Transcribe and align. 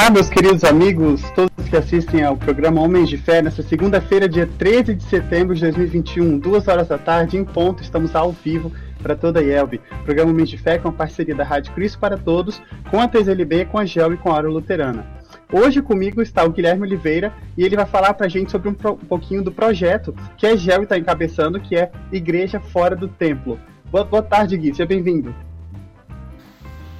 Olá, 0.00 0.10
meus 0.10 0.28
queridos 0.28 0.62
amigos, 0.62 1.20
todos 1.34 1.68
que 1.68 1.76
assistem 1.76 2.22
ao 2.22 2.36
programa 2.36 2.80
Homens 2.80 3.08
de 3.08 3.18
Fé, 3.18 3.42
nessa 3.42 3.64
segunda-feira, 3.64 4.28
dia 4.28 4.48
13 4.56 4.94
de 4.94 5.02
setembro 5.02 5.56
de 5.56 5.62
2021, 5.62 6.38
duas 6.38 6.68
horas 6.68 6.86
da 6.86 6.96
tarde, 6.96 7.36
em 7.36 7.44
ponto, 7.44 7.82
estamos 7.82 8.14
ao 8.14 8.30
vivo 8.30 8.72
para 9.02 9.16
toda 9.16 9.40
a 9.40 9.42
IELB. 9.42 9.80
Programa 10.04 10.30
Homens 10.30 10.50
de 10.50 10.56
Fé 10.56 10.78
com 10.78 10.88
a 10.88 10.92
parceria 10.92 11.34
da 11.34 11.42
Rádio 11.42 11.72
Cristo 11.72 11.98
para 11.98 12.16
Todos, 12.16 12.62
com 12.88 13.00
a 13.00 13.08
3LB, 13.08 13.66
com 13.66 13.76
a 13.76 13.84
GEL 13.84 14.12
e 14.12 14.16
com 14.16 14.30
a 14.30 14.34
Hora 14.34 14.48
Luterana. 14.48 15.04
Hoje 15.52 15.82
comigo 15.82 16.22
está 16.22 16.44
o 16.44 16.50
Guilherme 16.50 16.82
Oliveira 16.82 17.34
e 17.56 17.64
ele 17.64 17.74
vai 17.74 17.84
falar 17.84 18.14
para 18.14 18.26
a 18.26 18.30
gente 18.30 18.52
sobre 18.52 18.68
um, 18.68 18.76
um, 18.88 18.96
pouquinho 18.96 19.42
do 19.42 19.50
projeto 19.50 20.14
que 20.36 20.46
a 20.46 20.54
GEL 20.54 20.84
está 20.84 20.96
encabeçando, 20.96 21.60
que 21.60 21.74
é 21.74 21.90
Igreja 22.12 22.60
Fora 22.60 22.94
do 22.94 23.08
Templo. 23.08 23.58
Boa, 23.90 24.04
boa 24.04 24.22
tarde, 24.22 24.56
Gui, 24.56 24.70
seja 24.70 24.86
bem-vindo. 24.86 25.34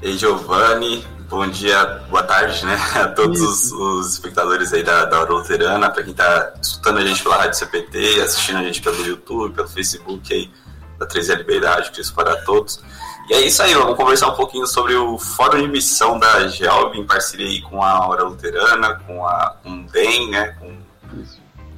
Ei, 0.03 0.19
Giovanni, 0.19 1.05
bom 1.29 1.47
dia, 1.47 1.85
boa 2.09 2.23
tarde, 2.23 2.65
né, 2.65 2.75
a 2.97 3.09
todos 3.09 3.41
os, 3.41 3.73
os, 3.73 4.13
espectadores 4.15 4.73
aí 4.73 4.83
da, 4.83 5.05
da 5.05 5.21
Hora 5.21 5.33
Luterana, 5.33 5.91
para 5.91 6.03
quem 6.03 6.13
está 6.13 6.55
escutando 6.61 6.99
a 6.99 7.05
gente 7.05 7.23
pela 7.23 7.37
Rádio 7.37 7.59
CPT, 7.59 8.21
assistindo 8.23 8.59
a 8.59 8.63
gente 8.63 8.81
pelo 8.81 9.07
YouTube, 9.07 9.55
pelo 9.55 9.69
Facebook 9.69 10.33
aí 10.33 10.51
da 10.99 11.07
3LB 11.07 11.61
da 11.61 11.75
Rádio 11.75 11.93
Cristo 11.93 12.15
para 12.15 12.37
Todos. 12.43 12.83
E 13.29 13.35
é 13.35 13.41
isso 13.43 13.63
aí, 13.63 13.75
vamos 13.75 13.97
conversar 13.97 14.29
um 14.29 14.35
pouquinho 14.35 14.67
sobre 14.67 14.95
o 14.95 15.19
Fórum 15.19 15.61
de 15.61 15.69
Missão 15.69 16.19
da 16.19 16.49
GELB, 16.49 16.99
em 16.99 17.07
parceria 17.07 17.47
aí 17.47 17.61
com 17.61 17.83
a 17.83 18.09
Hora 18.09 18.23
Luterana, 18.23 18.95
com, 19.07 19.27
a, 19.27 19.55
com 19.63 19.83
o 19.83 19.85
DEM, 19.85 20.31
né, 20.31 20.57
com, 20.59 20.79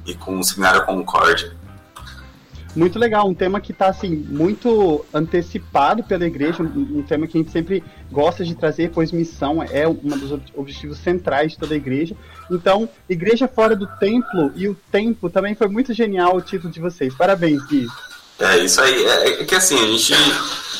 e 0.05 0.13
com 0.15 0.39
o 0.39 0.43
Seminário 0.43 0.85
Concórdia 0.85 1.60
muito 2.75 2.97
legal, 2.97 3.27
um 3.27 3.33
tema 3.33 3.59
que 3.59 3.71
está 3.71 3.87
assim 3.87 4.15
muito 4.15 5.05
antecipado 5.13 6.03
pela 6.03 6.25
igreja, 6.25 6.63
um, 6.63 6.99
um, 6.99 7.03
tema 7.03 7.27
que 7.27 7.37
a 7.37 7.41
gente 7.41 7.51
sempre 7.51 7.83
gosta 8.11 8.45
de 8.45 8.55
trazer, 8.55 8.91
pois 8.91 9.11
missão 9.11 9.61
é 9.61 9.87
um 9.87 9.93
dos 9.93 10.31
objetivos 10.55 10.97
centrais 10.99 11.51
de 11.51 11.57
toda 11.57 11.73
a 11.73 11.77
igreja. 11.77 12.15
Então, 12.49 12.89
igreja 13.09 13.47
fora 13.47 13.75
do 13.75 13.87
templo 13.97 14.51
e 14.55 14.67
o 14.67 14.75
tempo 14.91 15.29
também 15.29 15.55
foi 15.55 15.67
muito 15.67 15.93
genial 15.93 16.35
o 16.35 16.41
título 16.41 16.71
de 16.71 16.79
vocês. 16.79 17.13
Parabéns, 17.13 17.65
Gui. 17.65 17.87
É 18.39 18.57
isso 18.59 18.81
aí. 18.81 19.05
É, 19.05 19.41
é 19.41 19.45
que 19.45 19.55
assim 19.55 19.75
a 19.75 19.87
gente 19.87 20.13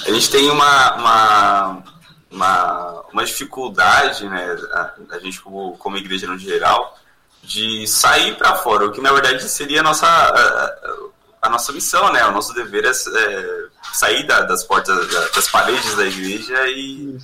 a 0.07 0.11
gente 0.11 0.31
tem 0.31 0.49
uma, 0.49 0.95
uma 0.95 1.83
uma, 2.31 3.03
uma 3.11 3.25
dificuldade, 3.25 4.27
né? 4.27 4.55
A, 4.71 4.93
a 5.11 5.19
gente 5.19 5.41
como, 5.41 5.77
como 5.77 5.97
igreja 5.97 6.25
no 6.27 6.37
geral 6.37 6.97
de 7.43 7.85
sair 7.87 8.37
para 8.37 8.55
fora, 8.55 8.85
o 8.85 8.91
que 8.91 9.01
na 9.01 9.11
verdade 9.11 9.43
seria 9.49 9.81
a 9.81 9.83
nossa 9.83 10.05
a, 10.07 10.65
a 10.65 11.11
nossa 11.49 11.71
missão, 11.71 12.11
né? 12.13 12.23
O 12.25 12.31
nosso 12.31 12.53
dever 12.53 12.85
é, 12.85 12.89
é 12.89 13.65
sair 13.93 14.25
da, 14.27 14.41
das 14.41 14.63
portas, 14.63 15.11
da, 15.11 15.27
das 15.29 15.49
paredes 15.49 15.95
da 15.95 16.05
igreja 16.05 16.67
e, 16.67 17.17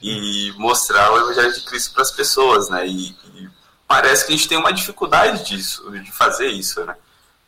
e 0.00 0.52
mostrar 0.56 1.12
o 1.12 1.18
Evangelho 1.18 1.52
de 1.52 1.64
Cristo 1.64 1.92
para 1.92 2.02
as 2.02 2.10
pessoas, 2.10 2.70
né? 2.70 2.86
E, 2.86 3.10
e, 3.10 3.48
parece 3.86 4.26
que 4.26 4.32
a 4.32 4.36
gente 4.36 4.48
tem 4.48 4.58
uma 4.58 4.72
dificuldade 4.72 5.44
disso, 5.44 5.90
de 5.90 6.12
fazer 6.12 6.48
isso, 6.48 6.84
né? 6.84 6.94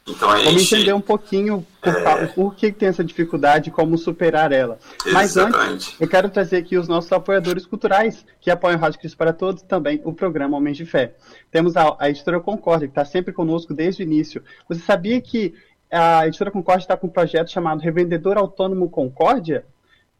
Então 0.09 0.31
a 0.31 0.37
gente, 0.39 0.47
Vamos 0.47 0.73
entender 0.73 0.93
um 0.93 1.01
pouquinho 1.01 1.67
por, 1.81 1.95
é... 1.95 2.27
por 2.27 2.55
que 2.55 2.73
tem 2.73 2.89
essa 2.89 3.05
dificuldade 3.05 3.69
e 3.69 3.73
como 3.73 3.97
superar 3.97 4.51
ela. 4.51 4.79
Mas 5.13 5.37
antes, 5.37 5.95
eu 6.01 6.09
quero 6.09 6.29
trazer 6.29 6.57
aqui 6.57 6.77
os 6.77 6.89
nossos 6.89 7.13
apoiadores 7.13 7.67
culturais 7.67 8.25
que 8.41 8.51
apoiam 8.51 8.77
o 8.77 8.81
Rádio 8.81 8.99
Cristo 8.99 9.17
para 9.17 9.33
Todos 9.33 9.63
também 9.63 10.01
o 10.05 10.13
programa 10.13 10.57
Homens 10.57 10.77
de 10.77 10.87
Fé. 10.87 11.15
Temos 11.51 11.77
a, 11.77 11.97
a 11.99 12.09
editora 12.09 12.41
Concórdia, 12.41 12.89
que 12.89 12.93
está 12.93 13.05
sempre 13.05 13.33
conosco 13.33 13.75
desde 13.75 14.03
o 14.03 14.05
início. 14.05 14.43
Você 14.69 14.81
sabia 14.81 15.21
que 15.21 15.55
a 15.91 16.27
editora 16.27 16.51
Concórdia 16.51 16.85
está 16.85 16.97
com 16.97 17.09
um 17.09 17.11
projeto 17.11 17.51
chamado 17.51 17.81
Revendedor 17.81 18.39
Autônomo 18.39 18.89
Concórdia. 18.89 19.65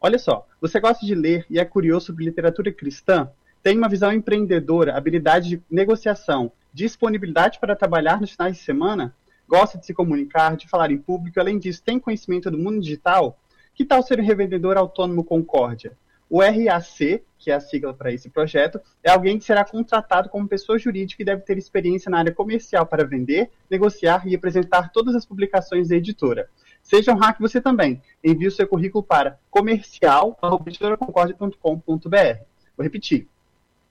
Olha 0.01 0.19
só, 0.19 0.45
você 0.59 0.79
gosta 0.79 1.05
de 1.05 1.15
ler 1.15 1.45
e 1.49 1.59
é 1.59 1.65
curioso 1.65 2.07
sobre 2.07 2.25
literatura 2.25 2.71
cristã? 2.71 3.29
Tem 3.63 3.77
uma 3.77 3.87
visão 3.87 4.11
empreendedora, 4.11 4.97
habilidade 4.97 5.49
de 5.49 5.63
negociação, 5.69 6.51
disponibilidade 6.73 7.59
para 7.59 7.75
trabalhar 7.75 8.19
nos 8.19 8.31
finais 8.31 8.57
de 8.57 8.63
semana? 8.63 9.15
Gosta 9.47 9.77
de 9.77 9.85
se 9.85 9.93
comunicar, 9.93 10.57
de 10.57 10.67
falar 10.67 10.91
em 10.91 10.97
público, 10.97 11.39
além 11.39 11.57
disso, 11.57 11.83
tem 11.83 11.99
conhecimento 11.99 12.51
do 12.51 12.57
mundo 12.57 12.81
digital? 12.81 13.37
Que 13.73 13.85
tal 13.85 14.03
ser 14.03 14.19
um 14.19 14.25
revendedor 14.25 14.77
autônomo 14.77 15.23
Concórdia? 15.23 15.93
O 16.31 16.39
RAC, 16.39 17.21
que 17.37 17.51
é 17.51 17.53
a 17.53 17.59
sigla 17.59 17.93
para 17.93 18.11
esse 18.13 18.29
projeto, 18.29 18.79
é 19.03 19.11
alguém 19.11 19.37
que 19.37 19.43
será 19.43 19.65
contratado 19.65 20.29
como 20.29 20.47
pessoa 20.47 20.79
jurídica 20.79 21.21
e 21.21 21.25
deve 21.25 21.41
ter 21.41 21.57
experiência 21.57 22.09
na 22.09 22.19
área 22.19 22.33
comercial 22.33 22.85
para 22.85 23.03
vender, 23.03 23.51
negociar 23.69 24.25
e 24.25 24.33
apresentar 24.33 24.93
todas 24.93 25.13
as 25.13 25.25
publicações 25.25 25.89
da 25.89 25.97
editora. 25.97 26.49
Seja 26.81 27.11
um 27.11 27.17
hack 27.17 27.37
você 27.37 27.59
também. 27.59 28.01
Envie 28.23 28.47
o 28.47 28.51
seu 28.51 28.65
currículo 28.65 29.03
para 29.03 29.37
comercial.editoraconcordia.com.br. 29.49 32.39
Vou 32.77 32.83
repetir. 32.83 33.27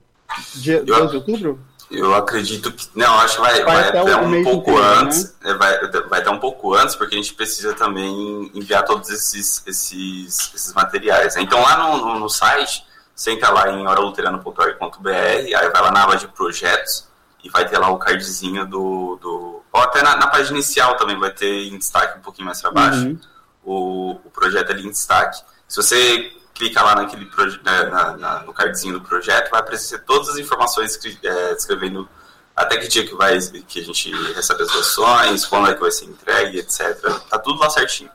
Dia, 0.56 0.84
12 0.84 1.10
de 1.10 1.16
outubro? 1.18 1.60
Eu 1.92 2.14
acredito 2.14 2.72
que. 2.72 2.88
Não, 2.94 3.20
acho 3.20 3.36
que 3.36 3.42
vai, 3.42 3.64
vai, 3.64 3.76
vai 3.76 3.90
até, 3.90 4.00
até 4.00 4.16
um 4.16 4.44
pouco 4.44 4.72
inteiro, 4.72 5.00
antes. 5.00 5.36
Né? 5.42 5.54
Vai, 5.56 5.88
vai 6.08 6.20
até 6.20 6.30
um 6.30 6.40
pouco 6.40 6.76
antes, 6.76 6.96
porque 6.96 7.16
a 7.16 7.18
gente 7.18 7.34
precisa 7.34 7.74
também 7.74 8.52
enviar 8.54 8.86
todos 8.86 9.10
esses, 9.10 9.64
esses, 9.66 10.54
esses 10.54 10.74
materiais. 10.74 11.36
Né? 11.36 11.42
Então 11.42 11.62
lá 11.62 11.78
no, 11.78 11.98
no, 11.98 12.20
no, 12.20 12.30
site, 12.30 12.86
você 13.16 13.32
entra 13.32 13.50
lá 13.50 13.72
em 13.72 13.88
oraluterano.org.br, 13.88 15.10
aí 15.10 15.70
vai 15.70 15.82
lá 15.82 15.92
na 15.92 16.04
aba 16.04 16.16
de 16.16 16.28
projetos 16.28 17.08
e 17.44 17.50
vai 17.50 17.68
ter 17.68 17.80
lá 17.80 17.90
o 17.90 17.98
cardzinho 17.98 18.68
do. 18.68 19.18
do 19.20 19.64
ou 19.72 19.82
até 19.82 20.04
na, 20.04 20.16
na 20.16 20.28
página 20.28 20.58
inicial 20.58 20.96
também 20.96 21.18
vai 21.18 21.32
ter 21.32 21.68
em 21.68 21.78
destaque 21.78 22.20
um 22.20 22.22
pouquinho 22.22 22.46
mais 22.46 22.62
para 22.62 22.72
baixo. 22.72 23.00
Uhum. 23.00 23.20
O, 23.64 24.12
o 24.26 24.30
projeto 24.30 24.72
ali 24.72 24.86
em 24.86 24.92
destaque. 24.92 25.42
Se 25.68 25.78
você 25.78 26.32
clica 26.60 26.84
lá 26.84 26.94
naquele 26.94 27.28
na, 27.64 28.18
na, 28.18 28.40
no 28.44 28.54
cardzinho 28.54 28.96
do 28.96 29.02
projeto, 29.02 29.50
vai 29.50 29.62
aparecer 29.62 30.04
todas 30.04 30.28
as 30.28 30.38
informações 30.38 31.00
é, 31.24 31.54
descrevendo 31.56 32.08
até 32.54 32.78
que 32.78 32.90
dia 32.90 33.08
que 33.08 33.16
vai 33.16 33.40
que 33.66 33.80
a 33.80 33.84
gente 33.84 34.12
recebe 34.34 34.64
as 34.64 34.70
doações, 34.70 35.46
quando 35.46 35.70
é 35.70 35.74
que 35.74 35.80
vai 35.80 35.90
ser 35.90 36.06
entregue, 36.06 36.60
etc. 36.60 37.00
Tá 37.30 37.40
tudo 37.40 37.58
lá 37.60 37.70
certinho. 37.70 38.12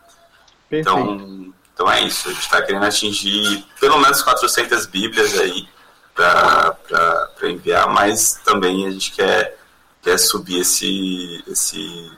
Então, 0.70 1.52
então 1.72 1.90
é 1.90 2.02
isso. 2.02 2.28
A 2.28 2.32
gente 2.32 2.42
está 2.42 2.60
querendo 2.60 2.84
atingir 2.84 3.64
pelo 3.80 3.98
menos 3.98 4.20
400 4.20 4.84
bíblias 4.86 5.38
aí 5.38 5.66
para 6.14 6.76
enviar, 7.44 7.88
mas 7.88 8.40
também 8.44 8.86
a 8.86 8.90
gente 8.90 9.12
quer, 9.12 9.56
quer 10.02 10.18
subir 10.18 10.60
esse, 10.60 11.42
esse, 11.48 12.12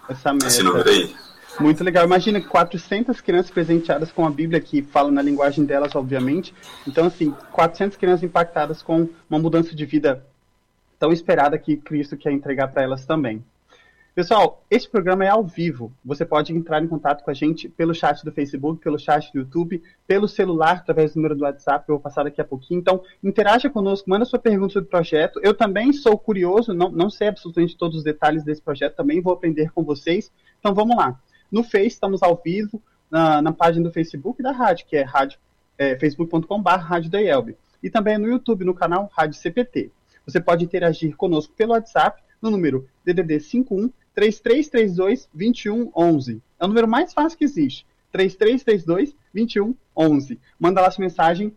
esse 0.44 0.62
número 0.64 0.88
aí. 0.90 1.17
Muito 1.58 1.82
legal. 1.82 2.04
Imagina 2.04 2.40
400 2.40 3.20
crianças 3.20 3.50
presenteadas 3.50 4.12
com 4.12 4.26
a 4.26 4.30
Bíblia, 4.30 4.60
que 4.60 4.82
fala 4.82 5.10
na 5.10 5.22
linguagem 5.22 5.64
delas, 5.64 5.94
obviamente. 5.94 6.54
Então, 6.86 7.06
assim, 7.06 7.34
400 7.52 7.96
crianças 7.96 8.24
impactadas 8.24 8.82
com 8.82 9.08
uma 9.28 9.38
mudança 9.38 9.74
de 9.74 9.86
vida 9.86 10.24
tão 10.98 11.12
esperada 11.12 11.58
que 11.58 11.76
Cristo 11.76 12.16
quer 12.16 12.32
entregar 12.32 12.68
para 12.68 12.82
elas 12.82 13.06
também. 13.06 13.42
Pessoal, 14.14 14.64
este 14.70 14.88
programa 14.88 15.26
é 15.26 15.28
ao 15.28 15.44
vivo. 15.44 15.92
Você 16.02 16.24
pode 16.24 16.50
entrar 16.50 16.82
em 16.82 16.88
contato 16.88 17.22
com 17.22 17.30
a 17.30 17.34
gente 17.34 17.68
pelo 17.68 17.94
chat 17.94 18.24
do 18.24 18.32
Facebook, 18.32 18.82
pelo 18.82 18.98
chat 18.98 19.30
do 19.30 19.40
YouTube, 19.40 19.82
pelo 20.06 20.26
celular, 20.26 20.78
através 20.78 21.12
do 21.12 21.16
número 21.16 21.34
do 21.34 21.44
WhatsApp, 21.44 21.84
eu 21.86 21.96
vou 21.96 22.02
passar 22.02 22.22
daqui 22.22 22.40
a 22.40 22.44
pouquinho. 22.44 22.80
Então, 22.80 23.02
interaja 23.22 23.68
conosco, 23.68 24.08
manda 24.08 24.24
sua 24.24 24.38
pergunta 24.38 24.72
sobre 24.72 24.86
o 24.86 24.90
projeto. 24.90 25.38
Eu 25.42 25.52
também 25.52 25.92
sou 25.92 26.18
curioso, 26.18 26.72
não, 26.72 26.90
não 26.90 27.10
sei 27.10 27.28
absolutamente 27.28 27.76
todos 27.76 27.98
os 27.98 28.04
detalhes 28.04 28.42
desse 28.42 28.62
projeto, 28.62 28.96
também 28.96 29.20
vou 29.20 29.34
aprender 29.34 29.70
com 29.72 29.84
vocês. 29.84 30.32
Então, 30.60 30.74
vamos 30.74 30.96
lá. 30.96 31.20
No 31.50 31.62
Face, 31.62 31.87
estamos 31.87 32.22
ao 32.22 32.40
vivo, 32.43 32.82
na, 33.10 33.40
na 33.40 33.52
página 33.52 33.84
do 33.84 33.93
Facebook 33.93 34.43
da 34.43 34.52
rádio, 34.52 34.87
que 34.87 34.96
é, 34.96 35.06
é 35.78 35.98
facebook.com.br. 35.98 37.52
E 37.82 37.90
também 37.90 38.19
no 38.19 38.28
YouTube, 38.28 38.64
no 38.64 38.75
canal 38.75 39.10
Rádio 39.12 39.38
CPT. 39.38 39.90
Você 40.26 40.40
pode 40.40 40.64
interagir 40.64 41.16
conosco 41.16 41.52
pelo 41.54 41.72
WhatsApp, 41.72 42.20
no 42.43 42.50
número 42.50 42.88
DDD 43.04 43.40
51 43.40 43.90
3332 44.14 45.28
2111. 45.32 46.43
É 46.58 46.64
o 46.64 46.69
número 46.69 46.88
mais 46.88 47.12
fácil 47.12 47.38
que 47.38 47.44
existe. 47.44 47.87
3332 48.10 49.14
2111. 49.32 50.40
Manda 50.58 50.81
lá 50.81 50.90
sua 50.90 51.02
mensagem 51.02 51.52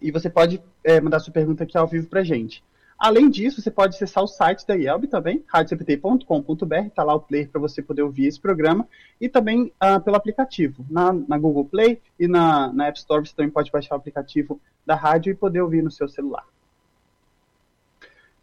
e 0.00 0.10
você 0.10 0.28
pode 0.28 0.62
é, 0.84 1.00
mandar 1.00 1.20
sua 1.20 1.32
pergunta 1.32 1.64
aqui 1.64 1.76
ao 1.76 1.86
vivo 1.86 2.06
pra 2.06 2.22
gente. 2.22 2.62
Além 2.98 3.28
disso, 3.28 3.60
você 3.60 3.70
pode 3.70 3.94
acessar 3.94 4.24
o 4.24 4.26
site 4.26 4.66
da 4.66 4.74
IELB 4.74 5.06
também, 5.06 5.44
radiocpt.com.br, 5.46 6.74
está 6.86 7.02
lá 7.04 7.14
o 7.14 7.20
player 7.20 7.48
para 7.50 7.60
você 7.60 7.82
poder 7.82 8.02
ouvir 8.02 8.26
esse 8.26 8.40
programa, 8.40 8.88
e 9.20 9.28
também 9.28 9.72
uh, 9.82 10.00
pelo 10.00 10.16
aplicativo, 10.16 10.84
na, 10.88 11.12
na, 11.12 11.38
Google 11.38 11.66
Play 11.66 12.00
e 12.18 12.26
na, 12.26 12.72
na 12.72 12.86
App 12.86 12.98
Store, 12.98 13.26
você 13.26 13.34
também 13.34 13.50
pode 13.50 13.70
baixar 13.70 13.96
o 13.96 13.98
aplicativo 13.98 14.58
da 14.84 14.94
rádio 14.94 15.30
e 15.30 15.34
poder 15.34 15.60
ouvir 15.60 15.82
no 15.82 15.90
seu 15.90 16.08
celular. 16.08 16.44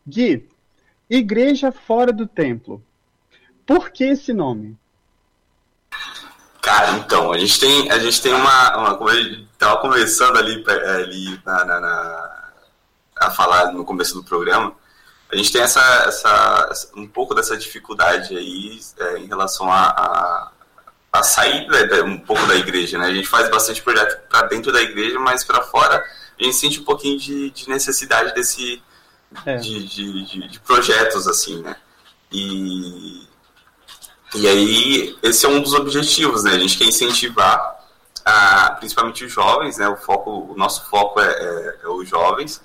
Gui, 0.07 0.47
Igreja 1.09 1.71
Fora 1.71 2.13
do 2.13 2.27
Templo. 2.27 2.83
Por 3.65 3.89
que 3.89 4.03
esse 4.03 4.33
nome? 4.33 4.77
Cara, 6.61 6.97
então, 6.97 7.31
a 7.31 7.37
gente 7.37 7.59
tem, 7.59 7.91
a 7.91 7.99
gente 7.99 8.21
tem 8.21 8.33
uma, 8.33 8.77
uma 8.77 8.97
como 8.97 9.09
estava 9.09 9.81
conversando 9.81 10.37
ali, 10.37 10.63
ali 10.69 11.39
na, 11.45 11.65
na, 11.65 11.79
na, 11.81 12.32
a 13.25 13.31
falar 13.31 13.71
no 13.71 13.85
começo 13.85 14.13
do 14.13 14.23
programa, 14.23 14.73
a 15.31 15.35
gente 15.35 15.51
tem 15.51 15.61
essa, 15.61 15.81
essa 16.07 16.91
um 16.95 17.07
pouco 17.07 17.33
dessa 17.33 17.57
dificuldade 17.57 18.37
aí 18.37 18.79
é, 18.99 19.17
em 19.17 19.25
relação 19.25 19.71
a, 19.71 19.87
a, 19.87 20.51
a 21.11 21.23
sair 21.23 21.67
um 22.03 22.19
pouco 22.19 22.45
da 22.45 22.55
igreja, 22.55 22.97
né? 22.97 23.07
A 23.07 23.13
gente 23.13 23.27
faz 23.27 23.49
bastante 23.49 23.81
projeto 23.81 24.27
para 24.29 24.47
dentro 24.47 24.71
da 24.71 24.81
igreja, 24.81 25.19
mas 25.19 25.43
para 25.43 25.63
fora 25.63 26.03
a 26.39 26.43
gente 26.43 26.55
sente 26.55 26.79
um 26.79 26.83
pouquinho 26.83 27.19
de, 27.19 27.49
de 27.51 27.69
necessidade 27.69 28.33
desse 28.33 28.81
é. 29.45 29.55
de, 29.57 29.87
de, 29.87 30.25
de, 30.25 30.47
de 30.47 30.59
projetos 30.59 31.27
assim, 31.27 31.61
né? 31.61 31.75
E 32.31 33.27
e 34.35 34.47
aí, 34.47 35.15
esse 35.21 35.45
é 35.45 35.49
um 35.49 35.61
dos 35.61 35.73
objetivos, 35.73 36.43
né? 36.43 36.51
A 36.53 36.59
gente 36.59 36.77
quer 36.77 36.85
incentivar, 36.85 37.79
a, 38.25 38.71
principalmente 38.79 39.23
os 39.23 39.31
jovens, 39.31 39.77
né? 39.77 39.87
O, 39.87 39.95
foco, 39.95 40.51
o 40.51 40.57
nosso 40.57 40.89
foco 40.89 41.19
é, 41.19 41.27
é, 41.27 41.77
é 41.83 41.87
os 41.87 42.09
jovens, 42.09 42.59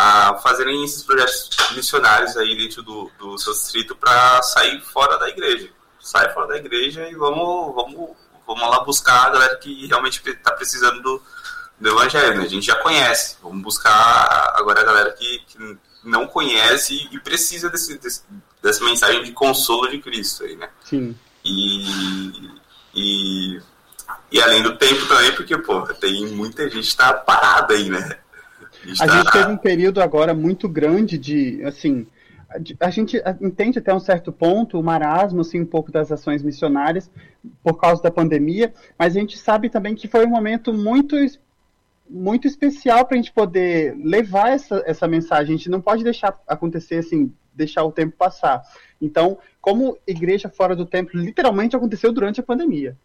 a 0.00 0.38
fazerem 0.38 0.82
esses 0.84 1.02
projetos 1.02 1.50
missionários 1.74 2.36
aí 2.36 2.56
dentro 2.56 2.82
do, 2.82 3.10
do 3.18 3.38
seu 3.38 3.52
distrito 3.52 3.94
para 3.94 4.42
sair 4.42 4.80
fora 4.80 5.18
da 5.18 5.28
igreja. 5.28 5.68
Sai 6.00 6.32
fora 6.32 6.46
da 6.48 6.56
igreja 6.56 7.06
e 7.08 7.14
vamos, 7.14 7.74
vamos, 7.74 8.10
vamos 8.46 8.70
lá 8.70 8.82
buscar 8.82 9.26
a 9.26 9.30
galera 9.30 9.56
que 9.56 9.86
realmente 9.86 10.22
está 10.26 10.52
precisando 10.52 11.02
do, 11.02 11.22
do 11.78 11.88
evangelho. 11.90 12.38
Né? 12.38 12.44
A 12.44 12.48
gente 12.48 12.66
já 12.66 12.76
conhece, 12.76 13.36
vamos 13.42 13.62
buscar 13.62 14.54
agora 14.56 14.80
a 14.80 14.84
galera 14.84 15.12
que, 15.12 15.42
que 15.46 15.78
não 16.02 16.26
conhece 16.26 17.08
e 17.12 17.20
precisa 17.20 17.68
desse, 17.68 17.98
desse, 17.98 18.22
dessa 18.62 18.82
mensagem 18.82 19.22
de 19.22 19.32
consolo 19.32 19.88
de 19.90 19.98
Cristo 19.98 20.44
aí, 20.44 20.56
né? 20.56 20.70
Sim. 20.82 21.14
E, 21.44 22.50
e, 22.94 23.60
e 24.32 24.40
além 24.40 24.62
do 24.62 24.76
tempo 24.78 25.06
também, 25.06 25.34
porque, 25.34 25.58
pô, 25.58 25.82
tem 25.94 26.26
muita 26.28 26.68
gente 26.70 26.96
tá 26.96 27.12
parada 27.12 27.74
aí, 27.74 27.90
né? 27.90 28.18
A 28.82 28.88
gente, 28.88 29.02
a 29.02 29.08
gente 29.08 29.32
teve 29.32 29.52
um 29.52 29.56
período 29.56 30.00
agora 30.00 30.34
muito 30.34 30.68
grande 30.68 31.18
de, 31.18 31.62
assim, 31.64 32.06
a 32.80 32.90
gente 32.90 33.22
entende 33.40 33.78
até 33.78 33.94
um 33.94 34.00
certo 34.00 34.32
ponto 34.32 34.78
o 34.78 34.82
marasmo, 34.82 35.40
assim, 35.40 35.60
um 35.60 35.66
pouco 35.66 35.92
das 35.92 36.10
ações 36.10 36.42
missionárias 36.42 37.10
por 37.62 37.78
causa 37.78 38.02
da 38.02 38.10
pandemia, 38.10 38.72
mas 38.98 39.16
a 39.16 39.20
gente 39.20 39.38
sabe 39.38 39.70
também 39.70 39.94
que 39.94 40.08
foi 40.08 40.26
um 40.26 40.30
momento 40.30 40.72
muito 40.72 41.16
muito 42.12 42.48
especial 42.48 43.06
para 43.06 43.14
a 43.14 43.18
gente 43.18 43.32
poder 43.32 43.94
levar 43.96 44.50
essa, 44.50 44.82
essa 44.84 45.06
mensagem. 45.06 45.54
A 45.54 45.56
gente 45.56 45.70
não 45.70 45.80
pode 45.80 46.02
deixar 46.02 46.36
acontecer 46.44 46.96
assim, 46.96 47.32
deixar 47.54 47.84
o 47.84 47.92
tempo 47.92 48.16
passar. 48.16 48.62
Então, 49.00 49.38
como 49.60 49.96
igreja 50.04 50.48
fora 50.48 50.74
do 50.74 50.84
templo, 50.84 51.20
literalmente 51.20 51.76
aconteceu 51.76 52.12
durante 52.12 52.40
a 52.40 52.42
pandemia. 52.42 52.96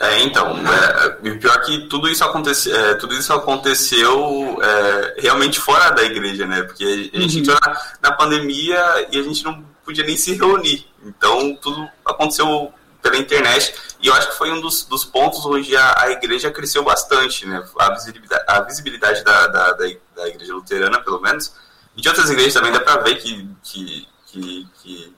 É, 0.00 0.22
então, 0.22 0.56
é, 0.66 1.30
o 1.30 1.38
pior 1.38 1.56
é 1.56 1.58
que 1.58 1.86
tudo 1.86 2.08
isso, 2.08 2.24
é, 2.24 2.94
tudo 2.94 3.14
isso 3.14 3.34
aconteceu 3.34 4.58
é, 4.62 5.20
realmente 5.20 5.60
fora 5.60 5.90
da 5.90 6.02
igreja, 6.02 6.46
né? 6.46 6.62
Porque 6.62 7.10
a 7.12 7.20
gente 7.20 7.34
uhum. 7.34 7.40
entrou 7.42 7.58
na, 7.62 7.82
na, 8.00 8.12
pandemia 8.12 9.08
e 9.12 9.18
a 9.18 9.22
gente 9.22 9.44
não 9.44 9.62
podia 9.84 10.02
nem 10.02 10.16
se 10.16 10.32
reunir. 10.34 10.86
Então, 11.04 11.54
tudo 11.56 11.86
aconteceu 12.02 12.72
pela 13.02 13.18
internet. 13.18 13.74
E 14.00 14.06
eu 14.06 14.14
acho 14.14 14.30
que 14.30 14.38
foi 14.38 14.50
um 14.50 14.62
dos, 14.62 14.84
dos 14.84 15.04
pontos 15.04 15.44
onde 15.44 15.76
a, 15.76 15.94
a, 16.00 16.10
igreja 16.12 16.50
cresceu 16.50 16.82
bastante, 16.82 17.44
né? 17.44 17.62
A 17.78 17.90
visibilidade, 17.90 18.44
a 18.46 18.60
visibilidade 18.62 19.22
da, 19.22 19.46
da, 19.48 19.72
da, 19.72 19.86
da 20.16 20.28
igreja 20.28 20.54
luterana, 20.54 20.98
pelo 21.02 21.20
menos, 21.20 21.52
e 21.94 22.00
de 22.00 22.08
outras 22.08 22.30
igrejas 22.30 22.54
também 22.54 22.72
dá 22.72 22.80
para 22.80 23.02
ver 23.02 23.16
que, 23.16 23.46
que, 23.62 24.08
que, 24.28 24.68
que, 24.82 25.14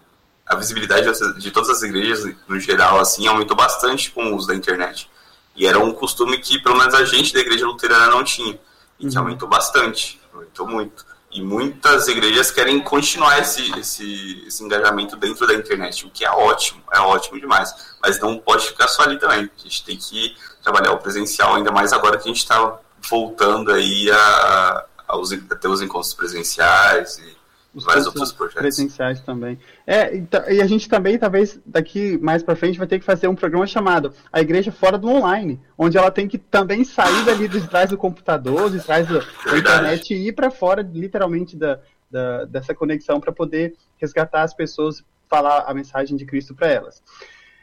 a 0.53 0.55
visibilidade 0.57 1.09
de 1.39 1.51
todas 1.51 1.71
as 1.71 1.83
igrejas, 1.83 2.35
no 2.47 2.61
geral, 2.61 3.01
assim, 3.01 3.27
aumentou 3.27 3.57
bastante 3.57 4.11
com 4.11 4.25
o 4.27 4.37
uso 4.37 4.47
da 4.47 4.55
internet. 4.55 5.11
E 5.57 5.67
era 5.67 5.79
um 5.79 5.93
costume 5.93 6.39
que, 6.39 6.59
pelo 6.63 6.77
menos, 6.77 6.95
a 6.95 7.05
gente 7.05 7.33
da 7.33 7.41
igreja 7.41 7.67
luterana 7.67 8.07
não 8.09 8.23
tinha. 8.23 8.59
E 8.99 9.07
que 9.09 9.17
uhum. 9.17 9.25
aumentou 9.25 9.49
bastante, 9.49 10.21
aumentou 10.33 10.67
muito. 10.67 11.05
E 11.31 11.41
muitas 11.41 12.09
igrejas 12.09 12.51
querem 12.51 12.81
continuar 12.81 13.39
esse, 13.39 13.79
esse, 13.79 14.45
esse 14.47 14.63
engajamento 14.63 15.17
dentro 15.17 15.47
da 15.47 15.55
internet, 15.55 16.07
o 16.07 16.11
que 16.11 16.25
é 16.25 16.31
ótimo, 16.31 16.83
é 16.93 17.01
ótimo 17.01 17.41
demais. 17.41 17.75
Mas 18.03 18.21
não 18.21 18.39
pode 18.39 18.67
ficar 18.67 18.87
só 18.89 19.03
ali 19.03 19.19
também. 19.19 19.51
A 19.59 19.63
gente 19.63 19.85
tem 19.85 19.97
que 19.97 20.37
trabalhar 20.63 20.93
o 20.93 20.99
presencial, 20.99 21.55
ainda 21.55 21.73
mais 21.73 21.93
agora 21.93 22.19
que 22.19 22.25
a 22.25 22.29
gente 22.29 22.41
está 22.41 22.79
voltando 23.09 23.73
aí 23.73 24.11
a, 24.11 24.85
aos, 25.09 25.33
até 25.33 25.69
os 25.69 25.81
encontros 25.81 26.13
presenciais 26.13 27.19
e 27.19 27.42
os 27.75 27.85
vários 27.85 28.07
outros 28.07 28.33
projetos. 28.33 28.61
Presenciais 28.61 29.21
também. 29.21 29.59
É, 29.87 30.15
então, 30.17 30.43
e 30.49 30.61
a 30.61 30.67
gente 30.67 30.89
também, 30.89 31.19
talvez, 31.19 31.59
daqui 31.65 32.19
mais 32.19 32.43
para 32.43 32.55
frente, 32.57 32.79
vai 32.79 32.87
ter 32.87 32.99
que 32.99 33.05
fazer 33.05 33.29
um 33.29 33.35
programa 33.35 33.67
chamado 33.67 34.13
A 34.33 34.41
Igreja 34.41 34.71
Fora 34.71 34.99
do 34.99 35.09
Online, 35.09 35.61
onde 35.77 35.97
ela 35.97 36.11
tem 36.11 36.29
que 36.29 36.39
também 36.39 36.85
sair 36.85 37.25
dali 37.25 37.49
de 37.49 37.67
trás 37.67 37.91
do 37.91 37.97
computador, 37.97 38.71
de 38.71 38.81
trás 38.81 39.07
da, 39.09 39.21
da 39.21 39.59
internet 39.59 40.15
e 40.15 40.29
ir 40.29 40.33
para 40.33 40.51
fora, 40.51 40.83
literalmente, 40.83 41.57
da, 41.57 41.81
da 42.11 42.45
dessa 42.45 42.75
conexão 42.75 43.21
para 43.21 43.33
poder 43.33 43.75
resgatar 43.97 44.43
as 44.43 44.53
pessoas, 44.53 45.03
falar 45.29 45.65
a 45.67 45.73
mensagem 45.73 46.17
de 46.17 46.27
Cristo 46.27 46.55
para 46.55 46.69
elas. 46.69 47.03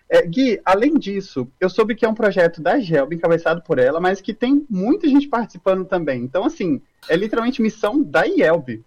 É, 0.10 0.26
Gui, 0.26 0.60
além 0.66 0.96
disso, 0.96 1.48
eu 1.60 1.70
soube 1.70 1.94
que 1.94 2.04
é 2.04 2.10
um 2.10 2.16
projeto 2.16 2.64
da 2.64 2.80
GELB, 2.80 3.16
encabeçado 3.16 3.62
por 3.62 3.78
ela, 3.78 4.00
mas 4.00 4.20
que 4.20 4.34
tem 4.34 4.66
muita 4.68 5.08
gente 5.08 5.28
participando 5.28 5.86
também. 5.86 6.24
Então, 6.24 6.44
assim, 6.44 6.82
é 7.08 7.16
literalmente 7.16 7.62
missão 7.62 8.02
da 8.02 8.26
IELB. 8.26 8.84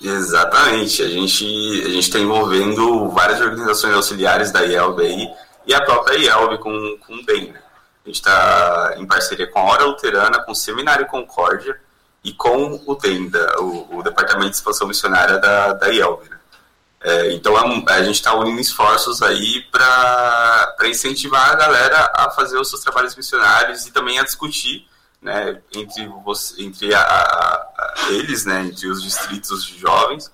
Exatamente. 0.00 1.02
A 1.02 1.08
gente 1.08 1.44
a 1.84 1.88
está 1.98 2.18
envolvendo 2.18 3.08
várias 3.10 3.40
organizações 3.40 3.94
auxiliares 3.94 4.50
da 4.50 4.64
IELB 4.64 5.02
aí 5.02 5.30
e 5.66 5.74
a 5.74 5.84
própria 5.84 6.16
IELB 6.16 6.58
com, 6.58 6.98
com 7.06 7.14
o 7.14 7.24
BEM. 7.24 7.52
Né? 7.52 7.60
A 8.04 8.08
gente 8.08 8.16
está 8.16 8.94
em 8.96 9.06
parceria 9.06 9.46
com 9.46 9.58
a 9.58 9.64
Hora 9.64 9.84
Luterana, 9.84 10.42
com 10.42 10.52
o 10.52 10.54
Seminário 10.54 11.06
Concórdia 11.06 11.78
e 12.24 12.32
com 12.32 12.82
o 12.86 12.94
DEM, 12.94 13.30
o, 13.58 13.98
o, 13.98 14.02
Departamento 14.02 14.50
de 14.50 14.56
Expansão 14.56 14.88
Missionária 14.88 15.38
da, 15.38 15.74
da 15.74 15.88
IELB. 15.88 16.28
Né? 16.28 16.36
É, 17.02 17.32
então 17.32 17.56
é 17.56 17.92
a 17.94 18.02
gente 18.02 18.16
está 18.16 18.34
unindo 18.34 18.60
esforços 18.60 19.22
aí 19.22 19.62
para 19.70 20.76
incentivar 20.84 21.50
a 21.50 21.54
galera 21.54 22.12
a 22.14 22.30
fazer 22.30 22.58
os 22.58 22.68
seus 22.68 22.82
trabalhos 22.82 23.16
missionários 23.16 23.86
e 23.86 23.92
também 23.92 24.18
a 24.18 24.22
discutir 24.22 24.86
né, 25.20 25.60
entre, 25.74 26.06
você, 26.24 26.62
entre 26.62 26.94
a, 26.94 27.00
a, 27.00 27.94
eles, 28.10 28.44
né, 28.44 28.62
entre 28.62 28.88
os 28.88 29.02
distritos 29.02 29.64
de 29.64 29.78
jovens, 29.78 30.30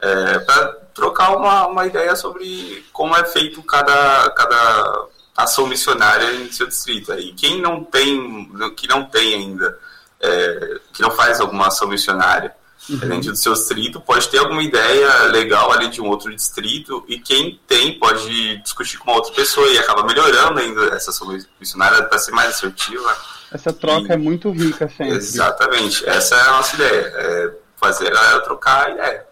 é, 0.00 0.38
para 0.40 0.72
trocar 0.92 1.36
uma, 1.36 1.66
uma 1.66 1.86
ideia 1.86 2.14
sobre 2.16 2.84
como 2.92 3.16
é 3.16 3.24
feito 3.24 3.62
cada, 3.62 4.30
cada 4.30 5.06
ação 5.36 5.66
missionária 5.66 6.32
em 6.34 6.50
seu 6.50 6.66
distrito. 6.66 7.12
E 7.14 7.32
quem 7.32 7.60
não 7.60 7.84
tem, 7.84 8.50
que 8.76 8.88
não 8.88 9.04
tem 9.04 9.34
ainda, 9.34 9.78
é, 10.20 10.80
que 10.92 11.02
não 11.02 11.10
faz 11.10 11.40
alguma 11.40 11.68
ação 11.68 11.88
missionária, 11.88 12.54
uhum. 12.88 12.98
dentro 12.98 13.32
do 13.32 13.36
seu 13.36 13.52
distrito, 13.52 14.00
pode 14.00 14.28
ter 14.28 14.38
alguma 14.38 14.62
ideia 14.62 15.24
legal 15.24 15.72
ali 15.72 15.88
de 15.88 16.00
um 16.00 16.08
outro 16.08 16.34
distrito, 16.34 17.04
e 17.08 17.18
quem 17.18 17.60
tem 17.66 17.98
pode 17.98 18.58
discutir 18.58 18.98
com 18.98 19.10
uma 19.10 19.16
outra 19.16 19.32
pessoa 19.32 19.66
e 19.68 19.78
acaba 19.78 20.04
melhorando 20.04 20.60
ainda 20.60 20.94
essa 20.94 21.10
ação 21.10 21.28
missionária 21.58 22.02
para 22.04 22.18
ser 22.18 22.32
mais 22.32 22.50
assertiva. 22.50 23.16
Essa 23.54 23.72
troca 23.72 24.08
e... 24.08 24.12
é 24.12 24.16
muito 24.16 24.50
rica 24.50 24.88
sempre. 24.88 25.16
Exatamente, 25.16 26.04
essa 26.08 26.34
é 26.34 26.40
a 26.40 26.50
nossa 26.50 26.74
ideia, 26.74 27.12
é 27.16 27.54
fazer 27.76 28.08
a 28.08 28.14
galera 28.14 28.40
trocar 28.40 28.90
ideia. 28.90 29.26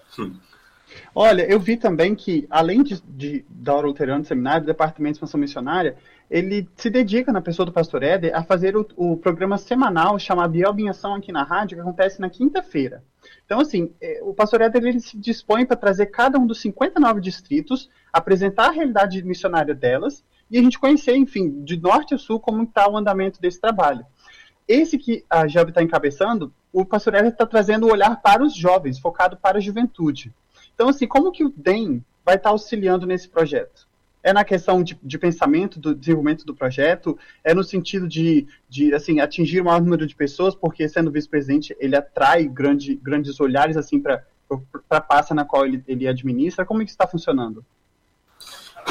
Olha, 1.14 1.42
eu 1.42 1.60
vi 1.60 1.76
também 1.76 2.14
que, 2.14 2.46
além 2.48 2.82
de, 2.82 3.02
de 3.02 3.44
da 3.50 3.74
Hora 3.74 3.86
Luterana 3.86 4.20
do 4.20 4.26
Seminário, 4.26 4.62
do 4.62 4.66
Departamento 4.66 5.14
de 5.14 5.16
Expansão 5.18 5.40
Missionária, 5.40 5.96
ele 6.30 6.66
se 6.76 6.88
dedica, 6.88 7.30
na 7.30 7.42
pessoa 7.42 7.66
do 7.66 7.72
pastor 7.72 8.02
Éder, 8.02 8.34
a 8.34 8.42
fazer 8.42 8.76
o, 8.76 8.86
o 8.96 9.16
programa 9.18 9.58
semanal 9.58 10.18
chamado 10.18 10.56
Yelb 10.56 10.80
em 10.80 10.88
Ação 10.88 11.14
aqui 11.14 11.30
na 11.30 11.42
rádio, 11.42 11.76
que 11.76 11.82
acontece 11.82 12.20
na 12.20 12.30
quinta-feira. 12.30 13.04
Então, 13.44 13.60
assim, 13.60 13.92
é, 14.00 14.20
o 14.22 14.32
pastor 14.32 14.62
Éder 14.62 14.82
ele 14.84 15.00
se 15.00 15.18
dispõe 15.18 15.66
para 15.66 15.76
trazer 15.76 16.06
cada 16.06 16.38
um 16.38 16.46
dos 16.46 16.60
59 16.62 17.20
distritos, 17.20 17.90
apresentar 18.10 18.68
a 18.68 18.72
realidade 18.72 19.22
missionária 19.22 19.74
delas 19.74 20.24
e 20.50 20.58
a 20.58 20.62
gente 20.62 20.78
conhecer, 20.78 21.14
enfim, 21.16 21.62
de 21.62 21.78
norte 21.78 22.14
a 22.14 22.18
sul, 22.18 22.40
como 22.40 22.62
está 22.62 22.88
o 22.88 22.96
andamento 22.96 23.40
desse 23.40 23.60
trabalho. 23.60 24.06
Esse 24.72 24.96
que 24.96 25.22
a 25.28 25.46
Gelb 25.46 25.68
está 25.68 25.82
encabeçando, 25.82 26.50
o 26.72 26.82
pastor 26.82 27.14
Éder 27.14 27.32
está 27.32 27.44
trazendo 27.44 27.86
o 27.86 27.92
olhar 27.92 28.22
para 28.22 28.42
os 28.42 28.54
jovens, 28.56 28.98
focado 28.98 29.36
para 29.36 29.58
a 29.58 29.60
juventude. 29.60 30.32
Então, 30.74 30.88
assim, 30.88 31.06
como 31.06 31.30
que 31.30 31.44
o 31.44 31.52
DEM 31.54 32.02
vai 32.24 32.36
estar 32.36 32.48
tá 32.48 32.54
auxiliando 32.54 33.06
nesse 33.06 33.28
projeto? 33.28 33.86
é 34.22 34.32
na 34.32 34.44
questão 34.44 34.84
de, 34.84 34.96
de, 35.02 35.18
pensamento 35.18 35.80
do 35.80 35.94
desenvolvimento 35.94 36.46
do 36.46 36.54
projeto, 36.54 37.18
é 37.42 37.52
no 37.52 37.64
sentido 37.64 38.06
de, 38.06 38.46
de 38.68 38.94
assim, 38.94 39.18
atingir 39.18 39.60
o 39.60 39.64
maior 39.64 39.80
número 39.80 40.06
de 40.06 40.14
pessoas, 40.14 40.54
porque 40.54 40.88
sendo 40.88 41.10
vice-presidente 41.10 41.76
ele 41.80 41.96
atrai 41.96 42.46
grande, 42.46 42.94
grandes 42.94 43.40
olhares 43.40 43.76
assim 43.76 43.98
para 43.98 44.24
a 44.88 45.00
pasta 45.00 45.34
na 45.34 45.44
qual 45.44 45.66
ele, 45.66 45.82
ele 45.88 46.06
administra. 46.06 46.64
Como 46.64 46.80
é 46.80 46.84
que 46.84 46.92
está 46.92 47.04
funcionando? 47.04 47.64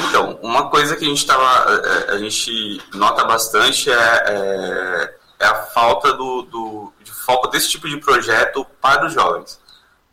Então, 0.08 0.38
uma 0.42 0.68
coisa 0.68 0.96
que 0.96 1.04
a 1.06 1.08
gente 1.08 1.26
tava, 1.26 1.72
é, 1.72 2.10
a 2.12 2.18
gente 2.18 2.78
nota 2.94 3.24
bastante 3.24 3.90
é, 3.90 3.94
é, 3.94 5.14
é 5.42 5.46
a 5.46 5.54
falta 5.54 6.12
do, 6.12 6.42
do, 6.42 6.92
de 7.02 7.10
foco 7.10 7.48
desse 7.48 7.68
tipo 7.68 7.88
de 7.88 7.96
projeto 7.96 8.64
para 8.80 9.06
os 9.06 9.12
jovens, 9.12 9.60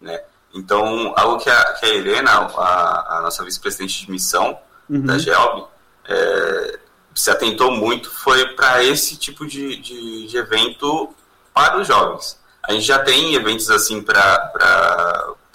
né? 0.02 0.20
Então, 0.54 1.14
algo 1.16 1.38
que 1.38 1.50
a, 1.50 1.74
que 1.74 1.86
a 1.86 1.90
Helena, 1.90 2.32
a, 2.32 3.18
a 3.18 3.22
nossa 3.22 3.44
vice-presidente 3.44 4.06
de 4.06 4.12
missão, 4.12 4.58
uhum. 4.90 5.06
da 5.06 5.20
GELB, 5.20 5.68
é, 6.06 6.80
se 7.14 7.30
atentou 7.30 7.72
muito 7.72 8.10
foi 8.10 8.56
para 8.56 8.84
esse 8.84 9.16
tipo 9.16 9.46
de, 9.46 9.78
de, 9.78 10.28
de, 10.28 10.38
evento 10.38 11.14
para 11.54 11.78
os 11.80 11.88
jovens. 11.88 12.40
A 12.64 12.74
gente 12.74 12.86
já 12.86 12.98
tem 12.98 13.36
eventos 13.36 13.70
assim 13.70 14.02
para 14.02 14.52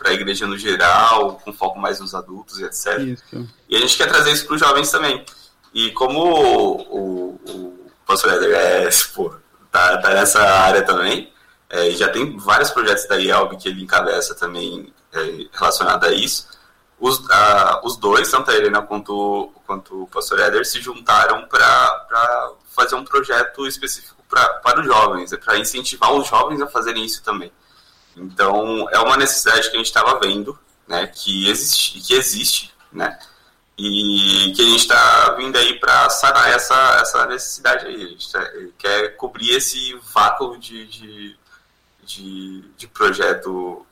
a 0.04 0.12
igreja 0.12 0.46
no 0.46 0.56
geral, 0.56 1.40
com 1.44 1.52
foco 1.52 1.78
mais 1.78 1.98
nos 1.98 2.14
adultos 2.14 2.60
e 2.60 2.64
etc. 2.64 2.98
Isso. 3.00 3.48
E 3.68 3.76
a 3.76 3.80
gente 3.80 3.96
quer 3.96 4.06
trazer 4.06 4.30
isso 4.30 4.46
para 4.46 4.54
os 4.54 4.60
jovens 4.60 4.90
também. 4.90 5.24
E 5.72 5.90
como 5.90 6.20
o, 6.20 6.80
o, 6.82 7.40
o 7.50 7.90
pastor 8.06 8.34
Éder 8.34 8.54
é, 8.54 8.88
pô, 9.12 9.34
tá, 9.74 9.98
tá 9.98 10.10
nessa 10.10 10.40
área 10.40 10.82
também, 10.82 11.32
é, 11.68 11.90
já 11.90 12.08
tem 12.08 12.36
vários 12.38 12.70
projetos 12.70 13.06
da 13.06 13.16
IELB 13.16 13.56
que 13.56 13.68
ele 13.68 13.82
encabeça 13.82 14.34
também 14.34 14.92
é, 15.12 15.46
relacionado 15.52 16.04
a 16.04 16.12
isso 16.12 16.46
os, 16.98 17.20
os 17.82 17.96
dois, 17.96 18.30
tanto 18.30 18.50
a 18.50 18.54
Helena 18.54 18.80
quanto, 18.80 19.52
quanto 19.66 20.04
o 20.04 20.06
pastor 20.06 20.40
Éder, 20.40 20.64
se 20.64 20.80
juntaram 20.80 21.46
para 21.46 22.52
fazer 22.74 22.94
um 22.94 23.04
projeto 23.04 23.66
específico 23.66 24.22
pra, 24.28 24.48
para 24.54 24.80
os 24.80 24.86
jovens, 24.86 25.32
é 25.32 25.36
para 25.36 25.58
incentivar 25.58 26.12
os 26.12 26.26
jovens 26.26 26.62
a 26.62 26.66
fazerem 26.66 27.04
isso 27.04 27.22
também. 27.22 27.52
Então, 28.16 28.88
é 28.90 28.98
uma 29.00 29.16
necessidade 29.16 29.70
que 29.70 29.76
a 29.76 29.78
gente 29.78 29.86
estava 29.86 30.18
vendo, 30.18 30.58
né, 30.86 31.06
que 31.08 31.50
existe, 31.50 32.00
que 32.00 32.14
existe, 32.14 32.72
né, 32.92 33.18
e 33.76 34.52
que 34.54 34.62
a 34.62 34.64
gente 34.64 34.80
está 34.80 35.34
vindo 35.36 35.56
aí 35.56 35.78
para 35.78 36.08
sanar 36.10 36.50
essa, 36.50 36.98
essa 37.00 37.26
necessidade 37.26 37.86
aí. 37.86 38.02
A 38.02 38.08
gente 38.08 38.32
tá, 38.32 38.52
quer 38.78 39.16
cobrir 39.16 39.50
esse 39.56 39.98
vácuo 40.12 40.56
de, 40.58 40.86
de, 40.86 41.36
de, 42.04 42.64
de 42.76 42.86
projeto 42.86 43.84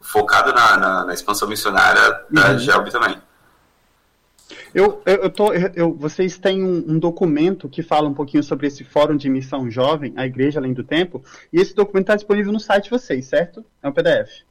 focado 0.00 0.52
na, 0.52 0.76
na, 0.76 1.04
na 1.06 1.14
expansão 1.14 1.48
missionária 1.48 2.24
da 2.30 2.52
uhum. 2.52 2.58
GELB 2.58 2.90
também. 2.90 3.20
Eu, 4.74 5.02
eu, 5.04 5.14
eu, 5.22 5.30
tô, 5.30 5.52
eu, 5.52 5.94
vocês 5.94 6.38
têm 6.38 6.62
um, 6.62 6.92
um, 6.92 6.98
documento 6.98 7.68
que 7.68 7.82
fala 7.82 8.08
um 8.08 8.14
pouquinho 8.14 8.42
sobre 8.42 8.66
esse 8.66 8.84
Fórum 8.84 9.16
de 9.16 9.28
Missão 9.28 9.70
Jovem, 9.70 10.12
a 10.16 10.26
Igreja 10.26 10.60
Além 10.60 10.72
do 10.72 10.84
Tempo, 10.84 11.24
e 11.52 11.60
esse 11.60 11.74
documento 11.74 12.04
está 12.04 12.16
disponível 12.16 12.52
no 12.52 12.60
site 12.60 12.84
de 12.84 12.90
vocês, 12.90 13.26
certo? 13.26 13.64
É 13.82 13.88
um 13.88 13.92
PDF. 13.92 14.42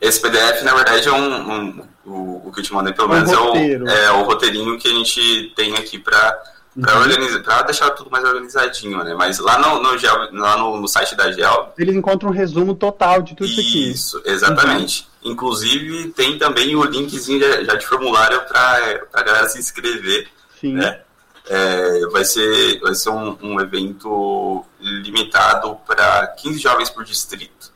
Esse 0.00 0.20
PDF, 0.20 0.62
na 0.62 0.74
verdade, 0.74 1.08
é 1.08 1.12
um, 1.12 1.52
um 1.52 1.84
o, 2.06 2.48
o, 2.48 2.52
que 2.52 2.60
eu 2.60 2.64
te 2.64 2.72
mandei, 2.72 2.92
pelo 2.92 3.08
menos, 3.08 3.30
um 3.30 3.34
é, 3.34 3.78
o, 3.78 3.88
é 3.88 4.12
o 4.12 4.22
roteirinho 4.22 4.78
que 4.78 4.88
a 4.88 4.92
gente 4.92 5.52
tem 5.54 5.74
aqui 5.76 5.98
para 5.98 6.42
para 6.80 6.94
uhum. 6.94 7.02
organizar, 7.02 7.42
para 7.42 7.62
deixar 7.62 7.90
tudo 7.90 8.10
mais 8.10 8.24
organizadinho, 8.24 9.02
né? 9.02 9.14
Mas 9.14 9.38
lá 9.38 9.58
no, 9.58 9.82
no, 9.82 10.40
lá 10.40 10.56
no, 10.56 10.80
no 10.80 10.88
site 10.88 11.16
da 11.16 11.30
Gel. 11.32 11.74
Eles 11.76 11.96
encontram 11.96 12.30
um 12.30 12.32
resumo 12.32 12.74
total 12.74 13.22
de 13.22 13.34
tudo 13.34 13.48
isso 13.48 13.60
aqui. 13.60 13.90
Isso, 13.90 14.22
exatamente. 14.24 15.08
Uhum. 15.24 15.32
Inclusive, 15.32 16.10
tem 16.10 16.38
também 16.38 16.76
o 16.76 16.84
linkzinho 16.84 17.40
já, 17.40 17.64
já 17.64 17.74
de 17.74 17.86
formulário 17.86 18.40
para 18.46 19.02
a 19.12 19.22
galera 19.22 19.48
se 19.48 19.58
inscrever. 19.58 20.28
Sim. 20.60 20.74
Né? 20.74 21.00
É, 21.48 22.06
vai 22.12 22.24
ser, 22.24 22.78
vai 22.80 22.94
ser 22.94 23.10
um, 23.10 23.36
um 23.42 23.60
evento 23.60 24.64
limitado 24.80 25.76
para 25.86 26.28
15 26.28 26.58
jovens 26.60 26.88
por 26.88 27.04
distrito. 27.04 27.69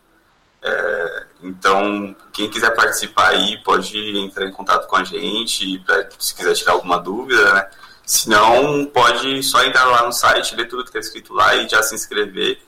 É, 0.64 1.26
então, 1.42 2.16
quem 2.32 2.48
quiser 2.48 2.74
participar 2.74 3.28
aí 3.28 3.62
pode 3.62 3.98
entrar 4.18 4.46
em 4.46 4.52
contato 4.52 4.86
com 4.88 4.96
a 4.96 5.04
gente, 5.04 5.78
pra, 5.80 6.08
se 6.18 6.34
quiser 6.34 6.54
tirar 6.54 6.72
alguma 6.72 6.98
dúvida, 6.98 7.52
né? 7.52 7.68
Se 8.06 8.28
não, 8.30 8.86
pode 8.86 9.42
só 9.42 9.62
entrar 9.62 9.84
lá 9.84 10.04
no 10.04 10.12
site, 10.12 10.56
ler 10.56 10.66
tudo 10.66 10.82
que 10.82 10.88
está 10.88 10.98
escrito 10.98 11.34
lá 11.34 11.54
e 11.54 11.68
já 11.68 11.82
se 11.82 11.94
inscrever. 11.94 12.60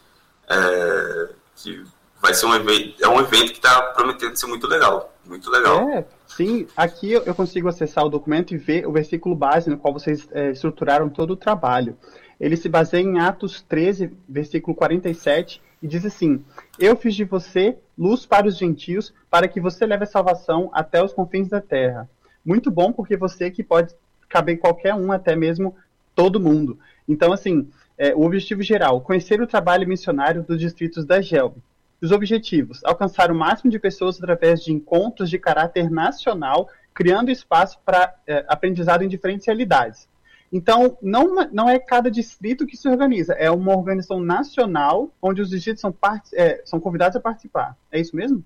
É, 0.49 1.29
que 1.57 1.83
vai 2.21 2.35
ser 2.35 2.47
um 2.47 2.55
evento, 2.55 3.03
é 3.03 3.09
um 3.09 3.21
evento 3.21 3.53
que 3.53 3.59
está 3.59 3.81
prometendo 3.83 4.37
ser 4.37 4.47
muito 4.47 4.67
legal. 4.67 5.15
Muito 5.25 5.50
legal. 5.50 5.88
É, 5.91 6.05
sim. 6.37 6.66
Aqui 6.76 7.12
eu 7.12 7.35
consigo 7.35 7.69
acessar 7.69 8.05
o 8.05 8.11
documento 8.11 8.55
e 8.55 8.59
ver 8.59 8.87
o 8.87 8.93
versículo 8.93 9.35
base 9.35 9.71
no 9.71 9.78
qual 9.78 9.95
vocês 9.95 10.28
é, 10.33 10.50
estruturaram 10.50 11.09
todo 11.09 11.31
o 11.33 11.37
trabalho. 11.37 11.97
Ele 12.38 12.57
se 12.57 12.69
baseia 12.69 13.02
em 13.02 13.19
Atos 13.19 13.62
13, 13.62 14.12
versículo 14.28 14.76
47, 14.76 15.62
e 15.83 15.88
diz 15.88 16.05
assim: 16.05 16.45
Eu 16.78 16.95
fiz 16.97 17.14
de 17.14 17.25
você 17.25 17.78
luz 17.97 18.26
para 18.26 18.47
os 18.47 18.59
gentios, 18.59 19.12
para 19.31 19.49
que 19.49 19.61
você 19.61 19.87
leve 19.87 20.05
a 20.05 20.07
salvação 20.07 20.69
até 20.73 21.02
os 21.02 21.14
confins 21.14 21.49
da 21.49 21.61
terra. 21.61 22.09
Muito 22.45 22.71
bom, 22.71 22.93
porque 22.93 23.16
você 23.16 23.50
que 23.50 23.64
pode 23.64 23.95
caber 24.28 24.59
qualquer 24.59 24.95
um, 24.95 25.11
até 25.11 25.35
mesmo 25.35 25.75
todo 26.14 26.40
mundo. 26.40 26.78
Então, 27.09 27.33
assim, 27.33 27.69
é, 27.97 28.14
o 28.14 28.23
objetivo 28.23 28.62
geral, 28.62 29.00
conhecer 29.00 29.40
o 29.40 29.47
trabalho 29.47 29.88
missionário 29.88 30.43
dos 30.43 30.61
distritos 30.61 31.05
da 31.07 31.21
GELB. 31.21 31.57
Os 32.00 32.12
objetivos, 32.12 32.81
alcançar 32.85 33.31
o 33.31 33.35
máximo 33.35 33.71
de 33.71 33.79
pessoas 33.79 34.19
através 34.19 34.62
de 34.62 34.73
encontros 34.73 35.31
de 35.31 35.38
caráter 35.38 35.91
nacional, 35.91 36.69
criando 36.93 37.31
espaço 37.31 37.79
para 37.85 38.15
é, 38.26 38.45
aprendizado 38.49 39.03
em 39.03 39.09
diferentes 39.09 39.47
realidades. 39.47 40.09
Então, 40.53 40.97
não, 41.03 41.35
não 41.53 41.69
é 41.69 41.79
cada 41.79 42.11
distrito 42.11 42.67
que 42.67 42.76
se 42.76 42.88
organiza, 42.88 43.33
é 43.35 43.50
uma 43.50 43.76
organização 43.76 44.21
nacional 44.21 45.11
onde 45.21 45.43
os 45.43 45.50
distritos 45.50 45.81
são, 45.81 45.91
part, 45.91 46.29
é, 46.35 46.62
são 46.65 46.79
convidados 46.79 47.17
a 47.17 47.21
participar. 47.21 47.76
É 47.91 48.00
isso 48.00 48.15
mesmo? 48.15 48.45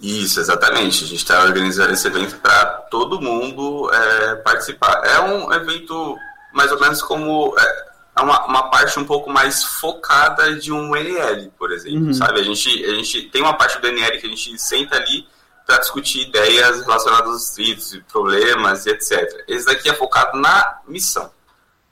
Isso, 0.00 0.40
exatamente. 0.40 1.04
A 1.04 1.06
gente 1.06 1.18
está 1.18 1.42
organizando 1.42 1.92
esse 1.92 2.06
evento 2.06 2.38
para 2.38 2.66
todo 2.90 3.20
mundo 3.20 3.90
é, 3.92 4.36
participar. 4.36 5.02
É 5.04 5.20
um 5.20 5.52
evento 5.52 6.16
mais 6.52 6.72
ou 6.72 6.80
menos 6.80 7.02
como 7.02 7.54
é, 7.58 7.87
uma, 8.22 8.46
uma, 8.46 8.70
parte 8.70 8.98
um 8.98 9.04
pouco 9.04 9.30
mais 9.30 9.62
focada 9.64 10.54
de 10.56 10.72
um 10.72 10.94
NL, 10.94 11.50
por 11.58 11.72
exemplo, 11.72 12.06
uhum. 12.06 12.14
sabe? 12.14 12.40
A 12.40 12.42
gente, 12.42 12.84
a 12.84 12.94
gente 12.94 13.22
tem 13.24 13.42
uma 13.42 13.54
parte 13.54 13.80
do 13.80 13.86
NL 13.86 14.18
que 14.18 14.26
a 14.26 14.30
gente 14.30 14.58
senta 14.58 14.96
ali 14.96 15.26
para 15.66 15.78
discutir 15.78 16.28
ideias 16.28 16.80
relacionadas 16.80 17.28
aos 17.28 17.42
distritos, 17.42 18.00
problemas 18.10 18.86
e 18.86 18.90
etc. 18.90 19.44
Esse 19.46 19.66
daqui 19.66 19.90
é 19.90 19.94
focado 19.94 20.38
na 20.38 20.78
missão. 20.88 21.30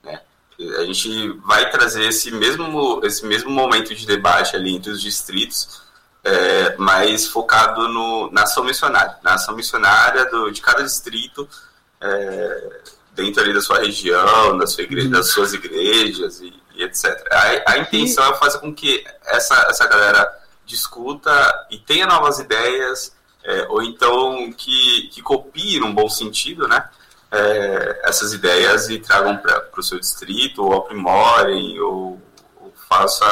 Né? 0.03 0.19
A 0.79 0.83
gente 0.83 1.29
vai 1.45 1.69
trazer 1.69 2.07
esse 2.07 2.31
mesmo, 2.31 3.01
esse 3.03 3.25
mesmo 3.25 3.51
momento 3.51 3.93
de 3.93 4.05
debate 4.07 4.55
ali 4.55 4.75
entre 4.75 4.91
os 4.91 5.01
distritos 5.01 5.83
é, 6.23 6.75
mais 6.77 7.27
focado 7.27 7.87
no, 7.87 8.31
na 8.31 8.43
ação 8.43 8.63
missionária, 8.63 9.17
na 9.23 9.35
ação 9.35 9.55
missionária 9.55 10.25
do, 10.25 10.51
de 10.51 10.59
cada 10.59 10.83
distrito, 10.83 11.47
é, 12.01 12.81
dentro 13.17 13.41
ali 13.41 13.53
da 13.53 13.59
sua 13.59 13.79
região, 13.79 14.57
da 14.57 14.67
sua 14.67 14.83
igreja, 14.83 15.09
das 15.09 15.31
suas 15.31 15.53
igrejas 15.53 16.39
e, 16.39 16.53
e 16.75 16.83
etc. 16.83 17.05
A, 17.31 17.71
a 17.73 17.77
intenção 17.79 18.23
é 18.31 18.35
fazer 18.35 18.59
com 18.59 18.73
que 18.73 19.03
essa, 19.25 19.55
essa 19.69 19.85
galera 19.87 20.31
discuta 20.65 21.31
e 21.71 21.79
tenha 21.79 22.05
novas 22.05 22.39
ideias, 22.39 23.15
é, 23.43 23.65
ou 23.69 23.81
então 23.81 24.51
que, 24.53 25.09
que 25.11 25.21
copie 25.21 25.79
num 25.79 25.93
bom 25.93 26.07
sentido, 26.07 26.67
né? 26.67 26.87
É, 27.29 28.01
essas 28.03 28.31
ideias 28.31 28.89
e 28.89 28.99
tragam 28.99 29.35
para 29.37 29.67
o 29.77 29.83
seu 29.83 29.99
distrito, 29.99 30.63
ou 30.63 30.75
aprimorem, 30.75 31.77
ou, 31.79 32.21
ou 32.61 32.73
faça 32.87 33.25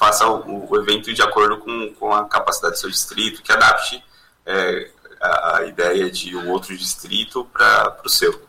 faça 0.00 0.26
o, 0.26 0.70
o 0.70 0.76
evento 0.78 1.12
de 1.12 1.20
acordo 1.20 1.58
com, 1.58 1.92
com 1.94 2.14
a 2.14 2.24
capacidade 2.24 2.74
do 2.74 2.78
seu 2.78 2.88
distrito, 2.88 3.42
que 3.42 3.52
adapte 3.52 4.02
é, 4.46 4.90
a, 5.20 5.58
a, 5.58 5.66
ideia 5.66 6.10
de 6.10 6.34
um 6.34 6.50
outro 6.50 6.74
distrito 6.74 7.44
para 7.52 8.00
o 8.02 8.08
seu. 8.08 8.48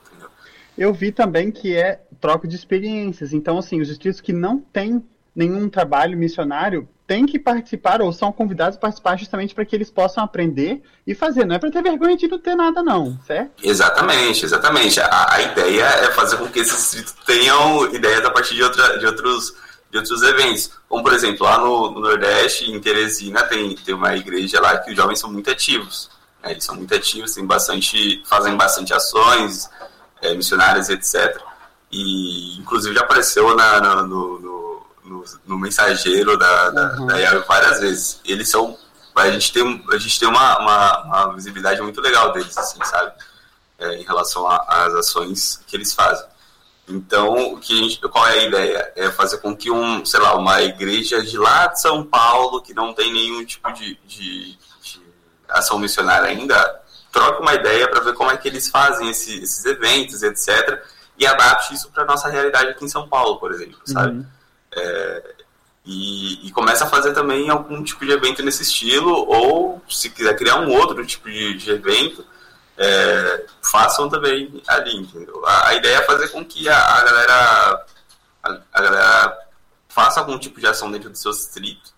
Eu 0.78 0.94
vi 0.94 1.12
também 1.12 1.52
que 1.52 1.76
é 1.76 2.02
troca 2.20 2.48
de 2.48 2.56
experiências. 2.56 3.34
Então, 3.34 3.58
assim, 3.58 3.82
os 3.82 3.88
distritos 3.88 4.22
que 4.22 4.34
não 4.34 4.60
têm 4.60 5.04
nenhum 5.36 5.70
trabalho 5.70 6.18
missionário, 6.18 6.88
têm 7.08 7.26
que 7.26 7.40
participar 7.40 8.02
ou 8.02 8.14
são 8.14 8.32
convidados 8.32 8.78
a 8.78 8.80
participar 8.80 9.18
justamente 9.18 9.54
para 9.54 9.66
que 9.66 9.76
eles 9.76 9.90
possam 9.90 10.24
aprender 10.24 10.82
e 11.06 11.14
fazer. 11.14 11.46
Não 11.46 11.56
é 11.56 11.60
para 11.60 11.72
ter 11.72 11.82
vergonha 11.82 12.16
de 12.16 12.28
não 12.28 12.40
ter 12.40 12.56
nada, 12.56 12.82
não, 12.84 13.20
certo? 13.26 13.52
Exatamente, 13.64 14.46
exatamente. 14.46 15.00
A, 15.00 15.34
a 15.34 15.42
ideia 15.42 15.84
é 15.84 16.12
fazer 16.12 16.38
com 16.38 16.48
que 16.48 16.60
esses 16.60 16.78
distritos 16.78 17.16
tenham 17.26 17.94
ideias 17.94 18.24
a 18.26 18.32
partir 18.32 18.56
de, 18.56 18.64
outra, 18.64 18.98
de, 18.98 19.06
outros, 19.06 19.54
de 19.90 19.98
outros 19.98 20.22
eventos. 20.22 20.72
Como, 20.88 21.04
por 21.04 21.14
exemplo, 21.14 21.46
lá 21.46 21.58
no, 21.58 21.92
no 21.92 22.00
Nordeste, 22.02 22.72
em 22.72 22.80
Teresina, 22.80 23.44
tem, 23.44 23.76
tem 23.76 23.96
uma 23.96 24.16
igreja 24.16 24.62
lá 24.62 24.78
que 24.78 24.92
os 24.92 24.96
jovens 24.96 25.20
são 25.20 25.32
muito 25.32 25.50
ativos. 25.50 26.10
Né? 26.42 26.52
Eles 26.52 26.64
são 26.64 26.76
muito 26.76 26.94
ativos, 26.94 27.34
tem 27.34 27.46
bastante, 27.46 28.24
fazem 28.26 28.56
bastante 28.56 28.94
ações 28.94 29.70
é, 30.22 30.34
missionárias, 30.34 30.90
etc. 30.90 31.42
E, 31.92 32.58
inclusive, 32.60 32.96
já 32.96 33.02
apareceu 33.02 33.56
na, 33.56 33.82
na 33.82 34.04
no, 34.04 34.40
no 34.40 34.62
no, 35.04 35.24
no 35.46 35.58
mensageiro 35.58 36.38
da, 36.38 36.70
da, 36.70 36.96
uhum. 36.98 37.08
da 37.08 37.40
várias 37.40 37.80
vezes. 37.80 38.22
Eles 38.26 38.50
são. 38.50 38.78
A 39.16 39.30
gente 39.30 39.52
tem, 39.52 39.86
a 39.92 39.98
gente 39.98 40.20
tem 40.20 40.28
uma, 40.28 40.60
uma, 40.60 41.04
uma 41.04 41.34
visibilidade 41.34 41.82
muito 41.82 42.00
legal 42.00 42.32
deles, 42.32 42.58
assim, 42.58 42.80
sabe? 42.84 43.12
É, 43.78 43.96
em 43.96 44.04
relação 44.04 44.48
às 44.48 44.94
ações 44.94 45.62
que 45.68 45.76
eles 45.76 45.94
fazem. 45.94 46.26
Então, 46.88 47.58
que 47.58 47.76
gente, 47.76 48.00
qual 48.00 48.26
é 48.28 48.32
a 48.32 48.44
ideia? 48.46 48.94
É 48.96 49.12
fazer 49.12 49.38
com 49.38 49.56
que 49.56 49.70
um, 49.70 50.06
sei 50.06 50.20
lá, 50.20 50.36
uma 50.36 50.62
igreja 50.62 51.22
de 51.22 51.38
lá 51.38 51.68
de 51.68 51.82
São 51.82 52.04
Paulo, 52.04 52.62
que 52.62 52.74
não 52.74 52.94
tem 52.94 53.12
nenhum 53.12 53.44
tipo 53.46 53.72
de, 53.74 53.98
de, 54.06 54.58
de 54.82 55.02
ação 55.50 55.78
missionária 55.78 56.30
ainda, 56.30 56.81
troque 57.12 57.42
uma 57.42 57.54
ideia 57.54 57.88
para 57.90 58.02
ver 58.02 58.14
como 58.14 58.32
é 58.32 58.38
que 58.38 58.48
eles 58.48 58.70
fazem 58.70 59.10
esse, 59.10 59.42
esses 59.44 59.66
eventos, 59.66 60.24
etc. 60.24 60.82
E 61.18 61.26
adapte 61.26 61.74
isso 61.74 61.90
para 61.92 62.06
nossa 62.06 62.30
realidade 62.30 62.70
aqui 62.70 62.86
em 62.86 62.90
São 62.90 63.08
Paulo, 63.08 63.38
por 63.38 63.52
exemplo, 63.52 63.80
sabe? 63.86 64.18
Uhum. 64.18 64.26
É, 64.74 65.36
e, 65.86 66.48
e, 66.48 66.52
começa 66.52 66.86
a 66.86 66.90
fazer 66.90 67.12
também 67.14 67.50
algum 67.50 67.84
tipo 67.84 68.06
de 68.06 68.12
evento 68.12 68.44
nesse 68.44 68.64
estilo, 68.64 69.12
ou 69.12 69.82
se 69.90 70.10
quiser 70.10 70.36
criar 70.36 70.58
um 70.58 70.72
outro 70.72 71.06
tipo 71.06 71.30
de, 71.30 71.56
de 71.58 71.72
evento, 71.72 72.26
é, 72.78 73.46
façam 73.62 74.08
também 74.08 74.62
ali, 74.68 74.96
entendeu? 74.96 75.44
A, 75.46 75.70
a, 75.70 75.76
ideia 75.76 75.98
é 75.98 76.02
fazer 76.04 76.30
com 76.30 76.46
que 76.46 76.70
a, 76.70 76.78
a 76.78 77.04
galera 77.04 77.86
a, 78.44 78.58
a, 78.74 78.82
galera 78.82 79.40
faça 79.90 80.20
algum 80.20 80.38
tipo 80.38 80.60
de 80.60 80.68
ação 80.68 80.92
dentro 80.92 81.10
do 81.10 81.18
seu 81.18 81.32
distrito, 81.32 81.92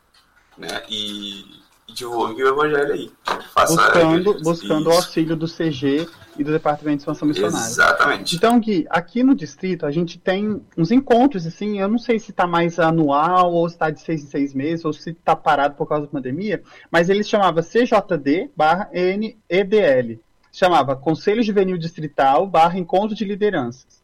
né? 0.57 0.83
E, 0.89 1.62
divulgue 1.93 2.43
o 2.43 2.47
evangelho 2.47 2.93
aí. 2.93 3.11
Faça 3.53 3.75
buscando 3.75 4.41
buscando 4.41 4.87
o 4.87 4.91
auxílio 4.91 5.35
do 5.35 5.47
CG 5.47 6.07
e 6.37 6.43
do 6.43 6.51
Departamento 6.51 6.97
de 6.97 7.01
Expansão 7.01 7.27
Missionária. 7.27 7.67
Exatamente. 7.67 8.35
Então, 8.35 8.59
Gui, 8.59 8.85
aqui 8.89 9.23
no 9.23 9.35
distrito 9.35 9.85
a 9.85 9.91
gente 9.91 10.17
tem 10.17 10.61
uns 10.77 10.91
encontros, 10.91 11.45
assim, 11.45 11.79
eu 11.79 11.87
não 11.87 11.97
sei 11.97 12.19
se 12.19 12.31
está 12.31 12.47
mais 12.47 12.79
anual, 12.79 13.53
ou 13.53 13.67
se 13.69 13.75
está 13.75 13.89
de 13.89 13.99
seis 14.01 14.23
em 14.23 14.27
seis 14.27 14.53
meses, 14.53 14.83
ou 14.85 14.93
se 14.93 15.11
está 15.11 15.35
parado 15.35 15.75
por 15.75 15.87
causa 15.87 16.05
da 16.05 16.11
pandemia, 16.11 16.61
mas 16.89 17.09
ele 17.09 17.23
chamava 17.23 17.61
CJD 17.61 18.49
barra 18.55 18.89
NEDL. 18.91 20.19
Chamava 20.51 20.95
Conselho 20.95 21.41
Juvenil 21.41 21.77
Distrital 21.77 22.45
barra 22.45 22.77
Encontro 22.77 23.15
de 23.15 23.25
Lideranças. 23.25 24.03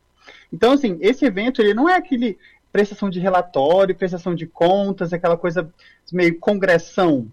Então, 0.52 0.74
assim, 0.74 0.98
esse 1.00 1.26
evento, 1.26 1.62
ele 1.62 1.74
não 1.74 1.88
é 1.88 1.96
aquele 1.96 2.38
prestação 2.72 3.10
de 3.10 3.20
relatório, 3.20 3.96
prestação 3.96 4.36
de 4.36 4.46
contas, 4.46 5.14
aquela 5.14 5.38
coisa 5.38 5.72
meio 6.12 6.40
congressão, 6.40 7.28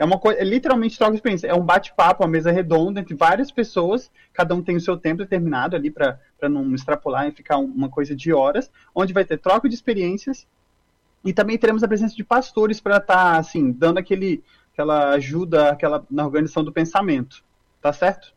é 0.00 0.04
uma 0.04 0.18
coisa, 0.18 0.40
é 0.40 0.44
literalmente 0.44 0.96
troca 0.96 1.12
de 1.12 1.18
experiência. 1.18 1.46
É 1.46 1.54
um 1.54 1.62
bate-papo, 1.62 2.22
uma 2.22 2.28
mesa 2.30 2.50
redonda 2.50 3.00
entre 3.00 3.14
várias 3.14 3.52
pessoas, 3.52 4.10
cada 4.32 4.54
um 4.54 4.62
tem 4.62 4.74
o 4.74 4.80
seu 4.80 4.96
tempo 4.96 5.18
determinado 5.18 5.76
ali 5.76 5.90
para 5.90 6.18
não 6.44 6.74
extrapolar 6.74 7.28
e 7.28 7.32
ficar 7.32 7.58
uma 7.58 7.90
coisa 7.90 8.16
de 8.16 8.32
horas, 8.32 8.70
onde 8.94 9.12
vai 9.12 9.26
ter 9.26 9.36
troca 9.36 9.68
de 9.68 9.74
experiências 9.74 10.46
e 11.22 11.34
também 11.34 11.58
teremos 11.58 11.82
a 11.82 11.88
presença 11.88 12.16
de 12.16 12.24
pastores 12.24 12.80
para 12.80 12.96
estar 12.96 13.14
tá, 13.14 13.36
assim, 13.36 13.72
dando 13.72 13.98
aquele 13.98 14.42
aquela 14.72 15.10
ajuda 15.10 15.68
aquela 15.68 16.02
na 16.10 16.24
organização 16.24 16.64
do 16.64 16.72
pensamento. 16.72 17.44
Tá 17.82 17.92
certo? 17.92 18.32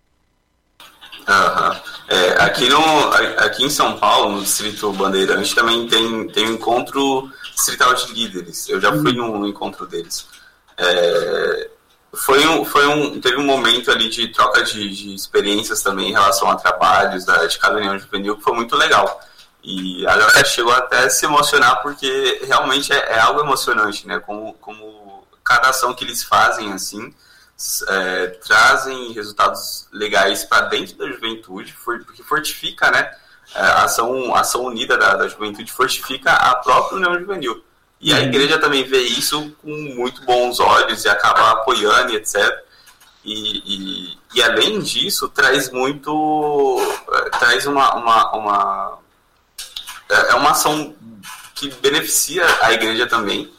Uhum. 1.20 1.80
É, 2.10 2.44
aqui, 2.44 2.68
no, 2.68 3.06
aqui 3.38 3.64
em 3.64 3.70
São 3.70 3.98
Paulo, 3.98 4.36
no 4.36 4.42
Distrito 4.42 4.92
Bandeirante, 4.92 5.56
também 5.56 5.88
tem, 5.88 6.28
tem 6.28 6.50
um 6.50 6.56
encontro 6.56 7.32
distrital 7.56 7.94
de 7.94 8.14
líderes. 8.14 8.68
Eu 8.68 8.82
já 8.82 8.92
fui 8.92 9.18
uhum. 9.18 9.40
no 9.40 9.48
encontro 9.48 9.88
deles. 9.88 10.28
É, 10.78 11.70
foi 12.14 12.46
um, 12.48 12.64
foi 12.64 12.88
um, 12.88 13.20
teve 13.20 13.38
um 13.38 13.46
momento 13.46 13.92
ali 13.92 14.10
de 14.10 14.28
troca 14.30 14.64
de, 14.64 14.90
de 14.90 15.16
experiências 15.16 15.82
também 15.82 16.10
em 16.10 16.14
relação 16.14 16.50
a 16.50 16.56
trabalhos 16.56 17.26
da, 17.26 17.46
de 17.46 17.58
cada 17.58 17.78
união 17.78 17.98
juvenil 17.98 18.38
que 18.38 18.44
foi 18.44 18.54
muito 18.54 18.76
legal. 18.76 19.20
E 19.64 20.06
a 20.06 20.18
galera 20.18 20.46
chegou 20.46 20.74
até 20.74 21.06
a 21.06 21.10
se 21.10 21.26
emocionar 21.26 21.82
porque 21.82 22.42
realmente 22.46 22.92
é, 22.92 23.14
é 23.14 23.20
algo 23.20 23.40
emocionante, 23.40 24.08
né? 24.08 24.20
Como, 24.20 24.54
como 24.54 25.26
cada 25.44 25.70
ação 25.70 25.94
que 25.94 26.04
eles 26.04 26.24
fazem 26.24 26.72
assim 26.74 27.14
é, 27.88 28.28
trazem 28.46 29.12
resultados 29.14 29.88
legais 29.92 30.44
para 30.44 30.68
dentro 30.68 30.98
da 30.98 31.08
juventude, 31.08 31.74
porque 31.84 32.24
fortifica, 32.24 32.92
né? 32.92 33.12
É, 33.56 33.60
a 33.60 33.84
ação, 33.84 34.34
a 34.36 34.40
ação 34.40 34.66
unida 34.66 34.98
da, 34.98 35.16
da 35.16 35.28
juventude 35.28 35.72
fortifica 35.72 36.32
a 36.32 36.56
própria 36.56 36.98
união 36.98 37.20
juvenil. 37.20 37.64
E 38.04 38.14
a 38.14 38.20
igreja 38.20 38.60
também 38.60 38.84
vê 38.84 39.02
isso 39.02 39.56
com 39.62 39.72
muito 39.72 40.24
bons 40.24 40.60
olhos 40.60 41.06
e 41.06 41.10
acaba 41.10 41.52
apoiando 41.52 42.12
e 42.12 42.18
etc. 42.18 42.36
E, 43.24 43.34
e, 43.34 44.18
e 44.36 44.44
além 44.44 44.80
disso, 44.82 45.30
traz 45.30 45.72
muito. 45.72 46.78
traz 47.40 47.66
uma, 47.66 47.96
uma, 47.96 48.32
uma. 48.36 49.00
É, 50.10 50.32
é 50.32 50.36
uma 50.36 50.52
ação 50.52 50.94
que 51.56 51.70
beneficia 51.76 52.46
a 52.62 52.74
igreja 52.74 53.08
também 53.08 53.50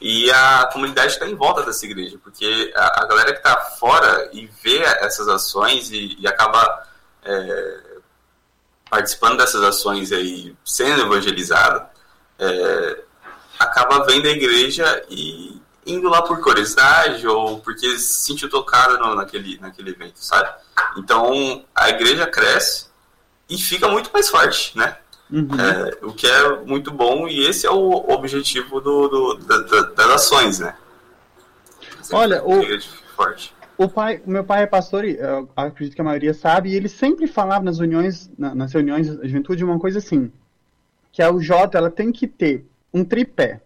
e 0.00 0.28
a 0.32 0.68
comunidade 0.72 1.12
está 1.12 1.28
em 1.28 1.36
volta 1.36 1.62
dessa 1.62 1.86
igreja, 1.86 2.18
porque 2.24 2.72
a, 2.74 3.02
a 3.02 3.06
galera 3.06 3.32
que 3.32 3.38
está 3.38 3.56
fora 3.78 4.28
e 4.32 4.50
vê 4.60 4.78
essas 4.78 5.28
ações 5.28 5.92
e, 5.92 6.16
e 6.18 6.26
acaba 6.26 6.88
é, 7.24 7.78
participando 8.90 9.38
dessas 9.38 9.62
ações 9.62 10.10
aí, 10.10 10.56
sendo 10.64 11.02
evangelizado, 11.02 11.86
é, 12.36 13.01
acaba 13.62 14.04
vendo 14.04 14.26
a 14.26 14.30
igreja 14.30 15.04
e 15.08 15.60
indo 15.86 16.08
lá 16.08 16.22
por 16.22 16.40
curiosidade 16.40 17.26
ou 17.26 17.58
porque 17.60 17.98
se 17.98 18.24
sentiu 18.24 18.48
tocada 18.48 18.98
no, 18.98 19.14
naquele, 19.14 19.58
naquele 19.58 19.90
evento, 19.90 20.18
sabe? 20.18 20.48
Então 20.96 21.64
a 21.74 21.90
igreja 21.90 22.26
cresce 22.26 22.86
e 23.48 23.58
fica 23.58 23.88
muito 23.88 24.10
mais 24.12 24.28
forte, 24.28 24.76
né? 24.76 24.96
Uhum. 25.30 25.48
É, 25.58 26.06
o 26.06 26.12
que 26.12 26.26
é 26.26 26.56
muito 26.64 26.90
bom 26.90 27.26
e 27.26 27.46
esse 27.46 27.66
é 27.66 27.70
o 27.70 27.90
objetivo 28.12 28.80
do, 28.80 29.08
do 29.08 29.34
da, 29.38 29.58
da, 29.58 29.80
das 29.82 30.10
ações, 30.10 30.58
né? 30.58 30.74
Olha, 32.12 32.44
o, 32.44 32.60
o 33.78 33.88
pai, 33.88 34.20
meu 34.26 34.44
pai 34.44 34.64
é 34.64 34.66
pastor, 34.66 35.04
e 35.04 35.16
eu 35.16 35.48
acredito 35.56 35.94
que 35.94 36.00
a 36.00 36.04
maioria 36.04 36.34
sabe, 36.34 36.70
e 36.70 36.74
ele 36.74 36.88
sempre 36.88 37.26
falava 37.26 37.64
nas 37.64 37.78
reuniões, 37.78 38.30
nas 38.36 38.72
reuniões 38.72 39.16
da 39.16 39.26
juventude 39.26 39.64
uma 39.64 39.78
coisa 39.78 39.98
assim, 39.98 40.30
que 41.10 41.22
a 41.22 41.30
UJ 41.30 41.70
ela 41.74 41.90
tem 41.90 42.12
que 42.12 42.26
ter 42.26 42.66
um 42.92 43.04
tripé. 43.04 43.60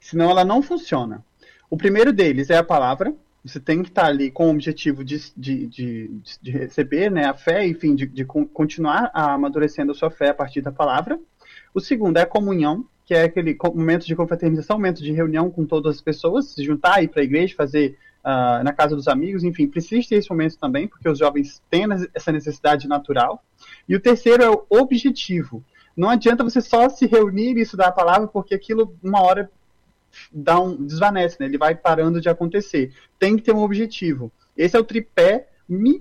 Senão 0.00 0.30
ela 0.30 0.44
não 0.44 0.62
funciona. 0.62 1.24
O 1.70 1.76
primeiro 1.76 2.12
deles 2.12 2.50
é 2.50 2.58
a 2.58 2.64
palavra. 2.64 3.14
Você 3.44 3.58
tem 3.58 3.82
que 3.82 3.88
estar 3.88 4.06
ali 4.06 4.30
com 4.30 4.46
o 4.46 4.50
objetivo 4.50 5.04
de, 5.04 5.18
de, 5.36 5.66
de, 5.66 6.10
de 6.40 6.50
receber 6.50 7.10
né, 7.10 7.24
a 7.24 7.34
fé, 7.34 7.66
enfim, 7.66 7.94
de, 7.94 8.06
de 8.06 8.24
continuar 8.24 9.10
amadurecendo 9.14 9.92
a 9.92 9.94
sua 9.94 10.10
fé 10.10 10.28
a 10.28 10.34
partir 10.34 10.60
da 10.60 10.70
palavra. 10.70 11.18
O 11.74 11.80
segundo 11.80 12.18
é 12.18 12.22
a 12.22 12.26
comunhão, 12.26 12.86
que 13.04 13.14
é 13.14 13.24
aquele 13.24 13.56
momento 13.74 14.06
de 14.06 14.14
confraternização, 14.14 14.76
momento 14.76 15.02
de 15.02 15.12
reunião 15.12 15.50
com 15.50 15.64
todas 15.64 15.96
as 15.96 16.02
pessoas, 16.02 16.46
se 16.52 16.62
juntar, 16.62 17.02
ir 17.02 17.08
para 17.08 17.22
a 17.22 17.24
igreja, 17.24 17.54
fazer 17.56 17.96
uh, 18.24 18.62
na 18.62 18.72
casa 18.72 18.94
dos 18.94 19.08
amigos, 19.08 19.44
enfim, 19.44 19.66
precisa 19.66 20.08
ter 20.08 20.16
esse 20.16 20.30
momento 20.30 20.56
também, 20.58 20.86
porque 20.86 21.08
os 21.08 21.18
jovens 21.18 21.62
têm 21.68 21.86
essa 22.14 22.30
necessidade 22.32 22.86
natural. 22.88 23.42
E 23.88 23.96
o 23.96 24.00
terceiro 24.00 24.42
é 24.42 24.50
o 24.50 24.64
objetivo, 24.70 25.64
não 25.96 26.08
adianta 26.08 26.44
você 26.44 26.60
só 26.60 26.88
se 26.88 27.06
reunir 27.06 27.56
e 27.56 27.62
estudar 27.62 27.88
a 27.88 27.92
palavra, 27.92 28.26
porque 28.28 28.54
aquilo, 28.54 28.96
uma 29.02 29.22
hora, 29.22 29.50
dá 30.32 30.60
um, 30.60 30.76
desvanece, 30.76 31.36
né? 31.38 31.46
Ele 31.46 31.58
vai 31.58 31.74
parando 31.74 32.20
de 32.20 32.28
acontecer. 32.28 32.92
Tem 33.18 33.36
que 33.36 33.42
ter 33.42 33.54
um 33.54 33.62
objetivo. 33.62 34.32
Esse 34.56 34.76
é 34.76 34.80
o 34.80 34.84
tripé, 34.84 35.48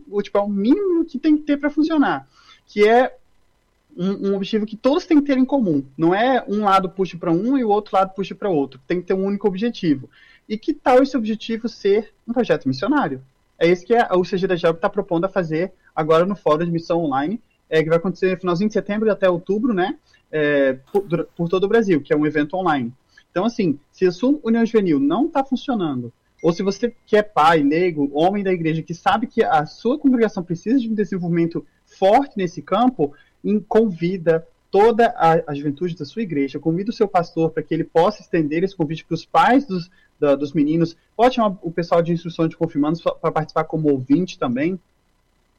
o, 0.09 0.21
tipo, 0.21 0.37
é 0.37 0.41
o 0.41 0.49
mínimo 0.49 1.05
que 1.05 1.19
tem 1.19 1.37
que 1.37 1.43
ter 1.43 1.57
para 1.57 1.69
funcionar. 1.69 2.27
Que 2.65 2.87
é 2.87 3.15
um, 3.95 4.29
um, 4.29 4.35
objetivo 4.35 4.65
que 4.65 4.77
todos 4.77 5.05
têm 5.05 5.19
que 5.19 5.27
ter 5.27 5.37
em 5.37 5.45
comum. 5.45 5.83
Não 5.97 6.13
é 6.15 6.43
um 6.47 6.63
lado 6.63 6.89
puxa 6.89 7.17
para 7.17 7.31
um 7.31 7.57
e 7.57 7.63
o 7.63 7.69
outro 7.69 7.95
lado 7.95 8.13
puxa 8.13 8.35
para 8.35 8.49
outro. 8.49 8.79
Tem 8.87 9.01
que 9.01 9.07
ter 9.07 9.13
um 9.13 9.25
único 9.25 9.47
objetivo. 9.47 10.09
E 10.47 10.57
que 10.57 10.73
tal 10.73 11.01
esse 11.01 11.15
objetivo 11.15 11.67
ser 11.67 12.13
um 12.27 12.33
projeto 12.33 12.67
missionário? 12.67 13.21
É 13.57 13.67
isso 13.67 13.85
que 13.85 13.95
a, 13.95 14.09
o 14.15 14.23
CG 14.23 14.47
da 14.47 14.55
está 14.55 14.89
propondo 14.89 15.25
a 15.25 15.29
fazer 15.29 15.71
agora 15.95 16.25
no 16.25 16.35
Fórum 16.35 16.65
de 16.65 16.71
Missão 16.71 17.03
Online, 17.03 17.39
é, 17.71 17.81
que 17.81 17.89
vai 17.89 17.97
acontecer 17.97 18.31
no 18.31 18.37
finalzinho 18.41 18.67
de 18.67 18.73
setembro 18.73 19.09
até 19.09 19.29
outubro, 19.29 19.73
né? 19.73 19.97
É, 20.29 20.73
por, 20.91 21.25
por, 21.35 21.49
todo 21.49 21.63
o 21.63 21.67
Brasil, 21.67 22.01
que 22.01 22.13
é 22.13 22.17
um 22.17 22.25
evento 22.25 22.55
online. 22.55 22.93
Então, 23.31 23.45
assim, 23.45 23.79
se 23.91 24.05
a 24.05 24.11
sua 24.11 24.37
união 24.43 24.65
juvenil 24.65 24.99
não 24.99 25.25
está 25.25 25.43
funcionando, 25.43 26.11
ou 26.43 26.51
se 26.51 26.61
você 26.61 26.93
que 27.05 27.15
é 27.15 27.23
pai, 27.23 27.61
leigo, 27.61 28.09
homem 28.13 28.43
da 28.43 28.51
igreja, 28.51 28.81
que 28.81 28.93
sabe 28.93 29.25
que 29.25 29.43
a 29.43 29.65
sua 29.65 29.97
congregação 29.97 30.43
precisa 30.43 30.79
de 30.79 30.89
um 30.89 30.93
desenvolvimento 30.93 31.65
forte 31.85 32.37
nesse 32.37 32.61
campo, 32.61 33.13
convida, 33.67 34.45
toda 34.69 35.07
a, 35.17 35.51
a, 35.51 35.53
juventude 35.53 35.95
da 35.95 36.05
sua 36.05 36.21
igreja, 36.21 36.59
convida 36.59 36.91
o 36.91 36.93
seu 36.93 37.07
pastor 37.07 37.51
para 37.51 37.63
que 37.63 37.73
ele 37.73 37.83
possa 37.83 38.21
estender 38.21 38.63
esse 38.63 38.75
convite 38.75 39.03
para 39.05 39.15
os 39.15 39.25
pais 39.25 39.65
dos, 39.65 39.89
da, 40.19 40.35
dos 40.35 40.53
meninos, 40.53 40.95
pode 41.15 41.35
chamar 41.35 41.57
o 41.61 41.71
pessoal 41.71 42.01
de 42.01 42.13
instrução 42.13 42.47
de 42.47 42.55
confirmandos 42.55 43.01
para 43.01 43.31
participar 43.31 43.65
como 43.65 43.89
ouvinte 43.89 44.39
também. 44.39 44.79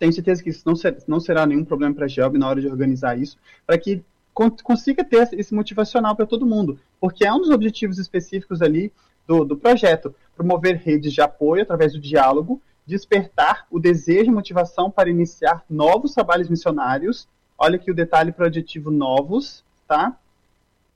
Tenho 0.03 0.12
certeza 0.12 0.43
que 0.43 0.51
isso 0.51 0.65
não, 0.67 0.75
ser, 0.75 1.01
não 1.07 1.21
será 1.21 1.47
nenhum 1.47 1.65
problema 1.65 1.95
para 1.95 2.07
a 2.07 2.09
Gelb 2.09 2.37
na 2.37 2.49
hora 2.49 2.61
de 2.61 2.67
organizar 2.67 3.17
isso, 3.17 3.38
para 3.65 3.79
que 3.79 4.03
consiga 4.35 5.05
ter 5.05 5.29
esse 5.35 5.55
motivacional 5.55 6.17
para 6.17 6.27
todo 6.27 6.45
mundo, 6.45 6.77
porque 7.01 7.25
é 7.25 7.33
um 7.33 7.38
dos 7.38 7.51
objetivos 7.51 8.01
específicos 8.01 8.61
ali 8.62 8.93
do, 9.29 9.45
do 9.45 9.57
projeto, 9.57 10.12
promover 10.37 10.75
redes 10.75 11.12
de 11.12 11.21
apoio 11.21 11.62
através 11.62 11.93
do 11.93 12.01
diálogo, 12.01 12.61
despertar 12.85 13.65
o 13.71 13.79
desejo 13.79 14.29
e 14.29 14.35
motivação 14.35 14.91
para 14.91 15.09
iniciar 15.09 15.65
novos 15.71 16.15
trabalhos 16.15 16.49
missionários, 16.49 17.29
olha 17.57 17.77
aqui 17.77 17.88
o 17.88 17.95
detalhe 17.95 18.33
para 18.33 18.43
o 18.43 18.47
adjetivo 18.49 18.91
novos, 18.91 19.65
tá? 19.87 20.19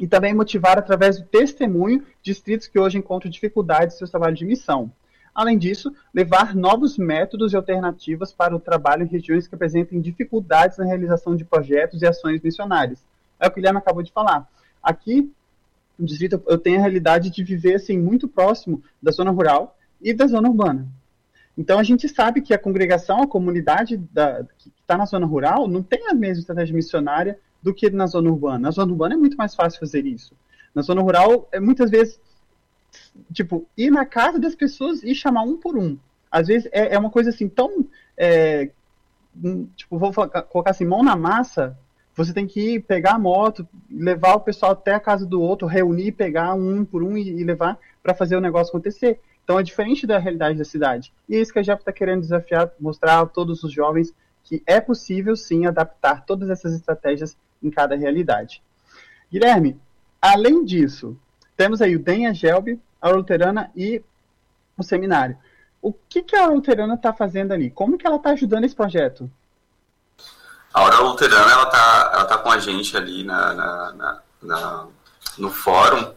E 0.01 0.09
também 0.09 0.35
motivar 0.35 0.81
através 0.81 1.21
do 1.21 1.27
testemunho 1.27 2.05
distritos 2.25 2.67
que 2.67 2.77
hoje 2.77 2.99
encontram 2.99 3.31
dificuldades 3.31 3.95
em 3.95 3.99
seus 3.99 4.11
trabalhos 4.11 4.41
de 4.41 4.45
missão. 4.45 4.91
Além 5.37 5.59
disso, 5.59 5.93
levar 6.15 6.55
novos 6.55 6.97
métodos 6.97 7.53
e 7.53 7.57
alternativas 7.57 8.33
para 8.33 8.57
o 8.57 8.59
trabalho 8.59 9.03
em 9.03 9.07
regiões 9.07 9.47
que 9.47 9.55
apresentem 9.55 10.01
dificuldades 10.01 10.79
na 10.79 10.87
realização 10.87 11.37
de 11.37 11.45
projetos 11.45 12.01
e 12.01 12.07
ações 12.07 12.41
missionárias. 12.41 13.05
É 13.39 13.47
o 13.47 13.51
que 13.51 13.57
o 13.57 13.61
Guilherme 13.61 13.79
acabou 13.79 14.03
de 14.03 14.11
falar. 14.11 14.49
Aqui, 14.83 15.31
no 15.99 16.07
distrito, 16.07 16.43
eu 16.47 16.57
tenho 16.57 16.79
a 16.79 16.81
realidade 16.81 17.29
de 17.29 17.45
viver 17.45 17.75
assim 17.75 17.99
muito 17.99 18.27
próximo 18.27 18.83
da 19.03 19.13
zona 19.13 19.31
rural 19.31 19.77
e 20.01 20.15
da 20.15 20.27
zona 20.27 20.49
urbana. 20.49 20.89
Então 21.59 21.79
a 21.79 21.83
gente 21.83 22.09
sabe 22.09 22.41
que 22.41 22.55
a 22.55 22.59
congregação, 22.59 23.23
a 23.23 23.29
comunidade 23.29 23.99
da, 23.99 24.43
que 24.57 24.73
está 24.81 24.97
na 24.97 25.05
zona 25.05 25.27
rural, 25.27 25.69
não 25.69 25.83
tem 25.83 26.09
a 26.09 26.15
mesma 26.15 26.41
estratégia 26.41 26.75
missionária 26.75 27.39
do 27.63 27.75
que 27.75 27.91
na 27.91 28.07
zona 28.07 28.31
urbana. 28.31 28.59
Na 28.59 28.71
zona 28.71 28.91
urbana 28.91 29.17
é 29.17 29.19
muito 29.19 29.37
mais 29.37 29.55
fácil 29.55 29.81
fazer 29.81 30.07
isso. 30.07 30.35
Na 30.75 30.81
zona 30.81 31.03
rural, 31.03 31.47
é 31.53 31.61
muitas 31.61 31.91
vezes, 31.91 32.19
tipo, 33.33 33.67
ir 33.77 33.91
na 33.91 34.05
casa 34.05 34.39
das 34.39 34.55
pessoas 34.55 35.03
e 35.03 35.15
chamar 35.15 35.43
um 35.43 35.57
por 35.57 35.77
um. 35.77 35.99
Às 36.31 36.49
vezes 36.49 36.69
é, 36.73 36.95
é 36.95 36.99
uma 36.99 37.11
coisa 37.11 37.31
assim 37.31 37.49
tão. 37.49 37.87
É, 38.17 38.71
hum, 39.43 39.69
tipo, 39.77 39.99
vou 39.99 40.13
colocar 40.13 40.71
assim, 40.71 40.85
mão 40.85 41.03
na 41.03 41.17
massa, 41.17 41.77
você 42.15 42.33
tem 42.33 42.47
que 42.47 42.75
ir 42.75 42.81
pegar 42.81 43.13
a 43.13 43.19
moto, 43.19 43.69
levar 43.91 44.35
o 44.35 44.41
pessoal 44.41 44.73
até 44.73 44.95
a 44.95 45.01
casa 45.01 45.27
do 45.27 45.41
outro, 45.41 45.67
reunir, 45.67 46.13
pegar 46.13 46.55
um 46.55 46.85
por 46.85 47.03
um 47.03 47.17
e, 47.17 47.29
e 47.29 47.45
levar 47.45 47.79
para 48.03 48.15
fazer 48.15 48.37
o 48.37 48.41
negócio 48.41 48.71
acontecer. 48.71 49.21
Então 49.45 49.59
é 49.61 49.63
diferente 49.63 50.07
da 50.07 50.19
realidade 50.19 50.59
da 50.59 50.65
cidade. 50.65 51.13
E 51.29 51.37
é 51.37 51.41
isso 51.41 51.53
que 51.53 51.59
a 51.59 51.63
JEP 51.63 51.81
está 51.81 51.93
querendo 51.93 52.23
desafiar, 52.23 52.73
mostrar 52.81 53.21
a 53.21 53.27
todos 53.27 53.63
os 53.63 53.73
jovens 53.73 54.15
que 54.43 54.63
é 54.67 54.81
possível 54.81 55.37
sim 55.37 55.67
adaptar 55.67 56.25
todas 56.25 56.49
essas 56.49 56.73
estratégias 56.73 57.37
em 57.63 57.71
cada 57.71 57.97
realidade. 57.97 58.63
Guilherme, 59.31 59.79
além 60.23 60.65
disso, 60.65 61.19
temos 61.57 61.83
aí 61.83 61.97
o 61.97 61.99
DEM, 61.99 62.27
a 62.27 62.33
GELB, 62.33 62.81
a 63.01 63.09
Luterana 63.09 63.71
e 63.75 64.03
o 64.77 64.83
seminário. 64.83 65.37
O 65.81 65.93
que, 65.93 66.23
que 66.23 66.37
a 66.37 66.47
Luterana 66.47 66.95
está 66.95 67.13
fazendo 67.13 67.53
ali? 67.53 67.71
Como 67.71 67.97
que 67.97 68.07
ela 68.07 68.17
está 68.17 68.31
ajudando 68.31 68.65
esse 68.65 68.75
projeto? 68.75 69.31
A 70.73 70.83
Hora 70.83 70.99
Luterana 70.99 71.53
ela 71.53 71.63
está 71.63 72.11
ela 72.13 72.25
tá 72.25 72.39
com 72.39 72.51
a 72.51 72.59
gente 72.59 72.97
ali 72.97 73.25
na, 73.25 73.55
na, 73.55 73.93
na, 73.93 74.23
na 74.43 74.87
no 75.39 75.51
fórum 75.51 76.13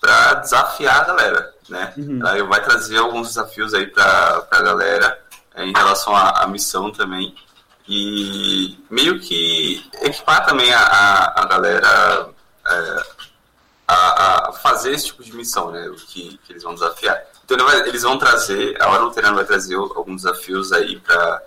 para 0.00 0.34
desafiar 0.34 1.00
a 1.00 1.04
galera, 1.04 1.54
né? 1.68 1.92
Uhum. 1.96 2.20
Ela 2.24 2.44
vai 2.44 2.62
trazer 2.62 2.98
alguns 2.98 3.28
desafios 3.28 3.74
aí 3.74 3.86
para 3.86 4.46
a 4.50 4.62
galera 4.62 5.20
é, 5.54 5.64
em 5.64 5.72
relação 5.72 6.14
à, 6.14 6.42
à, 6.42 6.46
missão 6.46 6.90
também 6.90 7.34
e 7.88 8.78
meio 8.90 9.20
que 9.20 9.84
equipar 10.02 10.46
também 10.46 10.72
a, 10.72 10.80
a, 10.80 11.42
a 11.42 11.46
galera 11.46 12.28
é, 12.66 13.02
a, 13.86 14.48
a, 14.48 14.52
fazer 14.52 14.92
esse 14.92 15.06
tipo 15.06 15.22
de 15.22 15.34
missão, 15.34 15.70
né? 15.70 15.88
O 15.88 15.94
que, 15.94 16.38
que 16.38 16.52
eles 16.52 16.62
vão 16.62 16.74
desafiar. 16.74 17.22
Então 17.44 17.56
ele 17.56 17.64
vai, 17.64 17.88
eles 17.88 18.02
vão 18.02 18.18
trazer, 18.18 18.80
a 18.80 18.88
Hora 18.88 19.02
Luterana 19.02 19.36
vai 19.36 19.44
trazer 19.44 19.74
alguns 19.74 20.22
desafios 20.22 20.72
aí 20.72 20.98
para 21.00 21.42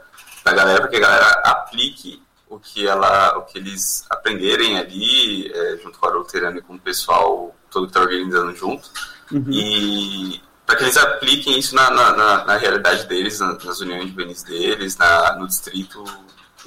a 0.45 0.51
galera, 0.53 0.81
para 0.81 0.89
que 0.89 0.95
a 0.97 0.99
galera 0.99 1.41
aplique 1.43 2.21
o 2.49 2.59
que 2.59 2.87
ela, 2.87 3.37
o 3.37 3.41
que 3.43 3.57
eles 3.57 4.05
aprenderem 4.09 4.77
ali, 4.77 5.51
é, 5.51 5.77
junto 5.83 5.97
com 5.99 6.05
a 6.05 6.09
Hora 6.09 6.17
Luterana 6.19 6.59
e 6.59 6.61
com 6.61 6.75
o 6.75 6.79
pessoal 6.79 7.55
todo 7.69 7.85
que 7.85 7.89
está 7.89 8.01
organizando 8.01 8.55
junto. 8.55 8.89
Uhum. 9.31 9.45
E 9.49 10.41
para 10.65 10.75
que 10.75 10.83
eles 10.83 10.97
apliquem 10.97 11.57
isso 11.57 11.73
na, 11.75 11.89
na, 11.89 12.11
na, 12.15 12.45
na 12.45 12.57
realidade 12.57 13.05
deles, 13.05 13.39
nas 13.39 13.79
uniões 13.79 14.09
juvenis 14.09 14.43
deles, 14.43 14.97
no 15.37 15.47
distrito 15.47 16.03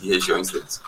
e 0.03 0.09
regiões 0.09 0.51
deles. 0.51 0.83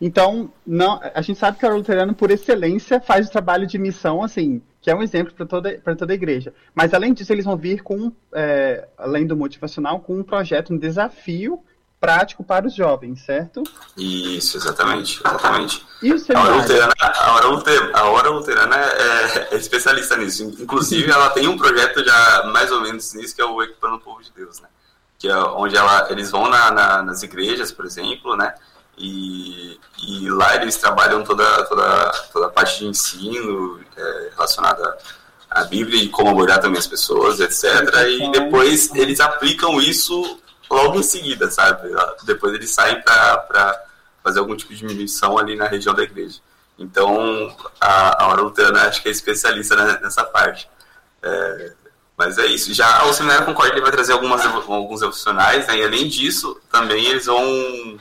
Então, 0.00 0.52
não, 0.66 1.00
a 1.14 1.20
gente 1.22 1.38
sabe 1.38 1.58
que 1.58 1.66
o 1.66 1.76
luterano, 1.76 2.14
por 2.14 2.30
excelência, 2.30 3.00
faz 3.00 3.26
o 3.26 3.32
trabalho 3.32 3.66
de 3.66 3.78
missão, 3.78 4.22
assim, 4.22 4.62
que 4.80 4.90
é 4.90 4.94
um 4.94 5.02
exemplo 5.02 5.34
para 5.34 5.44
toda, 5.44 5.78
toda 5.96 6.12
a 6.12 6.14
igreja. 6.14 6.54
Mas, 6.74 6.94
além 6.94 7.12
disso, 7.12 7.32
eles 7.32 7.44
vão 7.44 7.56
vir 7.56 7.82
com, 7.82 8.12
é, 8.32 8.86
além 8.96 9.26
do 9.26 9.36
motivacional, 9.36 10.00
com 10.00 10.18
um 10.18 10.22
projeto, 10.22 10.72
um 10.72 10.78
desafio 10.78 11.60
prático 12.00 12.44
para 12.44 12.66
os 12.66 12.74
jovens, 12.74 13.22
certo? 13.22 13.62
Isso, 13.96 14.56
exatamente, 14.56 15.20
exatamente. 15.24 15.84
E 16.00 16.12
o 16.12 16.18
seminário? 16.18 16.52
A 16.52 16.54
hora 16.54 16.62
luterana, 16.62 16.94
a 17.00 17.32
hora 17.32 17.46
luterana, 17.48 17.98
a 17.98 18.04
hora 18.04 18.30
luterana 18.30 18.76
é, 18.76 19.48
é, 19.50 19.56
especialista 19.56 20.16
nisso. 20.16 20.44
Inclusive, 20.60 21.10
ela 21.10 21.30
tem 21.30 21.48
um 21.48 21.56
projeto 21.56 22.04
já 22.04 22.44
mais 22.52 22.70
ou 22.70 22.80
menos 22.82 23.12
nisso, 23.14 23.34
que 23.34 23.42
é 23.42 23.44
o 23.44 23.60
Equipando 23.62 23.96
o 23.96 24.00
Povo 24.00 24.22
de 24.22 24.30
Deus, 24.30 24.60
né? 24.60 24.68
Que 25.18 25.28
é 25.28 25.36
onde 25.36 25.76
ela, 25.76 26.06
eles 26.10 26.30
vão 26.30 26.48
na, 26.48 26.70
na, 26.70 27.02
nas 27.02 27.24
igrejas, 27.24 27.72
por 27.72 27.84
exemplo, 27.84 28.36
né? 28.36 28.54
E, 28.98 29.78
e, 30.02 30.30
lá 30.30 30.56
eles 30.56 30.76
trabalham 30.76 31.22
toda, 31.22 31.64
toda, 31.66 32.10
toda 32.32 32.46
a 32.46 32.50
parte 32.50 32.80
de 32.80 32.86
ensino 32.86 33.80
é, 33.96 34.30
relacionada 34.34 34.98
à 35.50 35.64
Bíblia 35.64 36.02
e 36.02 36.08
como 36.08 36.30
abordar 36.30 36.60
também 36.60 36.78
as 36.78 36.86
pessoas, 36.86 37.40
etc. 37.40 37.64
E 38.08 38.30
depois 38.32 38.92
eles 38.94 39.20
aplicam 39.20 39.80
isso 39.80 40.40
logo 40.70 40.98
em 40.98 41.02
seguida, 41.02 41.50
sabe? 41.50 41.88
Depois 42.24 42.52
eles 42.54 42.70
saem 42.70 43.00
para 43.02 43.84
fazer 44.22 44.40
algum 44.40 44.56
tipo 44.56 44.74
de 44.74 44.84
missão 44.84 45.38
ali 45.38 45.56
na 45.56 45.66
região 45.66 45.94
da 45.94 46.02
igreja. 46.02 46.40
Então, 46.78 47.54
a, 47.80 48.24
a 48.24 48.28
Hora 48.28 48.42
Luterana 48.42 48.82
acho 48.82 49.02
que 49.02 49.08
é 49.08 49.12
especialista 49.12 49.74
nessa 50.00 50.24
parte. 50.24 50.68
É, 51.22 51.72
mas 52.16 52.38
é 52.38 52.46
isso. 52.46 52.72
Já 52.74 53.04
o 53.04 53.12
Seminário 53.12 53.46
Concorde 53.46 53.72
ele 53.72 53.80
vai 53.80 53.90
trazer 53.90 54.12
algumas, 54.12 54.44
alguns 54.44 55.02
opcionais, 55.02 55.66
né? 55.66 55.78
e 55.78 55.84
além 55.84 56.08
disso, 56.08 56.60
também 56.70 57.04
eles 57.06 57.26
vão, 57.26 57.98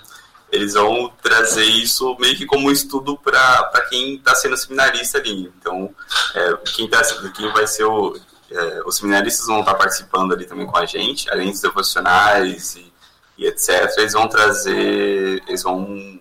eles 0.52 0.74
vão 0.74 1.12
trazer 1.22 1.66
isso 1.66 2.16
meio 2.20 2.36
que 2.38 2.46
como 2.46 2.68
um 2.68 2.72
estudo 2.72 3.18
para 3.18 3.86
quem 3.90 4.16
está 4.16 4.34
sendo 4.36 4.56
seminarista 4.58 5.18
ali. 5.18 5.52
Então, 5.60 5.94
é, 6.34 6.58
quem, 6.74 6.90
tá, 6.90 7.02
quem 7.36 7.52
vai 7.52 7.68
ser 7.68 7.84
o 7.84 8.16
é, 8.50 8.82
os 8.86 8.98
seminaristas 8.98 9.46
vão 9.48 9.60
estar 9.60 9.76
participando 9.76 10.34
ali 10.34 10.46
também 10.46 10.66
com 10.66 10.78
a 10.78 10.86
gente, 10.86 11.30
além 11.30 11.52
dos 11.52 11.62
devocionais 11.62 12.76
e, 12.76 12.94
e 13.38 13.46
etc. 13.46 13.94
Eles 13.98 14.14
vão 14.14 14.28
trazer, 14.28 15.44
eles 15.48 15.64
vão, 15.64 16.20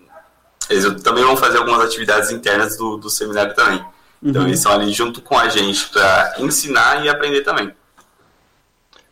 eles 0.69 1.01
também 1.01 1.23
vão 1.23 1.37
fazer 1.37 1.57
algumas 1.57 1.81
atividades 1.81 2.31
internas 2.31 2.77
do, 2.77 2.97
do 2.97 3.09
seminário 3.09 3.55
também. 3.55 3.83
Então 4.21 4.41
uhum. 4.41 4.47
eles 4.47 4.59
estão 4.59 4.73
ali 4.73 4.91
junto 4.91 5.21
com 5.21 5.37
a 5.37 5.47
gente 5.47 5.87
para 5.89 6.35
ensinar 6.39 7.05
e 7.05 7.09
aprender 7.09 7.41
também. 7.41 7.73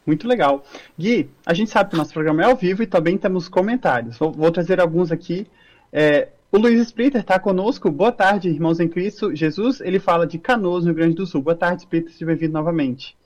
Muito 0.06 0.28
legal. 0.28 0.64
Gui, 0.98 1.30
a 1.46 1.54
gente 1.54 1.72
sabe 1.72 1.90
que 1.90 1.96
o 1.96 1.98
nosso 1.98 2.14
programa 2.14 2.44
é 2.44 2.46
ao 2.46 2.56
vivo 2.56 2.84
e 2.84 2.88
também 2.88 3.18
temos 3.18 3.48
comentários. 3.50 4.18
Vou, 4.18 4.32
vou 4.32 4.52
trazer 4.52 4.80
alguns 4.80 5.12
aqui. 5.12 5.48
É, 5.92 6.30
o 6.52 6.58
Luiz 6.58 6.80
Splitter 6.80 7.22
está 7.22 7.40
conosco. 7.40 7.90
Boa 7.90 8.12
tarde, 8.12 8.50
irmãos 8.50 8.80
em 8.80 8.88
Cristo. 8.88 9.36
Jesus, 9.36 9.82
ele 9.82 10.00
fala 10.00 10.28
de 10.28 10.38
Canoas, 10.38 10.84
no 10.84 10.92
Rio 10.92 10.96
Grande 10.96 11.16
do 11.16 11.26
Sul. 11.26 11.42
Boa 11.42 11.56
tarde, 11.56 11.82
Splitter, 11.82 12.14
seja 12.14 12.26
bem-vindo 12.26 12.54
novamente. 12.54 13.18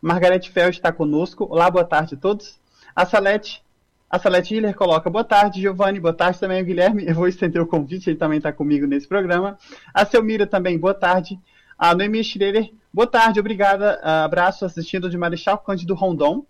Margarete 0.00 0.50
Fel 0.50 0.68
está 0.68 0.92
conosco. 0.92 1.46
Olá, 1.50 1.70
boa 1.70 1.84
tarde 1.84 2.14
a 2.14 2.18
todos. 2.18 2.58
A 2.94 3.04
Salete, 3.06 3.62
a 4.08 4.18
Salete 4.18 4.54
Hiller 4.54 4.74
coloca 4.74 5.10
boa 5.10 5.24
tarde, 5.24 5.60
Giovanni, 5.60 5.98
boa 5.98 6.14
tarde 6.14 6.38
também 6.38 6.64
Guilherme. 6.64 7.04
Eu 7.06 7.14
vou 7.14 7.26
estender 7.26 7.60
o 7.60 7.66
convite, 7.66 8.08
ele 8.08 8.16
também 8.16 8.38
está 8.38 8.52
comigo 8.52 8.86
nesse 8.86 9.08
programa. 9.08 9.58
A 9.92 10.04
Selmira 10.04 10.46
também, 10.46 10.78
boa 10.78 10.94
tarde. 10.94 11.40
A 11.78 11.94
Noemi 11.94 12.22
Schroeder, 12.22 12.70
boa 12.96 13.06
tarde, 13.06 13.38
obrigada. 13.38 14.00
abraço 14.24 14.64
assistindo 14.64 15.10
de 15.10 15.18
Marechal 15.18 15.58
Cândido 15.58 15.92
Rondon. 15.92 16.46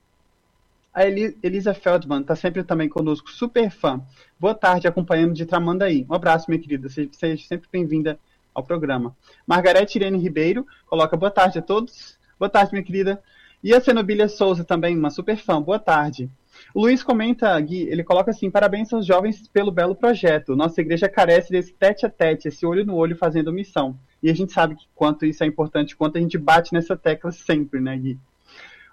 A 0.95 1.05
Elisa 1.05 1.75
Feldman 1.75 2.21
está 2.21 2.37
sempre 2.37 2.63
também 2.63 2.89
conosco, 2.89 3.33
super 3.33 3.69
fã. 3.69 4.01
Boa 4.39 4.55
tarde, 4.55 4.87
acompanhando 4.87 5.35
de 5.35 5.45
Tramandaí. 5.45 6.07
Um 6.09 6.15
abraço, 6.15 6.49
minha 6.49 6.63
querida. 6.63 6.89
Seja 6.89 7.45
sempre 7.49 7.69
bem-vinda 7.71 8.17
ao 8.55 8.63
programa. 8.63 9.15
Margarete 9.45 9.99
Irene 9.99 10.19
Ribeiro 10.19 10.65
coloca 10.87 11.17
boa 11.17 11.33
tarde 11.33 11.59
a 11.59 11.63
todos. 11.63 12.17
Boa 12.39 12.49
tarde, 12.49 12.71
minha 12.71 12.85
querida. 12.85 13.21
E 13.61 13.75
a 13.75 13.81
Cenobília 13.81 14.29
Souza 14.29 14.63
também, 14.63 14.97
uma 14.97 15.11
super 15.11 15.37
fã. 15.37 15.61
Boa 15.61 15.81
tarde. 15.81 16.31
O 16.73 16.83
Luiz 16.83 17.03
comenta, 17.03 17.59
Gui, 17.59 17.89
ele 17.89 18.05
coloca 18.05 18.31
assim: 18.31 18.53
parabéns 18.53 18.93
aos 18.93 19.05
jovens 19.05 19.49
pelo 19.49 19.73
belo 19.73 19.97
projeto. 19.97 20.55
Nossa 20.55 20.81
igreja 20.81 21.09
carece 21.09 21.51
desse 21.51 21.75
tete 21.75 22.07
a 22.07 22.09
tete, 22.09 22.47
esse 22.47 22.65
olho 22.65 22.87
no 22.87 22.95
olho 22.95 23.17
fazendo 23.17 23.53
missão. 23.53 23.99
E 24.27 24.31
a 24.31 24.35
gente 24.35 24.53
sabe 24.53 24.75
que 24.75 24.89
quanto 24.93 25.25
isso 25.25 25.45
é 25.45 25.47
importante, 25.47 25.95
quanto 25.95 26.19
a 26.19 26.21
gente 26.21 26.37
bate 26.37 26.75
nessa 26.75 26.97
tecla 26.97 27.31
sempre, 27.31 27.79
né, 27.79 27.97
Gui? 27.97 28.19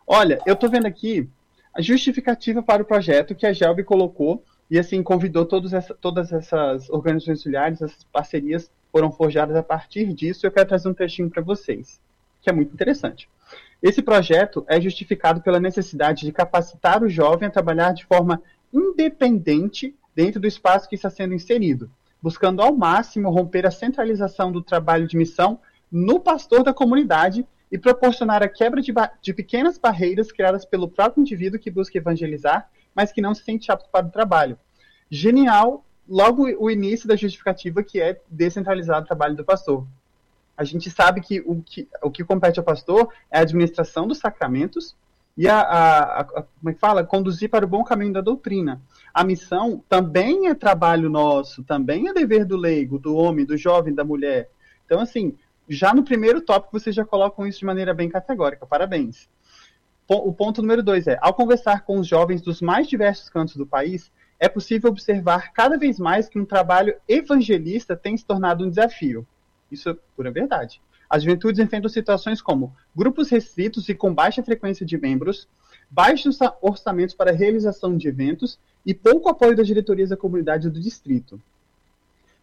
Olha, 0.06 0.40
eu 0.46 0.56
tô 0.56 0.70
vendo 0.70 0.86
aqui 0.86 1.28
a 1.74 1.82
justificativa 1.82 2.62
para 2.62 2.84
o 2.84 2.86
projeto 2.86 3.34
que 3.34 3.48
a 3.48 3.52
Gelb 3.52 3.84
colocou 3.84 4.44
e 4.70 4.78
assim 4.78 5.02
convidou 5.02 5.48
essa, 5.74 5.96
todas 5.96 6.32
essas 6.32 6.88
organizações 6.88 7.40
auxiliares, 7.40 7.82
essas 7.82 8.04
parcerias 8.04 8.70
foram 8.92 9.12
forjadas 9.12 9.56
a 9.56 9.64
partir 9.64 10.14
disso. 10.14 10.46
Eu 10.46 10.52
quero 10.52 10.70
trazer 10.70 10.88
um 10.88 10.94
trechinho 10.94 11.32
para 11.32 11.42
vocês, 11.42 12.00
que 12.40 12.52
é 12.52 12.54
muito 12.54 12.72
interessante. 12.72 13.28
Esse 13.82 14.04
projeto 14.04 14.64
é 14.68 14.80
justificado 14.80 15.42
pela 15.42 15.60
necessidade 15.60 16.28
de 16.28 16.32
capacitar 16.32 17.02
o 17.02 17.10
jovem 17.10 17.48
a 17.48 17.52
trabalhar 17.52 17.92
de 17.96 18.06
forma 18.06 18.40
independente 18.72 19.96
dentro 20.14 20.40
do 20.40 20.46
espaço 20.46 20.88
que 20.88 20.94
está 20.94 21.10
sendo 21.10 21.34
inserido, 21.34 21.90
buscando 22.24 22.62
ao 22.62 22.74
máximo 22.74 23.30
romper 23.30 23.68
a 23.68 23.72
centralização 23.72 24.50
do 24.50 24.64
trabalho 24.64 25.06
de 25.06 25.18
missão 25.18 25.60
no 25.92 26.22
pastor 26.22 26.64
da 26.64 26.74
comunidade 26.74 27.46
e 27.70 27.78
proporcionar 27.78 28.42
a 28.42 28.48
quebra 28.48 28.82
de, 28.82 28.94
de, 29.22 29.34
pequenas 29.34 29.78
barreiras 29.78 30.32
criadas 30.32 30.64
pelo 30.64 30.88
próprio 30.88 31.20
indivíduo 31.20 31.60
que 31.60 31.70
busca 31.70 31.98
evangelizar, 31.98 32.70
mas 32.96 33.12
que 33.12 33.20
não 33.20 33.36
se 33.36 33.44
sente 33.44 33.70
apto 33.70 33.90
para 33.92 34.06
o 34.06 34.10
trabalho. 34.10 34.58
Genial, 35.10 35.86
logo 36.08 36.44
o 36.64 36.72
início 36.72 37.10
da 37.10 37.16
justificativa 37.18 37.84
que 37.84 38.00
é 38.00 38.22
descentralizar 38.30 39.02
o 39.02 39.06
trabalho 39.06 39.36
do 39.36 39.44
pastor. 39.44 39.86
A 40.56 40.64
gente 40.64 40.90
sabe 40.90 41.20
que 41.20 41.42
o 41.46 41.62
que, 41.62 41.90
o 42.02 42.10
que 42.10 42.24
compete 42.24 42.58
ao 42.58 42.64
pastor 42.64 43.12
é 43.30 43.40
a 43.40 43.42
administração 43.42 44.08
dos 44.08 44.20
sacramentos 44.20 44.96
e 45.36 45.48
a, 45.48 45.60
a, 45.60 46.20
a, 46.22 46.24
como 46.26 46.70
é 46.70 46.74
que 46.74 46.80
fala? 46.80 47.04
Conduzir 47.04 47.50
para 47.50 47.66
o 47.66 47.68
bom 47.68 47.84
caminho 47.84 48.14
da 48.14 48.22
doutrina. 48.22 48.82
A 49.14 49.24
missão 49.24 49.84
também 49.90 50.48
é 50.48 50.54
trabalho 50.54 51.10
nosso, 51.10 51.64
também 51.64 52.08
é 52.08 52.14
dever 52.14 52.46
do 52.46 52.56
leigo, 52.56 53.00
do 53.00 53.16
homem, 53.16 53.46
do 53.46 53.58
jovem, 53.58 53.94
da 53.94 54.04
mulher. 54.04 54.50
Então, 54.86 55.00
assim, 55.00 55.36
já 55.68 55.94
no 55.94 56.04
primeiro 56.04 56.42
tópico 56.42 56.78
vocês 56.80 56.96
já 56.96 57.04
colocam 57.04 57.48
isso 57.48 57.60
de 57.60 57.66
maneira 57.66 57.94
bem 57.94 58.10
categórica. 58.10 58.66
Parabéns. 58.66 59.28
O 60.08 60.34
ponto 60.34 60.62
número 60.62 60.84
dois 60.84 61.08
é: 61.08 61.18
ao 61.22 61.34
conversar 61.34 61.84
com 61.84 61.98
os 61.98 62.08
jovens 62.08 62.42
dos 62.42 62.62
mais 62.62 62.88
diversos 62.88 63.30
cantos 63.30 63.56
do 63.56 63.66
país, 63.66 64.12
é 64.40 64.50
possível 64.50 64.90
observar 64.90 65.54
cada 65.54 65.78
vez 65.78 65.98
mais 65.98 66.28
que 66.28 66.38
um 66.38 66.46
trabalho 66.46 66.96
evangelista 67.08 67.96
tem 67.96 68.16
se 68.18 68.26
tornado 68.26 68.66
um 68.66 68.70
desafio. 68.70 69.26
Isso 69.72 69.90
é 69.90 69.96
pura 70.16 70.30
verdade. 70.30 70.82
As 71.14 71.22
juventudes 71.22 71.60
enfrentam 71.60 71.88
situações 71.92 72.42
como 72.42 72.76
grupos 72.96 73.30
restritos 73.30 73.88
e 73.88 73.94
com 73.94 74.12
baixa 74.12 74.42
frequência 74.42 74.84
de 74.84 74.98
membros, 74.98 75.48
baixos 75.88 76.40
orçamentos 76.60 77.14
para 77.14 77.32
realização 77.32 77.96
de 77.96 78.08
eventos 78.08 78.58
e 78.84 78.96
pouco 78.96 79.30
apoio 79.30 79.56
das 79.56 79.68
diretorias 79.68 80.10
da 80.10 80.18
comunidade 80.18 80.72
do 80.72 80.82
distrito. 80.82 81.40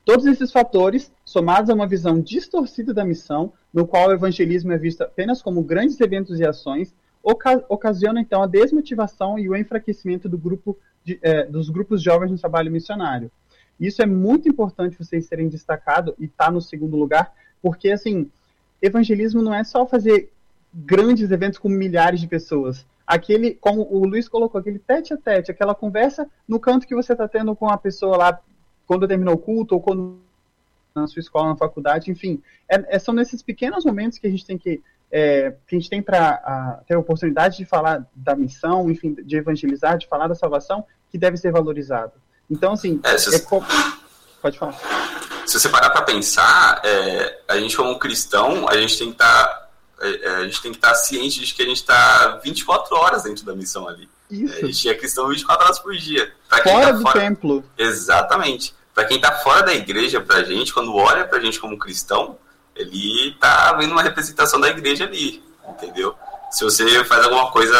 Todos 0.04 0.24
esses 0.24 0.52
fatores, 0.52 1.10
somados 1.24 1.68
a 1.68 1.74
uma 1.74 1.84
visão 1.84 2.20
distorcida 2.20 2.94
da 2.94 3.04
missão, 3.04 3.52
no 3.74 3.88
qual 3.88 4.08
o 4.08 4.12
evangelismo 4.12 4.70
é 4.70 4.78
visto 4.78 5.02
apenas 5.02 5.42
como 5.42 5.64
grandes 5.64 6.00
eventos 6.00 6.38
e 6.38 6.46
ações, 6.46 6.94
oca 7.24 7.64
ocasionam 7.68 8.20
então 8.20 8.40
a 8.40 8.46
desmotivação 8.46 9.36
e 9.36 9.48
o 9.48 9.56
enfraquecimento 9.56 10.28
do 10.28 10.38
grupo 10.38 10.78
de, 11.04 11.18
eh, 11.22 11.44
dos 11.46 11.68
grupos 11.68 12.00
jovens 12.00 12.30
no 12.30 12.38
trabalho 12.38 12.70
missionário. 12.70 13.32
Isso 13.80 14.00
é 14.00 14.06
muito 14.06 14.48
importante 14.48 14.96
vocês 14.96 15.26
terem 15.26 15.48
destacado 15.48 16.14
e 16.20 16.26
está 16.26 16.52
no 16.52 16.60
segundo 16.60 16.96
lugar, 16.96 17.34
porque 17.60 17.90
assim, 17.90 18.30
evangelismo 18.80 19.42
não 19.42 19.54
é 19.54 19.64
só 19.64 19.86
fazer 19.86 20.32
grandes 20.72 21.30
eventos 21.30 21.58
com 21.58 21.68
milhares 21.68 22.20
de 22.20 22.28
pessoas. 22.28 22.86
Aquele, 23.06 23.54
como 23.54 23.86
o 23.90 24.06
Luiz 24.06 24.28
colocou, 24.28 24.60
aquele 24.60 24.78
tete 24.78 25.12
a 25.12 25.16
tete, 25.16 25.50
aquela 25.50 25.74
conversa 25.74 26.28
no 26.46 26.60
canto 26.60 26.86
que 26.86 26.94
você 26.94 27.12
está 27.12 27.26
tendo 27.26 27.54
com 27.56 27.68
a 27.68 27.76
pessoa 27.76 28.16
lá 28.16 28.40
quando 28.86 29.06
terminou 29.06 29.34
o 29.34 29.38
culto 29.38 29.74
ou 29.74 29.80
quando 29.80 30.18
na 30.94 31.06
sua 31.06 31.20
escola, 31.20 31.48
na 31.48 31.56
faculdade, 31.56 32.10
enfim, 32.10 32.42
é, 32.68 32.96
é, 32.96 32.98
são 32.98 33.14
nesses 33.14 33.42
pequenos 33.42 33.84
momentos 33.84 34.18
que 34.18 34.26
a 34.26 34.30
gente 34.30 34.44
tem 34.44 34.58
que 34.58 34.82
é, 35.12 35.54
que 35.66 35.74
a 35.74 35.78
gente 35.78 35.90
tem 35.90 36.00
para 36.00 36.82
ter 36.86 36.94
a 36.94 36.98
oportunidade 36.98 37.56
de 37.56 37.64
falar 37.64 38.06
da 38.14 38.36
missão, 38.36 38.88
enfim, 38.88 39.12
de 39.12 39.36
evangelizar, 39.36 39.98
de 39.98 40.06
falar 40.06 40.28
da 40.28 40.36
salvação, 40.36 40.84
que 41.10 41.18
deve 41.18 41.36
ser 41.36 41.50
valorizado. 41.50 42.12
Então, 42.48 42.74
assim, 42.74 43.00
é, 43.02 43.18
se... 43.18 43.44
pode 44.40 44.56
falar. 44.56 45.19
Se 45.50 45.58
você 45.58 45.68
parar 45.68 45.90
para 45.90 46.02
pensar, 46.02 46.80
é, 46.84 47.40
a 47.48 47.58
gente 47.58 47.76
como 47.76 47.98
cristão, 47.98 48.68
a 48.68 48.76
gente 48.76 48.96
tem 48.96 49.08
que 49.08 49.14
estar 49.14 49.46
tá, 49.48 49.68
é, 50.00 50.28
a 50.36 50.44
gente 50.44 50.62
tem 50.62 50.70
que 50.70 50.78
estar 50.78 50.90
tá 50.90 50.94
ciente 50.94 51.44
de 51.44 51.52
que 51.52 51.60
a 51.60 51.66
gente 51.66 51.78
está 51.78 52.38
24 52.40 52.96
horas 52.96 53.24
dentro 53.24 53.44
da 53.44 53.52
missão 53.52 53.88
ali. 53.88 54.08
Isso. 54.30 54.54
A 54.54 54.66
gente 54.66 54.88
é 54.88 54.94
cristão 54.94 55.26
24 55.26 55.64
horas 55.64 55.80
por 55.80 55.92
dia. 55.96 56.32
Pra 56.48 56.62
fora 56.62 56.86
tá 56.86 56.92
do 56.92 57.02
fora... 57.02 57.20
templo. 57.20 57.64
Exatamente. 57.76 58.72
Para 58.94 59.06
quem 59.06 59.16
está 59.16 59.32
fora 59.38 59.64
da 59.64 59.74
igreja, 59.74 60.20
para 60.20 60.36
a 60.36 60.44
gente, 60.44 60.72
quando 60.72 60.94
olha 60.94 61.26
para 61.26 61.38
a 61.38 61.40
gente 61.40 61.58
como 61.58 61.76
cristão, 61.76 62.38
ele 62.76 63.36
tá 63.40 63.72
vendo 63.72 63.90
uma 63.90 64.02
representação 64.02 64.60
da 64.60 64.68
igreja 64.68 65.02
ali, 65.02 65.42
entendeu? 65.68 66.14
Se 66.52 66.62
você 66.62 67.04
faz 67.06 67.24
alguma 67.24 67.50
coisa, 67.50 67.76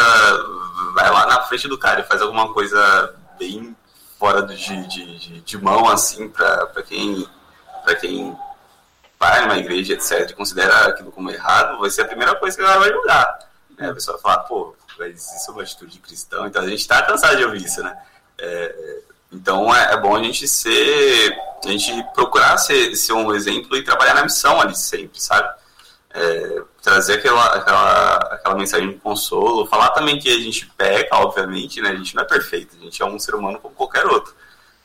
vai 0.93 1.09
lá 1.09 1.25
na 1.25 1.41
frente 1.43 1.69
do 1.69 1.77
cara 1.77 2.01
e 2.01 2.03
faz 2.03 2.21
alguma 2.21 2.51
coisa 2.51 3.15
bem 3.39 3.73
fora 4.19 4.41
de, 4.41 4.87
de, 4.87 5.19
de, 5.19 5.39
de 5.39 5.57
mão, 5.57 5.87
assim, 5.87 6.27
para 6.27 6.83
quem, 6.85 7.25
pra 7.83 7.95
quem 7.95 8.35
vai 9.19 9.41
numa 9.41 9.57
igreja, 9.57 9.93
etc., 9.93 10.33
considera 10.35 10.87
aquilo 10.87 11.11
como 11.11 11.29
errado, 11.29 11.79
vai 11.79 11.89
ser 11.89 12.01
a 12.01 12.07
primeira 12.07 12.35
coisa 12.35 12.57
que 12.57 12.63
ela 12.63 12.79
vai 12.79 12.91
julgar. 12.91 13.39
Né? 13.77 13.89
A 13.89 13.93
pessoa 13.93 14.17
vai 14.17 14.23
falar, 14.23 14.43
pô, 14.45 14.75
mas 14.97 15.35
isso 15.35 15.51
é 15.51 15.53
uma 15.53 15.63
atitude 15.63 15.91
de 15.91 15.99
cristão, 15.99 16.47
então 16.47 16.61
a 16.61 16.67
gente 16.67 16.79
está 16.79 17.01
cansado 17.03 17.37
de 17.37 17.45
ouvir 17.45 17.63
isso, 17.63 17.83
né? 17.83 17.97
É, 18.37 18.99
então 19.31 19.73
é, 19.73 19.93
é, 19.93 19.97
bom 19.97 20.15
a 20.15 20.23
gente 20.23 20.47
ser, 20.47 21.37
a 21.63 21.67
gente 21.67 22.03
procurar 22.13 22.57
ser, 22.57 22.95
ser 22.95 23.13
um 23.13 23.33
exemplo 23.33 23.77
e 23.77 23.83
trabalhar 23.83 24.15
na 24.15 24.23
missão 24.23 24.59
ali 24.59 24.75
sempre, 24.75 25.21
sabe? 25.21 25.49
É, 26.13 26.61
trazer 26.81 27.13
aquela, 27.13 27.45
aquela, 27.55 28.17
aquela 28.17 28.55
mensagem 28.55 28.89
de 28.89 28.97
consolo, 28.97 29.67
falar 29.67 29.89
também 29.89 30.19
que 30.19 30.29
a 30.29 30.39
gente 30.39 30.65
peca, 30.77 31.15
obviamente, 31.15 31.79
né? 31.79 31.89
A 31.91 31.95
gente 31.95 32.15
não 32.15 32.23
é 32.23 32.25
perfeito, 32.27 32.75
a 32.75 32.83
gente 32.83 33.01
é 33.01 33.05
um 33.05 33.19
ser 33.19 33.35
humano 33.35 33.59
como 33.59 33.73
qualquer 33.73 34.05
outro, 34.05 34.35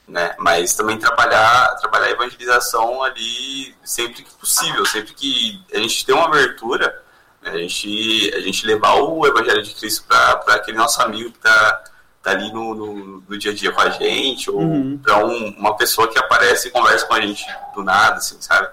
né? 0.06 0.34
Mas 0.38 0.74
também 0.74 0.98
trabalhar, 0.98 1.76
trabalhar 1.80 2.06
a 2.06 2.10
evangelização 2.10 3.02
ali 3.02 3.74
sempre 3.82 4.22
que 4.22 4.34
possível, 4.34 4.84
sempre 4.86 5.12
que 5.14 5.60
a 5.74 5.78
gente 5.78 6.06
tem 6.06 6.14
uma 6.14 6.26
abertura, 6.26 7.02
né? 7.42 7.50
a, 7.50 7.58
gente, 7.58 8.32
a 8.34 8.40
gente 8.40 8.66
levar 8.66 8.94
o 8.94 9.26
evangelho 9.26 9.62
de 9.62 9.74
Cristo 9.74 10.04
para 10.06 10.54
aquele 10.54 10.76
nosso 10.76 11.00
amigo 11.02 11.30
que 11.30 11.38
está 11.38 11.84
tá 12.22 12.30
ali 12.30 12.52
no, 12.52 12.74
no, 12.74 13.24
no, 13.28 13.38
dia 13.38 13.50
a 13.50 13.54
dia 13.54 13.72
com 13.72 13.80
a 13.80 13.90
gente, 13.90 14.50
ou 14.50 14.60
uhum. 14.60 14.98
para 14.98 15.24
um, 15.24 15.48
uma 15.58 15.76
pessoa 15.76 16.08
que 16.08 16.18
aparece 16.18 16.68
e 16.68 16.70
conversa 16.70 17.06
com 17.06 17.14
a 17.14 17.20
gente 17.20 17.44
do 17.74 17.82
nada, 17.82 18.16
assim, 18.16 18.36
sabe? 18.40 18.68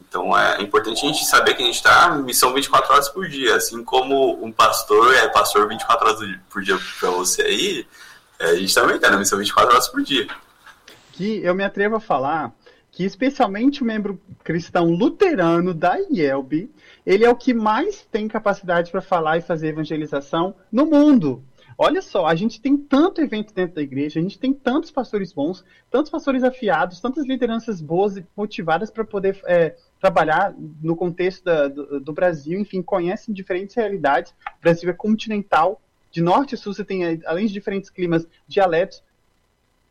Então 0.00 0.36
é 0.36 0.60
importante 0.60 1.04
a 1.04 1.08
gente 1.08 1.24
saber 1.24 1.54
que 1.54 1.62
a 1.62 1.66
gente 1.66 1.76
está 1.76 2.08
missão 2.10 2.52
24 2.52 2.92
horas 2.92 3.08
por 3.08 3.28
dia, 3.28 3.56
assim 3.56 3.82
como 3.82 4.44
um 4.44 4.52
pastor 4.52 5.12
é 5.14 5.28
pastor 5.28 5.68
24 5.68 6.06
horas 6.06 6.38
por 6.48 6.62
dia 6.62 6.78
para 7.00 7.10
você 7.10 7.42
aí, 7.42 7.86
é, 8.38 8.46
a 8.50 8.54
gente 8.54 8.72
também 8.72 8.96
está 8.96 9.10
na 9.10 9.16
missão 9.16 9.38
24 9.38 9.72
horas 9.72 9.88
por 9.88 10.02
dia. 10.02 10.28
Que 11.14 11.38
eu 11.44 11.54
me 11.54 11.62
atrevo 11.62 11.94
a 11.94 12.00
falar 12.00 12.52
que 12.90 13.04
especialmente 13.04 13.82
o 13.82 13.86
membro 13.86 14.20
cristão 14.42 14.90
luterano 14.90 15.72
da 15.72 15.96
IELB, 16.10 16.68
ele 17.06 17.24
é 17.24 17.30
o 17.30 17.36
que 17.36 17.54
mais 17.54 18.04
tem 18.10 18.26
capacidade 18.26 18.90
para 18.90 19.00
falar 19.00 19.38
e 19.38 19.40
fazer 19.40 19.68
evangelização 19.68 20.56
no 20.72 20.86
mundo. 20.86 21.40
Olha 21.78 22.02
só, 22.02 22.26
a 22.26 22.34
gente 22.34 22.60
tem 22.60 22.76
tanto 22.76 23.20
evento 23.20 23.54
dentro 23.54 23.76
da 23.76 23.82
igreja, 23.82 24.18
a 24.18 24.22
gente 24.22 24.40
tem 24.40 24.52
tantos 24.52 24.90
pastores 24.90 25.32
bons, 25.32 25.64
tantos 25.88 26.10
pastores 26.10 26.42
afiados, 26.42 27.00
tantas 27.00 27.24
lideranças 27.26 27.80
boas 27.80 28.16
e 28.16 28.26
motivadas 28.36 28.90
para 28.90 29.04
poder 29.04 29.40
é, 29.46 29.76
trabalhar 30.00 30.52
no 30.82 30.96
contexto 30.96 31.44
da, 31.44 31.68
do, 31.68 32.00
do, 32.00 32.12
Brasil, 32.12 32.58
enfim, 32.58 32.82
conhecem 32.82 33.32
diferentes 33.32 33.76
realidades. 33.76 34.34
O 34.58 34.62
Brasil 34.62 34.90
é 34.90 34.92
continental, 34.92 35.80
de 36.10 36.20
norte 36.20 36.56
a 36.56 36.58
sul 36.58 36.74
você 36.74 36.84
tem, 36.84 37.20
além 37.24 37.46
de 37.46 37.52
diferentes 37.52 37.88
climas, 37.88 38.26
dialetos, 38.48 39.00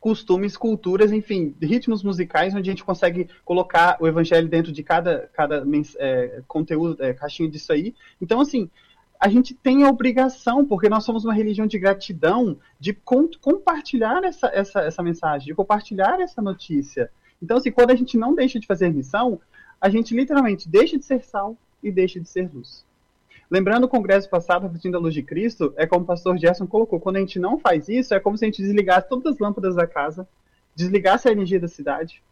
costumes, 0.04 0.58
culturas, 0.58 1.14
enfim, 1.14 1.56
ritmos 1.62 2.04
musicais, 2.04 2.54
onde 2.54 2.70
a 2.70 2.74
gente 2.74 2.84
consegue 2.84 3.30
colocar 3.46 3.96
o 4.02 4.06
evangelho 4.06 4.50
dentro 4.50 4.70
de 4.70 4.84
cada, 4.84 5.30
cada 5.32 5.64
é, 5.98 6.44
conteúdo, 6.46 7.02
é, 7.02 7.14
caixinha 7.14 7.50
disso 7.50 7.72
aí. 7.72 7.96
Então, 8.22 8.42
assim, 8.42 8.70
a 9.18 9.30
gente 9.30 9.54
tem 9.54 9.86
a 9.86 9.90
obrigação, 9.90 10.66
porque 10.66 10.90
nós 10.90 11.06
somos 11.06 11.24
uma 11.24 11.34
religião 11.34 11.66
de 11.66 11.80
gratidão, 11.80 12.58
de 12.78 12.92
com, 12.92 13.30
compartilhar 13.40 14.22
essa, 14.26 14.48
essa, 14.48 14.82
essa 14.82 15.02
mensagem, 15.02 15.48
de 15.48 15.56
compartilhar 15.56 16.20
essa 16.20 16.42
notícia. 16.42 17.10
Então, 17.42 17.56
assim, 17.56 17.72
quando 17.72 17.92
a 17.92 17.96
gente 17.96 18.18
não 18.18 18.36
deixa 18.36 18.60
de 18.60 18.68
fazer 18.68 18.92
missão, 18.92 19.40
a 19.80 19.90
gente 19.90 20.14
literalmente 20.14 20.68
deixa 20.68 20.98
de 20.98 21.06
ser 21.06 21.24
sal 21.24 21.56
e 21.82 21.90
deixa 21.90 22.20
de 22.20 22.28
ser 22.28 22.52
luz. 22.54 22.86
Lembrando 23.54 23.84
o 23.84 23.88
congresso 23.88 24.28
passado, 24.28 24.64
Refletindo 24.64 24.98
a 24.98 25.00
Luz 25.00 25.14
de 25.14 25.22
Cristo, 25.22 25.76
é 25.78 25.86
como 25.86 26.02
o 26.04 26.08
pastor 26.08 26.36
Gerson 26.40 26.66
colocou, 26.66 27.00
quando 27.00 27.18
a 27.18 27.20
gente 27.20 27.38
não 27.38 27.60
faz 27.60 27.88
isso, 27.88 28.16
é 28.16 28.20
como 28.20 28.36
se 28.36 28.44
a 28.44 28.48
gente 28.48 28.64
desligasse 28.64 29.08
todas 29.08 29.36
as 29.36 29.40
lâmpadas 29.40 29.76
da 29.76 29.86
casa, 29.86 30.28
desligasse 30.74 31.30
a 31.30 31.32
energia 31.32 31.60
da 31.60 31.68
cidade, 31.68 32.24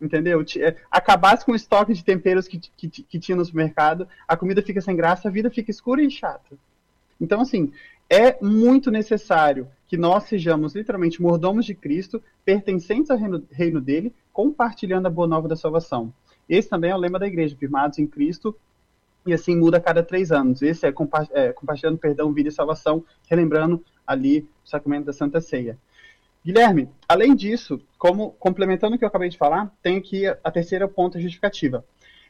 entendeu? 0.00 0.44
É, 0.58 0.76
acabasse 0.88 1.44
com 1.44 1.50
o 1.50 1.56
estoque 1.56 1.92
de 1.92 2.04
temperos 2.04 2.46
que, 2.46 2.60
que, 2.76 2.88
que 2.88 3.18
tinha 3.18 3.34
no 3.34 3.44
supermercado, 3.44 4.06
a 4.28 4.36
comida 4.36 4.62
fica 4.62 4.80
sem 4.80 4.94
graça, 4.94 5.26
a 5.26 5.30
vida 5.32 5.50
fica 5.50 5.72
escura 5.72 6.04
e 6.04 6.08
chata. 6.08 6.56
Então, 7.20 7.40
assim, 7.40 7.72
é 8.08 8.38
muito 8.40 8.92
necessário 8.92 9.66
que 9.88 9.96
nós 9.96 10.22
sejamos 10.28 10.76
literalmente 10.76 11.20
mordomos 11.20 11.66
de 11.66 11.74
Cristo, 11.74 12.22
pertencentes 12.44 13.10
ao 13.10 13.18
reino, 13.18 13.44
reino 13.50 13.80
dele, 13.80 14.14
compartilhando 14.32 15.06
a 15.06 15.10
boa 15.10 15.26
nova 15.26 15.48
da 15.48 15.56
salvação. 15.56 16.14
Esse 16.48 16.68
também 16.68 16.92
é 16.92 16.94
o 16.94 16.98
lema 16.98 17.18
da 17.18 17.26
igreja, 17.26 17.56
firmados 17.56 17.98
em 17.98 18.06
Cristo, 18.06 18.56
e 19.26 19.32
assim 19.32 19.56
muda 19.56 19.76
a 19.76 19.80
cada 19.80 20.02
três 20.02 20.32
anos. 20.32 20.62
Esse 20.62 20.86
é, 20.86 20.92
compa 20.92 21.26
é 21.32 21.52
compartilhando 21.52 21.98
perdão, 21.98 22.32
vida 22.32 22.48
e 22.48 22.52
salvação, 22.52 23.04
relembrando 23.28 23.84
ali 24.06 24.48
o 24.64 24.68
sacramento 24.68 25.06
da 25.06 25.12
Santa 25.12 25.40
Ceia. 25.40 25.78
Guilherme, 26.44 26.88
além 27.06 27.34
disso, 27.34 27.80
como 27.98 28.30
complementando 28.32 28.96
o 28.96 28.98
que 28.98 29.04
eu 29.04 29.08
acabei 29.08 29.28
de 29.28 29.36
falar, 29.36 29.70
tem 29.82 29.98
aqui 29.98 30.26
a 30.26 30.50
terceira 30.50 30.88
ponta 30.88 31.20
justificativa. 31.20 31.84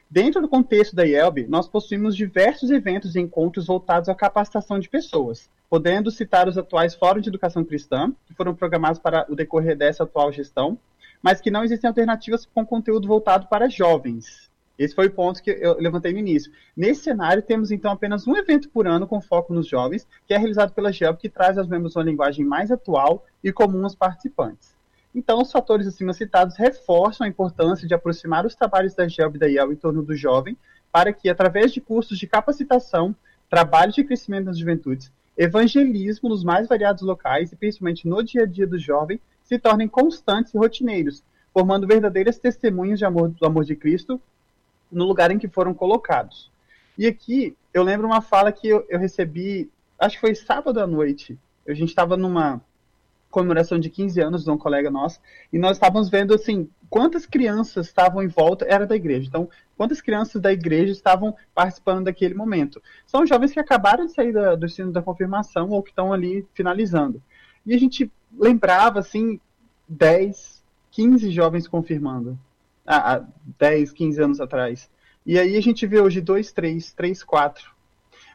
Dentro 0.09 0.41
do 0.41 0.49
contexto 0.49 0.93
da 0.93 1.05
IELB, 1.05 1.47
nós 1.47 1.69
possuímos 1.69 2.17
diversos 2.17 2.69
eventos 2.69 3.15
e 3.15 3.21
encontros 3.21 3.67
voltados 3.67 4.09
à 4.09 4.13
capacitação 4.13 4.77
de 4.77 4.89
pessoas, 4.89 5.49
podendo 5.69 6.11
citar 6.11 6.49
os 6.49 6.57
atuais 6.57 6.93
Fóruns 6.93 7.23
de 7.23 7.29
Educação 7.29 7.63
Cristã, 7.63 8.13
que 8.25 8.33
foram 8.33 8.53
programados 8.53 8.99
para 8.99 9.25
o 9.29 9.35
decorrer 9.35 9.77
dessa 9.77 10.03
atual 10.03 10.29
gestão, 10.29 10.77
mas 11.21 11.39
que 11.39 11.49
não 11.49 11.63
existem 11.63 11.87
alternativas 11.87 12.45
com 12.45 12.65
conteúdo 12.65 13.07
voltado 13.07 13.47
para 13.47 13.69
jovens. 13.69 14.50
Esse 14.77 14.95
foi 14.95 15.07
o 15.07 15.11
ponto 15.11 15.41
que 15.43 15.51
eu 15.51 15.77
levantei 15.79 16.11
no 16.11 16.19
início. 16.19 16.51
Nesse 16.75 17.03
cenário, 17.03 17.43
temos 17.43 17.71
então 17.71 17.91
apenas 17.91 18.27
um 18.27 18.35
evento 18.35 18.69
por 18.69 18.87
ano 18.87 19.05
com 19.05 19.21
foco 19.21 19.53
nos 19.53 19.67
jovens, 19.67 20.07
que 20.25 20.33
é 20.33 20.37
realizado 20.37 20.73
pela 20.73 20.91
GELB, 20.91 21.19
que 21.19 21.29
traz 21.29 21.57
aos 21.57 21.67
membros 21.67 21.95
uma 21.95 22.03
linguagem 22.03 22.43
mais 22.43 22.71
atual 22.71 23.25
e 23.43 23.51
comum 23.51 23.83
aos 23.83 23.95
participantes. 23.95 24.75
Então, 25.13 25.41
os 25.41 25.51
fatores 25.51 25.85
acima 25.85 26.13
citados 26.13 26.55
reforçam 26.55 27.25
a 27.25 27.29
importância 27.29 27.87
de 27.87 27.93
aproximar 27.93 28.45
os 28.45 28.55
trabalhos 28.55 28.95
da 28.95 29.07
GELB 29.07 29.35
e 29.35 29.39
da 29.39 29.47
IEL 29.47 29.73
em 29.73 29.75
torno 29.75 30.01
do 30.01 30.15
jovem, 30.15 30.57
para 30.91 31.11
que, 31.11 31.29
através 31.29 31.71
de 31.71 31.81
cursos 31.81 32.17
de 32.17 32.27
capacitação, 32.27 33.15
trabalho 33.49 33.91
de 33.91 34.03
crescimento 34.03 34.45
nas 34.45 34.57
juventudes, 34.57 35.11
evangelismo 35.37 36.29
nos 36.29 36.43
mais 36.43 36.67
variados 36.67 37.03
locais 37.03 37.51
e 37.51 37.55
principalmente 37.55 38.07
no 38.07 38.23
dia 38.23 38.43
a 38.43 38.45
dia 38.45 38.65
do 38.65 38.79
jovem, 38.79 39.19
se 39.43 39.59
tornem 39.59 39.87
constantes 39.87 40.53
e 40.53 40.57
rotineiros, 40.57 41.23
formando 41.53 41.85
verdadeiras 41.87 42.39
testemunhas 42.39 42.97
de 42.97 43.05
amor, 43.05 43.29
do 43.29 43.45
amor 43.45 43.65
de 43.65 43.75
Cristo 43.75 44.21
no 44.91 45.05
lugar 45.05 45.31
em 45.31 45.39
que 45.39 45.47
foram 45.47 45.73
colocados. 45.73 46.51
E 46.97 47.07
aqui 47.07 47.55
eu 47.73 47.83
lembro 47.83 48.07
uma 48.07 48.21
fala 48.21 48.51
que 48.51 48.67
eu, 48.67 48.85
eu 48.89 48.99
recebi, 48.99 49.69
acho 49.97 50.15
que 50.15 50.21
foi 50.21 50.35
sábado 50.35 50.79
à 50.79 50.87
noite. 50.87 51.37
A 51.67 51.73
gente 51.73 51.89
estava 51.89 52.17
numa 52.17 52.61
comemoração 53.31 53.79
de 53.79 53.89
15 53.89 54.19
anos 54.21 54.43
de 54.43 54.51
um 54.51 54.57
colega 54.57 54.91
nosso, 54.91 55.19
e 55.51 55.57
nós 55.57 55.77
estávamos 55.77 56.09
vendo 56.09 56.33
assim, 56.33 56.69
quantas 56.89 57.25
crianças 57.25 57.87
estavam 57.87 58.21
em 58.21 58.27
volta, 58.27 58.65
era 58.67 58.85
da 58.85 58.95
igreja. 58.95 59.27
Então, 59.27 59.49
quantas 59.77 60.01
crianças 60.01 60.41
da 60.41 60.51
igreja 60.51 60.91
estavam 60.91 61.33
participando 61.55 62.03
daquele 62.03 62.35
momento? 62.35 62.83
São 63.07 63.25
jovens 63.25 63.53
que 63.53 63.59
acabaram 63.59 64.05
de 64.05 64.11
sair 64.11 64.33
da, 64.33 64.55
do 64.55 64.65
ensino 64.65 64.91
da 64.91 65.01
confirmação 65.01 65.69
ou 65.69 65.81
que 65.81 65.89
estão 65.89 66.11
ali 66.11 66.45
finalizando. 66.53 67.23
E 67.65 67.73
a 67.73 67.79
gente 67.79 68.11
lembrava 68.37 68.99
assim 68.99 69.39
10, 69.87 70.63
15 70.91 71.31
jovens 71.31 71.67
confirmando. 71.67 72.37
Há 72.97 73.23
10, 73.57 73.91
15 73.91 74.21
anos 74.21 74.41
atrás. 74.41 74.89
E 75.25 75.37
aí 75.37 75.55
a 75.55 75.61
gente 75.61 75.85
vê 75.85 75.99
hoje 75.99 76.19
2, 76.19 76.51
3, 76.51 76.93
3, 76.93 77.23
4. 77.23 77.71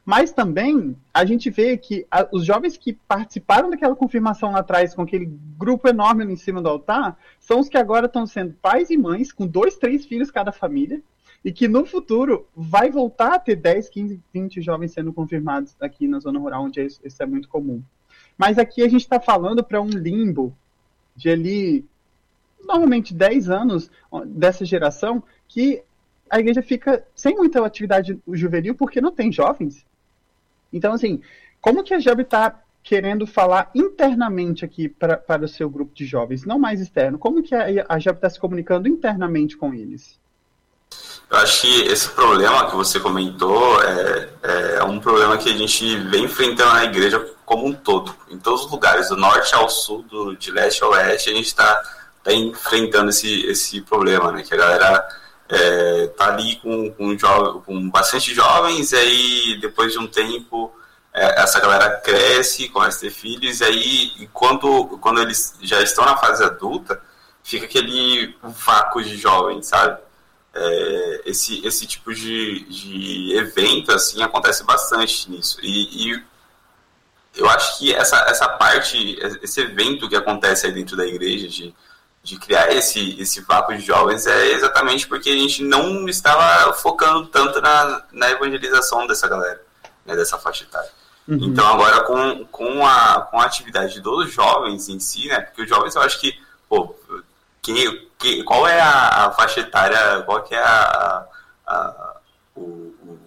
Mas 0.05 0.31
também 0.31 0.97
a 1.13 1.25
gente 1.25 1.51
vê 1.51 1.77
que 1.77 2.07
a, 2.09 2.29
os 2.31 2.45
jovens 2.45 2.77
que 2.77 2.93
participaram 2.93 3.69
daquela 3.69 3.97
confirmação 3.97 4.53
lá 4.53 4.61
atrás, 4.61 4.95
com 4.95 5.03
aquele 5.03 5.29
grupo 5.59 5.89
enorme 5.89 6.25
em 6.25 6.37
cima 6.37 6.63
do 6.63 6.69
altar, 6.69 7.19
são 7.41 7.59
os 7.59 7.69
que 7.69 7.77
agora 7.77 8.07
estão 8.07 8.25
sendo 8.25 8.55
pais 8.63 8.89
e 8.89 8.97
mães, 8.97 9.33
com 9.33 9.47
dois, 9.47 9.77
três 9.77 10.07
filhos 10.07 10.31
cada 10.31 10.53
família, 10.53 11.03
e 11.45 11.51
que 11.51 11.67
no 11.67 11.85
futuro 11.85 12.47
vai 12.55 12.89
voltar 12.89 13.35
a 13.35 13.39
ter 13.39 13.57
10, 13.57 13.89
15, 13.89 14.21
20 14.33 14.63
jovens 14.63 14.93
sendo 14.93 15.13
confirmados 15.13 15.75
aqui 15.81 16.07
na 16.07 16.21
zona 16.21 16.39
rural, 16.39 16.65
onde 16.65 16.81
isso, 16.81 17.01
isso 17.05 17.21
é 17.21 17.27
muito 17.27 17.49
comum. 17.49 17.83
Mas 18.39 18.59
aqui 18.59 18.83
a 18.83 18.89
gente 18.89 19.03
está 19.03 19.19
falando 19.19 19.65
para 19.65 19.81
um 19.81 19.89
limbo 19.89 20.57
de 21.17 21.31
ali, 21.31 21.85
normalmente 22.67 23.15
10 23.15 23.51
anos 23.51 23.91
dessa 24.27 24.65
geração, 24.65 25.23
que 25.49 25.83
a 26.29 26.41
igreja 26.41 26.63
fica 26.63 27.05
sem 27.15 27.37
muita 27.37 27.65
atividade 27.65 28.19
juvenil 28.33 28.75
porque 28.75 29.01
não 29.01 29.13
tem 29.13 29.31
jovens. 29.31 29.85
Então, 30.73 30.93
assim, 30.93 31.21
como 31.61 31.83
que 31.83 31.95
a 31.95 31.99
Job 31.99 32.23
está 32.23 32.61
querendo 32.83 33.27
falar 33.27 33.71
internamente 33.75 34.65
aqui 34.65 34.89
para 34.89 35.45
o 35.45 35.49
seu 35.49 35.69
grupo 35.69 35.95
de 35.95 36.05
jovens, 36.05 36.45
não 36.45 36.59
mais 36.59 36.81
externo? 36.81 37.19
Como 37.19 37.43
que 37.43 37.55
a, 37.55 37.87
a 37.89 37.99
Job 37.99 38.17
está 38.17 38.31
se 38.31 38.39
comunicando 38.39 38.89
internamente 38.89 39.57
com 39.57 39.73
eles? 39.73 40.19
Eu 41.29 41.39
acho 41.39 41.63
que 41.63 41.83
esse 41.83 42.09
problema 42.11 42.71
que 42.71 42.77
você 42.77 43.01
comentou 43.01 43.83
é, 43.83 44.29
é 44.79 44.85
um 44.85 45.01
problema 45.01 45.37
que 45.37 45.49
a 45.49 45.57
gente 45.57 45.97
vem 46.09 46.25
enfrentando 46.25 46.75
na 46.75 46.85
igreja 46.85 47.19
como 47.45 47.67
um 47.67 47.73
todo. 47.73 48.15
Em 48.31 48.39
todos 48.39 48.65
os 48.65 48.71
lugares, 48.71 49.09
do 49.09 49.17
norte 49.17 49.53
ao 49.55 49.69
sul, 49.69 50.03
do, 50.03 50.37
de 50.37 50.53
leste 50.53 50.85
ao 50.85 50.91
oeste, 50.91 51.31
a 51.31 51.35
gente 51.35 51.47
está 51.47 51.83
tá 52.27 52.33
enfrentando 52.35 53.11
esse, 53.11 53.47
esse 53.47 53.81
problema, 53.83 54.33
né? 54.33 54.43
Que 54.43 54.53
a 54.53 54.57
galera 54.57 55.09
é, 55.49 56.07
tá 56.09 56.27
ali 56.27 56.57
com, 56.57 56.91
com, 56.93 57.17
com 57.61 57.91
bastante 57.91 58.35
jovens, 58.35 58.93
e 58.93 58.97
aí 58.97 59.59
depois 59.61 59.93
de 59.93 59.99
um 59.99 60.09
tempo 60.09 60.75
é, 61.15 61.41
essa 61.41 61.61
galera 61.61 62.01
cresce, 62.01 62.69
começa 62.69 62.99
a 62.99 63.01
ter 63.03 63.11
filhos, 63.11 63.61
e 63.61 63.65
aí 63.65 64.13
e 64.19 64.27
quando, 64.33 64.99
quando 65.01 65.21
eles 65.23 65.55
já 65.63 65.81
estão 65.81 66.05
na 66.05 66.17
fase 66.17 66.43
adulta, 66.43 67.01
fica 67.45 67.65
aquele 67.65 68.37
vácuo 68.43 69.03
de 69.03 69.17
jovens, 69.17 69.69
sabe? 69.69 70.01
É, 70.53 71.23
esse, 71.27 71.65
esse 71.67 71.87
tipo 71.87 72.13
de, 72.13 72.65
de 72.65 73.37
evento 73.37 73.93
assim 73.93 74.23
acontece 74.23 74.65
bastante 74.65 75.31
nisso. 75.31 75.59
E, 75.63 76.11
e, 76.11 76.25
eu 77.37 77.49
acho 77.51 77.79
que 77.79 77.95
essa, 77.95 78.17
essa 78.29 78.49
parte, 78.49 79.19
esse 79.43 79.61
evento 79.61 80.09
que 80.09 80.17
acontece 80.17 80.67
aí 80.67 80.73
dentro 80.73 80.97
da 80.97 81.07
igreja 81.07 81.47
de 81.47 81.75
de 82.27 82.37
criar 82.37 82.73
esse, 82.73 83.21
esse 83.21 83.41
vácuo 83.43 83.73
de 83.77 83.87
jovens 83.87 84.27
é 84.27 84.51
exatamente 84.51 85.07
porque 85.07 85.31
a 85.31 85.37
gente 85.37 85.63
não 85.63 86.09
estava 86.09 86.73
focando 86.73 87.25
tanto 87.29 87.61
na, 87.61 88.03
na 88.11 88.29
evangelização 88.33 89.07
dessa 89.07 89.29
galera, 89.29 89.63
né, 90.05 90.17
dessa 90.17 90.37
faixa 90.37 90.65
etária. 90.65 90.91
Uhum. 91.29 91.39
Então 91.41 91.65
agora 91.65 92.01
com, 92.01 92.45
com, 92.47 92.85
a, 92.85 93.21
com 93.31 93.41
a 93.41 93.45
atividade 93.45 94.01
dos 94.01 94.33
jovens 94.33 94.89
em 94.89 94.99
si, 94.99 95.29
né, 95.29 95.41
porque 95.41 95.63
os 95.63 95.69
jovens 95.69 95.95
eu 95.95 96.03
acho 96.03 96.19
que, 96.21 96.37
pô, 96.69 96.97
que, 97.63 98.11
que, 98.19 98.43
qual 98.43 98.67
é 98.67 98.81
a, 98.81 99.27
a 99.27 99.31
faixa 99.31 99.61
etária, 99.61 100.21
qual 100.23 100.43
que 100.43 100.57
é 100.57 100.61
a, 100.61 101.27
a 101.65 102.17
o, 102.57 102.61
o, 102.61 103.21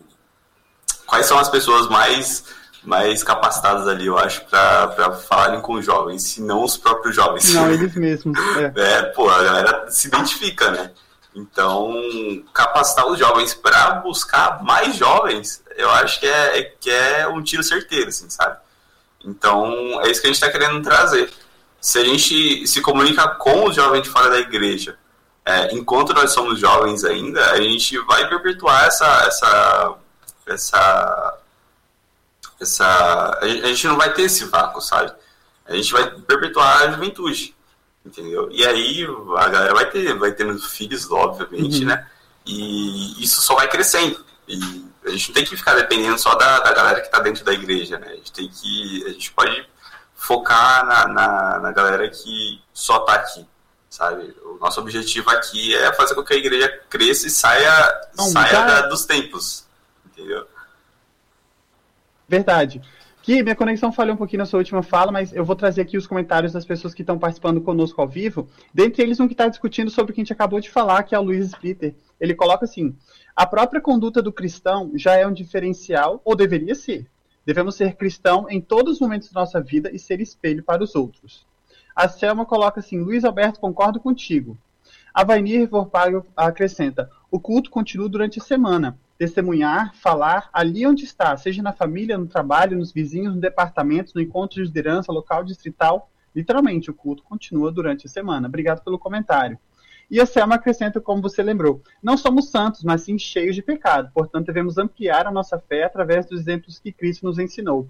quais 1.05 1.25
são 1.25 1.39
as 1.39 1.47
pessoas 1.47 1.87
mais 1.87 2.43
mais 2.83 3.23
capacitados 3.23 3.87
ali, 3.87 4.07
eu 4.07 4.17
acho, 4.17 4.45
para 4.45 5.11
falarem 5.11 5.61
com 5.61 5.73
os 5.73 5.85
jovens, 5.85 6.23
se 6.23 6.41
não 6.41 6.63
os 6.63 6.77
próprios 6.77 7.15
jovens. 7.15 7.53
Não, 7.53 7.69
eles 7.71 7.93
mesmos. 7.95 8.37
É. 8.57 8.73
é, 8.75 9.01
pô, 9.03 9.29
a 9.29 9.43
galera 9.43 9.85
se 9.89 10.07
identifica, 10.07 10.71
né? 10.71 10.91
Então, 11.35 11.93
capacitar 12.53 13.07
os 13.07 13.19
jovens 13.19 13.53
para 13.53 13.95
buscar 13.95 14.63
mais 14.63 14.95
jovens, 14.95 15.63
eu 15.75 15.89
acho 15.91 16.19
que 16.19 16.27
é, 16.27 16.73
que 16.79 16.89
é 16.89 17.27
um 17.27 17.41
tiro 17.41 17.63
certeiro, 17.63 18.09
assim, 18.09 18.29
sabe? 18.29 18.57
Então, 19.23 20.01
é 20.01 20.09
isso 20.09 20.21
que 20.21 20.27
a 20.27 20.31
gente 20.31 20.41
está 20.41 20.49
querendo 20.49 20.81
trazer. 20.81 21.31
Se 21.79 21.99
a 21.99 22.03
gente 22.03 22.67
se 22.67 22.81
comunica 22.81 23.27
com 23.35 23.65
os 23.65 23.75
jovens 23.75 24.03
de 24.03 24.09
fora 24.09 24.29
da 24.29 24.39
igreja, 24.39 24.97
é, 25.45 25.73
enquanto 25.73 26.13
nós 26.13 26.31
somos 26.31 26.59
jovens 26.59 27.03
ainda, 27.03 27.51
a 27.51 27.61
gente 27.61 27.97
vai 27.99 28.27
perpetuar 28.27 28.85
essa, 28.85 29.23
essa, 29.25 29.95
essa 30.47 31.38
essa. 32.59 33.39
A 33.41 33.47
gente 33.47 33.87
não 33.87 33.97
vai 33.97 34.13
ter 34.13 34.23
esse 34.23 34.45
vácuo, 34.45 34.81
sabe? 34.81 35.13
A 35.65 35.75
gente 35.75 35.91
vai 35.91 36.09
perpetuar 36.21 36.81
a 36.81 36.91
juventude, 36.91 37.55
entendeu? 38.05 38.49
E 38.51 38.65
aí 38.65 39.07
a 39.37 39.49
galera 39.49 39.73
vai 39.73 39.89
ter, 39.89 40.17
vai 40.17 40.31
tendo 40.31 40.57
filhos, 40.59 41.09
obviamente, 41.11 41.81
uhum. 41.81 41.87
né? 41.87 42.07
E 42.45 43.23
isso 43.23 43.41
só 43.41 43.55
vai 43.55 43.67
crescendo. 43.69 44.25
E 44.47 44.85
a 45.05 45.11
gente 45.11 45.29
não 45.29 45.35
tem 45.35 45.45
que 45.45 45.55
ficar 45.55 45.75
dependendo 45.75 46.17
só 46.17 46.33
da, 46.35 46.59
da 46.59 46.73
galera 46.73 47.01
que 47.01 47.07
está 47.07 47.19
dentro 47.19 47.45
da 47.45 47.53
igreja, 47.53 47.99
né? 47.99 48.07
A 48.09 48.15
gente 48.15 48.31
tem 48.31 48.49
que. 48.49 49.03
A 49.05 49.09
gente 49.09 49.31
pode 49.31 49.67
focar 50.15 50.85
na, 50.85 51.07
na, 51.07 51.59
na 51.59 51.71
galera 51.71 52.09
que 52.09 52.61
só 52.73 52.97
está 52.97 53.13
aqui, 53.13 53.45
sabe? 53.89 54.35
O 54.43 54.57
nosso 54.59 54.81
objetivo 54.81 55.29
aqui 55.29 55.75
é 55.75 55.93
fazer 55.93 56.15
com 56.15 56.23
que 56.23 56.33
a 56.33 56.37
igreja 56.37 56.67
cresça 56.89 57.27
e 57.27 57.29
saia, 57.29 58.01
saia 58.17 58.63
da, 58.63 58.81
dos 58.87 59.05
tempos, 59.05 59.65
entendeu? 60.05 60.45
Verdade. 62.29 62.79
Que 63.23 63.41
minha 63.41 63.55
conexão 63.55 63.91
falhou 63.91 64.13
um 64.13 64.17
pouquinho 64.17 64.37
na 64.39 64.45
sua 64.45 64.59
última 64.59 64.83
fala, 64.83 65.11
mas 65.11 65.33
eu 65.33 65.43
vou 65.43 65.55
trazer 65.55 65.81
aqui 65.81 65.97
os 65.97 66.05
comentários 66.05 66.53
das 66.53 66.63
pessoas 66.63 66.93
que 66.93 67.01
estão 67.01 67.17
participando 67.17 67.59
conosco 67.59 67.99
ao 67.99 68.07
vivo. 68.07 68.47
Dentre 68.71 69.01
eles, 69.01 69.19
um 69.19 69.27
que 69.27 69.33
está 69.33 69.47
discutindo 69.47 69.89
sobre 69.89 70.11
o 70.11 70.15
que 70.15 70.21
a 70.21 70.23
gente 70.23 70.33
acabou 70.33 70.59
de 70.59 70.69
falar, 70.69 71.01
que 71.03 71.15
é 71.15 71.19
o 71.19 71.23
Luiz 71.23 71.47
Splitter. 71.47 71.95
Ele 72.19 72.35
coloca 72.35 72.65
assim: 72.65 72.95
a 73.35 73.47
própria 73.47 73.81
conduta 73.81 74.21
do 74.21 74.31
cristão 74.31 74.91
já 74.93 75.15
é 75.15 75.25
um 75.25 75.33
diferencial, 75.33 76.21
ou 76.23 76.35
deveria 76.35 76.75
ser. 76.75 77.07
Devemos 77.43 77.75
ser 77.75 77.95
cristão 77.95 78.45
em 78.47 78.61
todos 78.61 78.93
os 78.93 78.99
momentos 78.99 79.31
da 79.31 79.41
nossa 79.41 79.59
vida 79.59 79.89
e 79.91 79.97
ser 79.97 80.21
espelho 80.21 80.63
para 80.63 80.83
os 80.83 80.95
outros. 80.95 81.47
A 81.95 82.07
Selma 82.07 82.45
coloca 82.45 82.79
assim: 82.79 82.99
Luiz 82.99 83.25
Alberto, 83.25 83.59
concordo 83.59 83.99
contigo. 83.99 84.55
A 85.11 85.23
Vainir 85.23 85.67
Vorpago 85.67 86.25
acrescenta: 86.37 87.09
o 87.31 87.39
culto 87.39 87.71
continua 87.71 88.07
durante 88.07 88.39
a 88.39 88.43
semana 88.43 88.97
testemunhar, 89.19 89.93
falar 89.95 90.49
ali 90.53 90.87
onde 90.87 91.03
está, 91.03 91.35
seja 91.35 91.61
na 91.61 91.73
família, 91.73 92.17
no 92.17 92.25
trabalho, 92.25 92.77
nos 92.77 92.93
vizinhos, 92.93 93.35
no 93.35 93.41
departamento, 93.41 94.13
no 94.15 94.21
encontro 94.21 94.55
de 94.55 94.63
liderança 94.63 95.11
local, 95.11 95.43
distrital. 95.43 96.09
Literalmente, 96.33 96.89
o 96.89 96.93
culto 96.93 97.21
continua 97.21 97.69
durante 97.69 98.07
a 98.07 98.09
semana. 98.09 98.47
Obrigado 98.47 98.81
pelo 98.81 98.97
comentário. 98.97 99.59
E 100.09 100.21
a 100.21 100.25
Selma 100.25 100.55
acrescenta, 100.55 101.01
como 101.01 101.21
você 101.21 101.43
lembrou, 101.43 101.83
não 102.01 102.15
somos 102.15 102.49
santos, 102.49 102.81
mas 102.81 103.01
sim 103.01 103.19
cheios 103.19 103.55
de 103.55 103.61
pecado. 103.61 104.09
Portanto, 104.13 104.47
devemos 104.47 104.77
ampliar 104.77 105.27
a 105.27 105.31
nossa 105.31 105.59
fé 105.59 105.83
através 105.83 106.25
dos 106.25 106.39
exemplos 106.39 106.79
que 106.79 106.93
Cristo 106.93 107.25
nos 107.25 107.37
ensinou. 107.37 107.89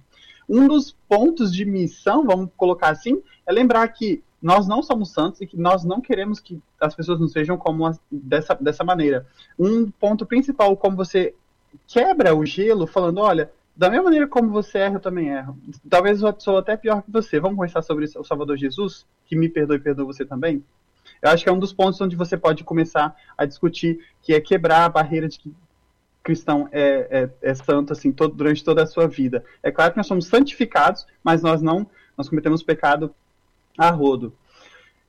Um 0.50 0.68
dos 0.68 0.98
pontos 1.08 1.54
de 1.54 1.64
missão, 1.64 2.26
vamos 2.26 2.50
colocar 2.58 2.90
assim, 2.90 3.22
é 3.46 3.54
lembrar 3.54 3.88
que 3.90 4.24
nós 4.42 4.68
não 4.68 4.82
somos 4.82 5.12
santos 5.12 5.42
e 5.42 5.48
que 5.48 5.58
nós 5.58 5.84
não 5.84 6.02
queremos 6.02 6.40
que 6.40 6.62
as 6.80 6.96
pessoas 6.96 7.20
nos 7.20 7.34
vejam 7.34 7.58
como 7.58 7.86
as, 7.86 8.00
dessa, 8.12 8.56
dessa 8.56 8.84
maneira. 8.84 9.28
Um 9.58 9.92
ponto 9.92 10.26
principal, 10.26 10.76
como 10.78 10.96
você 10.96 11.36
quebra 11.88 12.36
o 12.36 12.46
gelo 12.46 12.88
falando, 12.88 13.20
olha, 13.20 13.52
da 13.76 13.90
mesma 13.90 14.06
maneira 14.06 14.28
como 14.28 14.50
você 14.50 14.80
erra, 14.80 14.96
eu 14.96 15.00
também 15.00 15.30
erro. 15.30 15.58
Talvez 15.90 16.22
eu 16.22 16.36
sou 16.38 16.58
até 16.58 16.76
pior 16.76 17.02
que 17.02 17.12
você. 17.12 17.40
Vamos 17.40 17.58
conversar 17.58 17.82
sobre 17.82 18.06
o 18.06 18.24
Salvador 18.24 18.58
Jesus, 18.58 19.06
que 19.26 19.36
me 19.36 19.48
perdoe 19.48 19.78
e 19.78 19.82
perdoa 19.82 20.06
você 20.06 20.26
também? 20.26 20.64
Eu 21.22 21.30
acho 21.30 21.44
que 21.44 21.50
é 21.50 21.54
um 21.54 21.60
dos 21.60 21.74
pontos 21.74 22.00
onde 22.02 22.16
você 22.16 22.38
pode 22.38 22.64
começar 22.64 23.16
a 23.38 23.46
discutir, 23.46 24.00
que 24.22 24.34
é 24.34 24.40
quebrar 24.40 24.86
a 24.86 24.90
barreira 24.90 25.28
de 25.28 25.40
que 25.40 25.54
cristão 26.22 26.68
é, 26.72 27.30
é, 27.42 27.50
é 27.50 27.54
santo 27.56 27.94
assim 27.94 28.12
todo, 28.12 28.36
durante 28.36 28.64
toda 28.64 28.84
a 28.84 28.88
sua 28.88 29.08
vida. 29.08 29.44
É 29.64 29.72
claro 29.72 29.92
que 29.92 29.98
nós 29.98 30.08
somos 30.08 30.28
santificados, 30.28 31.08
mas 31.24 31.42
nós 31.42 31.62
não 31.62 31.88
nós 32.18 32.28
cometemos 32.28 32.62
pecado 32.62 33.16
a 33.80 33.90
rodo. 33.90 34.34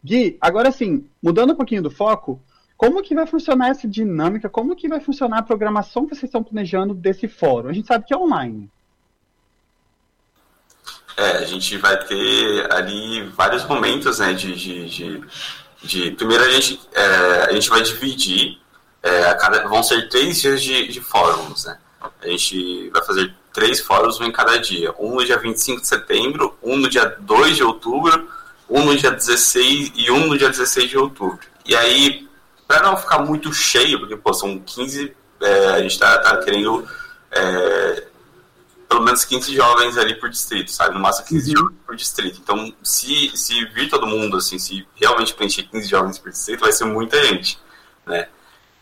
Gui, 0.03 0.39
agora 0.41 0.71
sim, 0.71 1.07
mudando 1.23 1.53
um 1.53 1.57
pouquinho 1.57 1.83
do 1.83 1.91
foco, 1.91 2.41
como 2.77 3.03
que 3.03 3.15
vai 3.15 3.27
funcionar 3.27 3.69
essa 3.69 3.87
dinâmica? 3.87 4.49
Como 4.49 4.77
que 4.77 4.89
vai 4.89 5.01
funcionar 5.01 5.39
a 5.39 5.43
programação 5.43 6.07
que 6.07 6.15
vocês 6.15 6.25
estão 6.25 6.43
planejando 6.43 6.95
desse 6.95 7.29
fórum? 7.29 7.69
A 7.69 7.73
gente 7.73 7.87
sabe 7.87 8.07
que 8.07 8.15
é 8.15 8.17
online. 8.17 8.71
É, 11.17 11.39
a 11.39 11.45
gente 11.45 11.77
vai 11.77 12.03
ter 12.07 12.73
ali 12.73 13.29
vários 13.37 13.67
momentos, 13.67 14.21
né, 14.21 14.33
de, 14.33 14.55
de, 14.55 14.89
de, 14.89 15.23
de 15.83 16.11
primeiro 16.13 16.43
a 16.45 16.51
gente, 16.51 16.81
é, 16.95 17.51
a 17.51 17.53
gente 17.53 17.69
vai 17.69 17.83
dividir, 17.83 18.59
é, 19.03 19.35
cada, 19.35 19.69
vão 19.69 19.83
ser 19.83 20.09
três 20.09 20.41
dias 20.41 20.63
de, 20.63 20.89
de 20.89 21.01
fóruns, 21.03 21.67
né, 21.67 21.77
a 22.23 22.29
gente 22.29 22.89
vai 22.89 23.05
fazer 23.05 23.35
três 23.53 23.81
fóruns 23.81 24.19
em 24.21 24.33
cada 24.33 24.57
dia, 24.59 24.95
um 24.99 25.17
no 25.17 25.25
dia 25.25 25.37
25 25.37 25.83
de 25.83 25.87
setembro, 25.87 26.57
um 26.63 26.77
no 26.77 26.89
dia 26.89 27.05
2 27.21 27.57
de 27.57 27.65
outubro, 27.65 28.29
um 28.71 28.85
no 28.85 28.97
dia 28.97 29.11
16 29.11 29.93
e 29.97 30.11
um 30.11 30.29
no 30.29 30.39
dia 30.39 30.49
16 30.49 30.89
de 30.89 30.97
outubro. 30.97 31.41
E 31.67 31.75
aí, 31.75 32.29
para 32.67 32.83
não 32.83 32.97
ficar 32.97 33.19
muito 33.19 33.53
cheio, 33.53 33.99
porque 33.99 34.17
pô, 34.17 34.33
são 34.33 34.59
15, 34.59 35.15
é, 35.41 35.67
a 35.67 35.83
gente 35.83 35.99
tá, 35.99 36.19
tá 36.19 36.37
querendo 36.39 36.89
é, 37.33 38.05
pelo 38.89 39.03
menos 39.03 39.25
15 39.25 39.55
jovens 39.55 39.99
ali 39.99 40.15
por 40.15 40.31
distrito, 40.31 40.71
sabe? 40.71 40.95
No 40.95 41.01
máximo 41.01 41.27
15 41.27 41.51
uhum. 41.51 41.57
jovens 41.57 41.79
por 41.87 41.97
distrito. 41.97 42.41
Então, 42.43 42.75
se, 42.83 43.31
se 43.35 43.65
vir 43.67 43.89
todo 43.89 44.07
mundo, 44.07 44.37
assim, 44.37 44.59
se 44.59 44.87
realmente 44.95 45.35
preencher 45.35 45.65
15 45.65 45.89
jovens 45.89 46.19
por 46.19 46.31
distrito, 46.31 46.61
vai 46.61 46.73
ser 46.73 46.85
muita 46.85 47.23
gente, 47.25 47.59
né? 48.07 48.29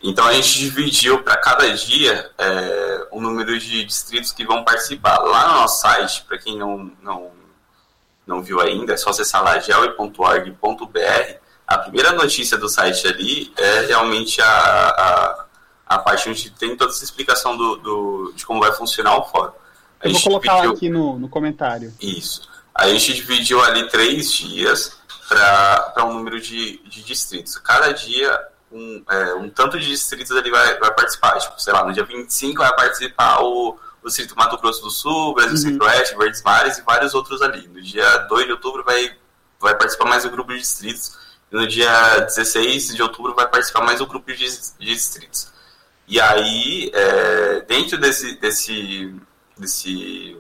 Então 0.03 0.25
a 0.27 0.33
gente 0.33 0.59
dividiu 0.59 1.23
para 1.23 1.37
cada 1.37 1.69
dia 1.75 2.31
é, 2.39 3.07
o 3.11 3.21
número 3.21 3.59
de 3.59 3.85
distritos 3.85 4.31
que 4.31 4.45
vão 4.45 4.65
participar. 4.65 5.19
Lá 5.19 5.49
no 5.49 5.55
nosso 5.55 5.81
site, 5.81 6.25
para 6.27 6.39
quem 6.39 6.57
não, 6.57 6.93
não 7.03 7.33
não 8.29 8.43
viu 8.43 8.61
ainda, 8.61 8.93
é 8.93 8.97
só 8.97 9.11
acessar 9.11 9.43
lá. 9.43 9.59
A 11.67 11.79
primeira 11.79 12.13
notícia 12.13 12.57
do 12.57 12.69
site 12.69 13.07
ali 13.07 13.53
é 13.57 13.81
realmente 13.87 14.41
a, 14.41 14.47
a, 14.47 15.45
a 15.87 15.99
parte 15.99 16.29
onde 16.29 16.51
tem 16.51 16.77
toda 16.77 16.93
essa 16.93 17.03
explicação 17.03 17.57
do, 17.57 17.77
do 17.77 18.33
de 18.37 18.47
como 18.47 18.61
vai 18.61 18.73
funcionar 18.73 19.17
o 19.17 19.25
fórum. 19.25 19.53
A 20.01 20.07
Eu 20.07 20.13
vou 20.13 20.23
colocar 20.23 20.55
dividiu... 20.57 20.73
aqui 20.73 20.89
no, 20.89 21.19
no 21.19 21.29
comentário. 21.29 21.93
Isso. 22.01 22.49
A 22.75 22.89
gente 22.89 23.13
dividiu 23.15 23.61
ali 23.63 23.89
três 23.89 24.33
dias 24.33 24.97
para 25.29 26.05
um 26.05 26.15
número 26.15 26.41
de, 26.41 26.79
de 26.85 27.03
distritos. 27.03 27.59
Cada 27.59 27.93
dia, 27.93 28.41
um, 28.71 29.03
é, 29.11 29.35
um 29.35 29.51
tanto 29.51 29.79
de 29.79 29.87
distritos 29.87 30.35
ali 30.37 30.51
vai, 30.51 30.79
vai 30.79 30.95
participar. 30.95 31.39
Tipo, 31.39 31.61
sei 31.61 31.73
lá, 31.73 31.85
no 31.85 31.93
dia 31.93 32.05
25 32.05 32.63
vai 32.63 32.75
participar 32.77 33.41
o 33.43 33.79
do 34.03 34.09
Distrito 34.09 34.37
Mato 34.37 34.57
Grosso 34.59 34.83
do 34.83 34.91
Sul, 34.91 35.35
Brasil 35.35 35.53
uhum. 35.53 35.57
Centro-Oeste, 35.59 36.17
Verdes 36.17 36.43
Mares 36.43 36.79
e 36.79 36.83
vários 36.83 37.15
outros 37.15 37.43
ali. 37.43 37.67
No 37.69 37.81
dia 37.81 38.19
2 38.19 38.47
de 38.47 38.53
outubro 38.53 38.85
vai, 38.85 39.17
vai 39.61 39.75
participar 39.77 40.07
mais 40.07 40.25
o 40.25 40.31
grupo 40.31 40.53
de 40.53 40.61
distritos. 40.61 41.17
E 41.51 41.57
no 41.57 41.67
dia 41.67 42.21
16 42.21 42.95
de 42.95 43.03
outubro 43.03 43.35
vai 43.35 43.49
participar 43.49 43.83
mais 43.83 44.01
o 44.01 44.07
grupo 44.07 44.33
de, 44.33 44.37
de 44.37 44.87
distritos. 44.87 45.53
E 46.07 46.21
aí, 46.21 46.91
é, 46.95 47.61
dentro 47.63 47.99
desse, 47.99 48.35
desse, 48.37 49.15
desse, 49.59 50.37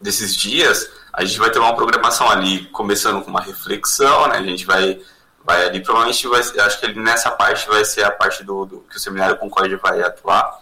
desses 0.00 0.36
dias, 0.36 0.88
a 1.12 1.24
gente 1.24 1.38
vai 1.38 1.50
ter 1.50 1.58
uma 1.58 1.74
programação 1.74 2.30
ali, 2.30 2.66
começando 2.66 3.22
com 3.22 3.30
uma 3.30 3.40
reflexão, 3.40 4.28
né? 4.28 4.38
A 4.38 4.42
gente 4.42 4.64
vai, 4.64 5.00
vai 5.44 5.66
ali, 5.66 5.82
provavelmente, 5.82 6.28
vai, 6.28 6.40
acho 6.40 6.80
que 6.80 6.92
nessa 6.94 7.30
parte 7.32 7.66
vai 7.68 7.84
ser 7.84 8.04
a 8.04 8.10
parte 8.10 8.44
do, 8.44 8.64
do 8.64 8.80
que 8.82 8.96
o 8.96 9.00
Seminário 9.00 9.36
Concórdia 9.36 9.78
vai 9.78 10.00
atuar 10.00 10.60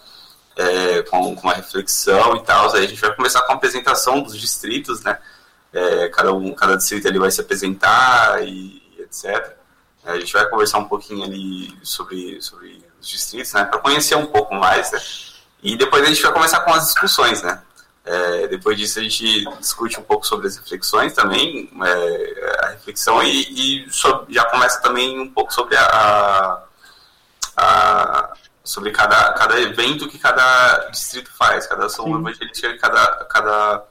é, 0.59 1.03
com, 1.03 1.37
com, 1.37 1.43
uma 1.47 1.55
reflexão 1.55 2.37
e 2.37 2.43
tal. 2.43 2.75
Aí 2.75 2.85
a 2.85 2.89
gente 2.89 3.01
vai 3.01 3.15
começar 3.15 3.43
com 3.43 3.53
a 3.53 3.55
apresentação 3.55 4.21
dos 4.21 4.37
distritos, 4.37 5.03
né? 5.03 5.19
É, 5.73 6.09
cada, 6.09 6.33
um, 6.33 6.53
cada 6.55 6.77
distrito 6.77 7.07
ali 7.07 7.19
vai 7.19 7.31
se 7.31 7.41
apresentar 7.41 8.43
e, 8.43 8.83
etc. 8.99 9.57
É, 10.05 10.13
a 10.13 10.19
gente 10.19 10.33
vai 10.33 10.47
conversar 10.49 10.79
um 10.79 10.89
pouquinho 10.89 11.23
ali 11.23 11.79
sobre, 11.83 12.43
sobre 12.43 12.85
os 13.01 13.09
distritos, 13.09 13.53
né? 13.53 13.65
Para 13.65 13.79
conhecer 13.79 14.17
um 14.17 14.27
pouco 14.27 14.55
mais, 14.55 14.91
né? 14.91 15.01
E 15.63 15.77
depois 15.77 16.03
a 16.03 16.07
gente 16.07 16.23
vai 16.23 16.33
começar 16.33 16.61
com 16.61 16.73
as 16.75 16.87
discussões, 16.87 17.41
né? 17.43 17.63
É, 18.05 18.49
depois 18.49 18.77
disso 18.77 18.99
a 18.99 19.03
gente 19.03 19.45
discute 19.61 20.01
um 20.01 20.03
pouco 20.03 20.27
sobre 20.27 20.47
as 20.47 20.57
reflexões 20.57 21.13
também, 21.13 21.71
é, 21.85 22.65
a 22.65 22.69
reflexão 22.71 23.23
e, 23.23 23.85
e 23.85 23.87
já 24.31 24.45
começa 24.47 24.81
também 24.81 25.21
um 25.21 25.31
pouco 25.31 25.53
sobre 25.53 25.77
a, 25.77 26.63
a, 27.55 28.33
sobre 28.69 28.91
cada, 28.91 29.33
cada 29.33 29.59
evento 29.59 30.07
que 30.07 30.19
cada 30.19 30.89
distrito 30.91 31.31
faz, 31.33 31.67
cada 31.67 31.87
ação 31.87 32.07
evangelística 32.19 32.71
que 32.71 32.79
cada, 32.79 33.25
cada 33.25 33.83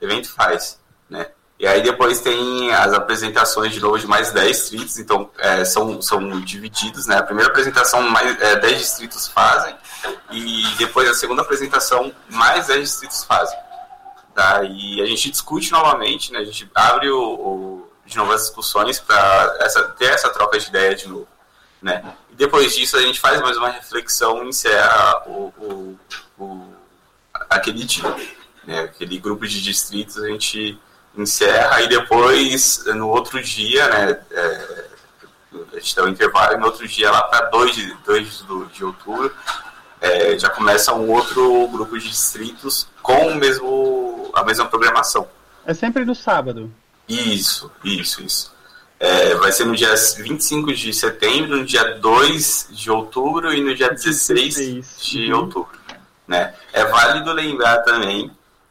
evento 0.00 0.28
faz, 0.32 0.80
né? 1.08 1.28
E 1.58 1.66
aí 1.66 1.80
depois 1.80 2.20
tem 2.20 2.70
as 2.74 2.92
apresentações 2.92 3.72
de 3.72 3.80
novo 3.80 3.98
de 3.98 4.06
mais 4.06 4.32
10 4.32 4.48
distritos, 4.48 4.98
então 4.98 5.30
é, 5.38 5.64
são, 5.64 6.02
são 6.02 6.40
divididos, 6.40 7.06
né? 7.06 7.18
A 7.18 7.22
primeira 7.22 7.48
apresentação 7.48 8.02
mais 8.02 8.38
é, 8.42 8.56
10 8.56 8.78
distritos 8.78 9.28
fazem 9.28 9.74
e 10.32 10.74
depois 10.76 11.08
a 11.08 11.14
segunda 11.14 11.42
apresentação 11.42 12.12
mais 12.28 12.66
10 12.66 12.80
distritos 12.80 13.24
fazem. 13.24 13.56
Daí 14.34 15.00
a 15.00 15.06
gente 15.06 15.30
discute 15.30 15.70
novamente, 15.70 16.32
né? 16.32 16.40
A 16.40 16.44
gente 16.44 16.68
abre 16.74 17.08
o, 17.08 17.22
o 17.22 17.92
de 18.04 18.16
novo 18.16 18.32
as 18.32 18.42
discussões 18.42 18.98
para 18.98 19.56
essa, 19.60 19.84
ter 19.90 20.06
essa 20.06 20.30
troca 20.30 20.58
de 20.58 20.68
ideia 20.68 20.96
de 20.96 21.08
novo, 21.08 21.28
né? 21.86 22.16
depois 22.32 22.74
disso 22.74 22.96
a 22.96 23.00
gente 23.00 23.20
faz 23.20 23.40
mais 23.40 23.56
uma 23.56 23.70
reflexão 23.70 24.44
e 24.44 24.48
encerra 24.48 25.22
o, 25.26 25.52
o, 25.56 25.98
o, 26.36 26.74
aquele 27.48 27.84
dia. 27.84 28.14
Né? 28.64 28.80
Aquele 28.80 29.18
grupo 29.18 29.46
de 29.46 29.62
distritos 29.62 30.18
a 30.18 30.26
gente 30.26 30.78
encerra 31.16 31.80
e 31.82 31.88
depois, 31.88 32.84
no 32.86 33.08
outro 33.08 33.40
dia, 33.40 33.88
né, 33.88 34.20
é, 34.32 34.84
a 35.72 35.78
gente 35.78 35.94
dá 35.94 36.04
um 36.04 36.08
intervalo 36.08 36.54
e 36.54 36.58
no 36.58 36.66
outro 36.66 36.86
dia, 36.86 37.10
lá 37.10 37.22
para 37.22 37.46
2 37.46 37.74
de, 37.74 37.94
2 38.04 38.44
de 38.72 38.84
outubro, 38.84 39.32
é, 40.00 40.36
já 40.38 40.50
começa 40.50 40.92
um 40.92 41.08
outro 41.10 41.68
grupo 41.68 41.98
de 41.98 42.08
distritos 42.08 42.88
com 43.00 43.28
o 43.28 43.34
mesmo, 43.36 44.30
a 44.34 44.44
mesma 44.44 44.66
programação. 44.66 45.26
É 45.64 45.72
sempre 45.72 46.04
no 46.04 46.14
sábado. 46.14 46.70
Isso, 47.08 47.70
isso, 47.82 48.22
isso. 48.22 48.55
É, 48.98 49.34
vai 49.34 49.52
ser 49.52 49.66
no 49.66 49.76
dia 49.76 49.94
25 49.94 50.72
de 50.72 50.92
setembro, 50.92 51.58
no 51.58 51.64
dia 51.64 51.96
2 51.96 52.68
de 52.70 52.90
outubro 52.90 53.52
e 53.52 53.60
no 53.60 53.74
dia 53.74 53.90
16 53.90 54.98
de 55.02 55.32
outubro. 55.32 55.78
Né? 56.26 56.54
É 56.72 56.84
válido 56.86 57.32
lembrar 57.32 57.78
também 57.82 58.30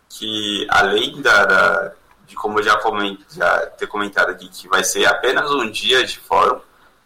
que, 0.09 0.65
além 0.69 1.21
da, 1.21 1.45
da 1.45 1.91
de 2.25 2.35
como 2.35 2.59
eu 2.59 2.63
já, 2.63 2.77
coment, 2.77 3.17
já 3.29 3.67
ter 3.67 3.87
comentado 3.87 4.31
aqui, 4.31 4.49
que 4.49 4.67
vai 4.67 4.83
ser 4.83 5.05
apenas 5.05 5.51
um 5.51 5.69
dia 5.69 6.03
de 6.03 6.17
fórum, 6.17 6.59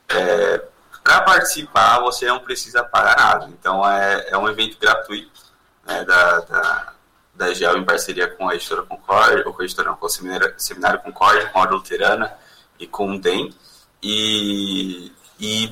é, 0.08 0.62
para 1.04 1.22
participar 1.22 2.00
você 2.00 2.26
não 2.26 2.40
precisa 2.40 2.84
pagar 2.84 3.18
nada. 3.18 3.50
Então 3.50 3.88
é, 3.88 4.30
é 4.30 4.38
um 4.38 4.48
evento 4.48 4.78
gratuito 4.80 5.42
né, 5.86 6.06
da, 6.06 6.40
da, 6.40 6.94
da 7.36 7.54
GEL 7.54 7.78
em 7.78 7.86
parceria 7.86 8.28
com 8.28 8.48
a 8.48 8.56
editora 8.56 8.84
Concórdia, 8.84 9.44
ou 9.46 9.54
com 9.54 9.62
a 9.62 9.66
editora 9.66 9.94
com 9.94 10.06
o 10.06 10.10
Seminário, 10.10 10.54
Seminário 10.58 11.02
Concórdia, 11.02 11.50
com 11.50 11.62
a 11.62 11.66
Luterana 11.66 12.34
e 12.80 12.88
com 12.88 13.16
o 13.16 13.20
DEM. 13.20 13.54
E, 14.02 15.12
e, 15.40 15.72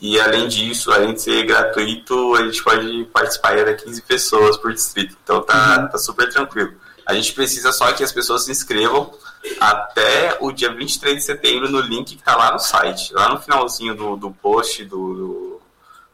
e 0.00 0.20
além 0.20 0.48
disso, 0.48 0.92
além 0.92 1.14
de 1.14 1.22
ser 1.22 1.46
gratuito, 1.46 2.34
a 2.34 2.42
gente 2.44 2.62
pode 2.62 3.04
participar 3.12 3.56
de 3.56 3.84
15 3.84 4.02
pessoas 4.02 4.56
por 4.56 4.72
distrito. 4.72 5.16
Então 5.22 5.42
tá, 5.42 5.80
uhum. 5.80 5.88
tá 5.88 5.98
super 5.98 6.28
tranquilo. 6.28 6.74
A 7.06 7.14
gente 7.14 7.32
precisa 7.32 7.72
só 7.72 7.92
que 7.92 8.02
as 8.02 8.12
pessoas 8.12 8.44
se 8.44 8.50
inscrevam 8.50 9.12
até 9.60 10.36
o 10.40 10.50
dia 10.50 10.74
23 10.74 11.16
de 11.16 11.22
setembro 11.22 11.70
no 11.70 11.80
link 11.80 12.16
que 12.16 12.20
está 12.20 12.34
lá 12.36 12.52
no 12.52 12.58
site. 12.58 13.14
Lá 13.14 13.28
no 13.28 13.40
finalzinho 13.40 13.94
do, 13.94 14.16
do 14.16 14.30
post 14.32 14.84
do, 14.84 15.60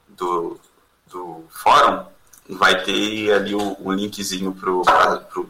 do, 0.08 0.60
do 1.10 1.44
fórum, 1.48 2.04
vai 2.48 2.82
ter 2.82 3.32
ali 3.32 3.54
o, 3.54 3.76
o 3.80 3.90
linkzinho 3.90 4.52
pro, 4.52 4.82
pro, 5.30 5.48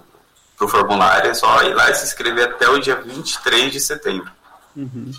pro 0.56 0.68
formulário. 0.68 1.30
É 1.30 1.34
só 1.34 1.62
ir 1.64 1.74
lá 1.74 1.90
e 1.90 1.94
se 1.94 2.06
inscrever 2.06 2.44
até 2.44 2.68
o 2.68 2.78
dia 2.78 2.96
23 2.96 3.72
de 3.72 3.80
setembro. 3.80 4.30
Uhum. 4.76 5.10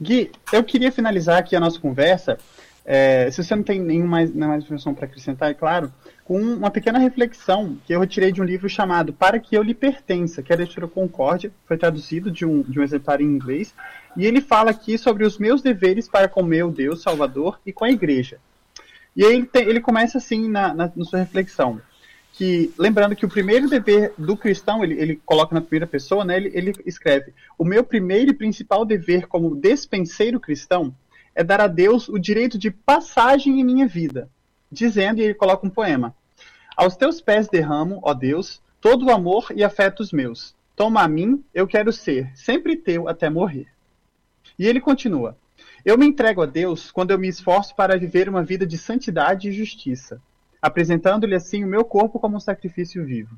Gui, 0.00 0.30
eu 0.52 0.64
queria 0.64 0.90
finalizar 0.90 1.38
aqui 1.38 1.54
a 1.54 1.60
nossa 1.60 1.78
conversa. 1.78 2.38
É, 2.84 3.30
se 3.30 3.42
você 3.42 3.54
não 3.54 3.62
tem 3.62 3.78
nenhuma 3.78 4.08
mais, 4.08 4.34
mais 4.34 4.64
informação 4.64 4.94
para 4.94 5.04
acrescentar, 5.04 5.50
é 5.50 5.54
claro, 5.54 5.92
com 6.24 6.40
uma 6.40 6.70
pequena 6.70 6.98
reflexão 6.98 7.76
que 7.84 7.92
eu 7.92 8.00
retirei 8.00 8.32
de 8.32 8.40
um 8.40 8.44
livro 8.44 8.68
chamado 8.68 9.12
Para 9.12 9.38
que 9.38 9.56
eu 9.56 9.62
lhe 9.62 9.74
pertença, 9.74 10.42
que 10.42 10.52
é 10.52 10.56
da 10.56 10.62
editora 10.62 10.88
Concórdia, 10.88 11.52
foi 11.66 11.76
traduzido 11.76 12.30
de 12.30 12.46
um, 12.46 12.62
de 12.62 12.80
um 12.80 12.82
exemplar 12.82 13.20
em 13.20 13.24
inglês, 13.24 13.74
e 14.16 14.24
ele 14.24 14.40
fala 14.40 14.70
aqui 14.70 14.96
sobre 14.96 15.24
os 15.24 15.38
meus 15.38 15.60
deveres 15.60 16.08
para 16.08 16.28
com 16.28 16.42
meu 16.42 16.70
Deus 16.70 17.02
Salvador 17.02 17.60
e 17.66 17.72
com 17.72 17.84
a 17.84 17.90
igreja. 17.90 18.38
E 19.14 19.24
aí 19.24 19.34
ele, 19.34 19.46
tem, 19.46 19.68
ele 19.68 19.80
começa 19.80 20.18
assim 20.18 20.48
na, 20.48 20.72
na, 20.72 20.90
na, 20.94 21.04
sua 21.04 21.18
reflexão, 21.18 21.80
que 22.40 22.72
lembrando 22.78 23.14
que 23.14 23.26
o 23.26 23.28
primeiro 23.28 23.68
dever 23.68 24.14
do 24.16 24.34
cristão, 24.34 24.82
ele, 24.82 24.94
ele 24.94 25.20
coloca 25.26 25.54
na 25.54 25.60
primeira 25.60 25.86
pessoa, 25.86 26.24
né, 26.24 26.38
ele, 26.38 26.50
ele 26.54 26.72
escreve, 26.86 27.34
o 27.58 27.66
meu 27.66 27.84
primeiro 27.84 28.30
e 28.30 28.34
principal 28.34 28.82
dever 28.86 29.26
como 29.26 29.54
despenseiro 29.54 30.40
cristão 30.40 30.96
é 31.34 31.44
dar 31.44 31.60
a 31.60 31.66
Deus 31.66 32.08
o 32.08 32.18
direito 32.18 32.56
de 32.56 32.70
passagem 32.70 33.60
em 33.60 33.64
minha 33.64 33.86
vida, 33.86 34.26
dizendo, 34.72 35.20
e 35.20 35.24
ele 35.24 35.34
coloca 35.34 35.66
um 35.66 35.70
poema, 35.70 36.16
aos 36.74 36.96
teus 36.96 37.20
pés 37.20 37.46
derramo, 37.46 38.00
ó 38.02 38.14
Deus, 38.14 38.62
todo 38.80 39.04
o 39.04 39.10
amor 39.10 39.48
e 39.54 39.62
afetos 39.62 40.10
meus. 40.10 40.54
Toma 40.74 41.02
a 41.02 41.08
mim, 41.08 41.44
eu 41.52 41.66
quero 41.66 41.92
ser, 41.92 42.32
sempre 42.34 42.74
teu 42.74 43.06
até 43.06 43.28
morrer. 43.28 43.66
E 44.58 44.66
ele 44.66 44.80
continua: 44.80 45.36
Eu 45.84 45.98
me 45.98 46.06
entrego 46.06 46.40
a 46.40 46.46
Deus 46.46 46.90
quando 46.90 47.10
eu 47.10 47.18
me 47.18 47.28
esforço 47.28 47.76
para 47.76 47.98
viver 47.98 48.30
uma 48.30 48.42
vida 48.42 48.66
de 48.66 48.78
santidade 48.78 49.50
e 49.50 49.52
justiça, 49.52 50.22
apresentando-lhe 50.60 51.34
assim 51.34 51.64
o 51.64 51.68
meu 51.68 51.84
corpo 51.84 52.18
como 52.18 52.36
um 52.36 52.40
sacrifício 52.40 53.04
vivo. 53.04 53.36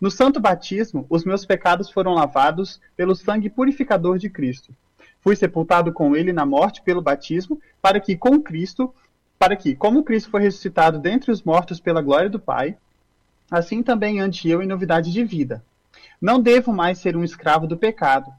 No 0.00 0.10
santo 0.10 0.40
batismo, 0.40 1.06
os 1.08 1.24
meus 1.24 1.44
pecados 1.44 1.90
foram 1.90 2.14
lavados 2.14 2.80
pelo 2.96 3.14
sangue 3.14 3.48
purificador 3.48 4.18
de 4.18 4.28
Cristo. 4.28 4.74
Fui 5.20 5.36
sepultado 5.36 5.92
com 5.92 6.14
ele 6.14 6.32
na 6.32 6.44
morte 6.44 6.82
pelo 6.82 7.00
batismo, 7.00 7.60
para 7.80 8.00
que 8.00 8.16
com 8.16 8.40
Cristo, 8.40 8.94
para 9.38 9.56
que, 9.56 9.74
como 9.74 10.04
Cristo 10.04 10.30
foi 10.30 10.42
ressuscitado 10.42 10.98
dentre 10.98 11.30
os 11.30 11.42
mortos 11.42 11.80
pela 11.80 12.02
glória 12.02 12.28
do 12.28 12.38
Pai, 12.38 12.76
assim 13.50 13.82
também 13.82 14.20
ante 14.20 14.48
eu 14.48 14.62
em 14.62 14.66
novidade 14.66 15.12
de 15.12 15.24
vida. 15.24 15.64
Não 16.20 16.40
devo 16.40 16.72
mais 16.72 16.98
ser 16.98 17.16
um 17.16 17.24
escravo 17.24 17.66
do 17.66 17.76
pecado, 17.76 18.30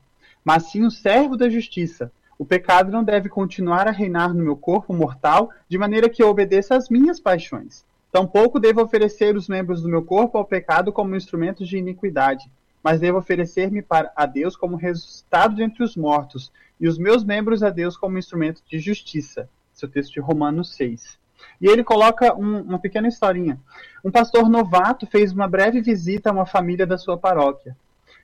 mas 0.43 0.71
sim 0.71 0.83
um 0.83 0.89
servo 0.89 1.35
da 1.35 1.49
justiça. 1.49 2.11
O 2.37 2.45
pecado 2.45 2.91
não 2.91 3.03
deve 3.03 3.29
continuar 3.29 3.87
a 3.87 3.91
reinar 3.91 4.33
no 4.33 4.43
meu 4.43 4.57
corpo 4.57 4.93
mortal, 4.93 5.49
de 5.69 5.77
maneira 5.77 6.09
que 6.09 6.21
eu 6.21 6.29
obedeça 6.29 6.75
às 6.75 6.89
minhas 6.89 7.19
paixões. 7.19 7.85
Tampouco 8.15 8.61
devo 8.61 8.81
oferecer 8.81 9.35
os 9.35 9.49
membros 9.49 9.81
do 9.81 9.89
meu 9.89 10.01
corpo 10.01 10.37
ao 10.37 10.45
pecado 10.45 10.93
como 10.93 11.17
instrumentos 11.17 11.67
de 11.67 11.77
iniquidade, 11.77 12.49
mas 12.81 13.01
devo 13.01 13.17
oferecer-me 13.17 13.83
a 14.15 14.25
Deus 14.25 14.55
como 14.55 14.77
ressuscitado 14.77 15.57
dentre 15.57 15.83
os 15.83 15.97
mortos, 15.97 16.49
e 16.79 16.87
os 16.87 16.97
meus 16.97 17.25
membros 17.25 17.61
a 17.61 17.69
Deus 17.69 17.97
como 17.97 18.17
instrumento 18.17 18.61
de 18.69 18.79
justiça. 18.79 19.49
Esse 19.75 19.83
é 19.83 19.89
texto 19.89 20.13
de 20.13 20.21
Romanos 20.21 20.77
6. 20.77 21.19
E 21.59 21.67
ele 21.67 21.83
coloca 21.83 22.33
um, 22.33 22.61
uma 22.61 22.79
pequena 22.79 23.09
historinha. 23.09 23.59
Um 24.01 24.09
pastor 24.09 24.47
novato 24.47 25.05
fez 25.05 25.33
uma 25.33 25.49
breve 25.49 25.81
visita 25.81 26.29
a 26.29 26.33
uma 26.33 26.45
família 26.45 26.87
da 26.87 26.97
sua 26.97 27.17
paróquia. 27.17 27.75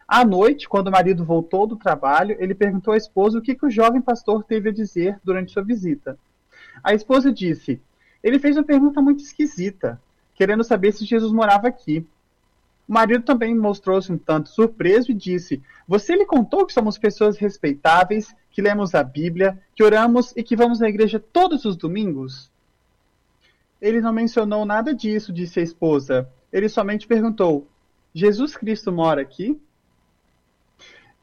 À 0.08 0.24
noite, 0.24 0.70
quando 0.70 0.88
o 0.88 0.92
marido 0.92 1.26
voltou 1.26 1.68
do 1.68 1.76
trabalho, 1.76 2.38
ele 2.39 2.56
perguntou 2.56 2.94
à 2.94 2.98
esposa 2.98 3.39
o 3.39 3.42
que, 3.42 3.56
que 3.56 3.66
o 3.66 3.70
jovem 3.70 4.02
pastor 4.02 4.46
teve 4.46 4.70
a 4.70 4.74
dizer 4.74 5.20
durante 5.22 5.52
sua 5.52 5.66
visita. 5.66 6.18
A 6.82 6.94
esposa 6.94 7.30
disse: 7.30 7.82
Ele 8.24 8.39
fez 8.39 8.57
uma 8.57 8.63
pergunta 8.63 9.01
muito 9.01 9.24
esquisita, 9.24 10.01
querendo 10.36 10.63
saber 10.63 10.91
se 10.91 11.05
Jesus 11.05 11.32
morava 11.32 11.67
aqui. 11.67 12.05
O 12.88 12.93
marido 12.93 13.24
também 13.24 13.55
mostrou-se 13.55 14.11
um 14.11 14.17
tanto 14.17 14.49
surpreso 14.49 15.11
e 15.11 15.15
disse: 15.15 15.61
Você 15.88 16.15
lhe 16.15 16.26
contou 16.26 16.65
que 16.65 16.74
somos 16.74 16.97
pessoas 16.97 17.38
respeitáveis, 17.38 18.36
que 18.49 18.61
lemos 18.61 18.93
a 18.93 19.03
Bíblia, 19.03 19.61
que 19.76 19.84
oramos 19.84 20.34
e 20.36 20.43
que 20.43 20.55
vamos 20.55 20.82
à 20.82 20.89
igreja 20.89 21.19
todos 21.19 21.65
os 21.65 21.76
domingos? 21.76 22.51
Ele 23.82 24.01
não 24.01 24.13
mencionou 24.13 24.65
nada 24.65 24.93
disso, 24.93 25.34
disse 25.34 25.59
a 25.59 25.63
esposa. 25.63 26.30
Ele 26.51 26.69
somente 26.69 27.07
perguntou: 27.07 27.67
Jesus 28.13 28.55
Cristo 28.55 28.91
mora 28.91 29.22
aqui? 29.22 29.59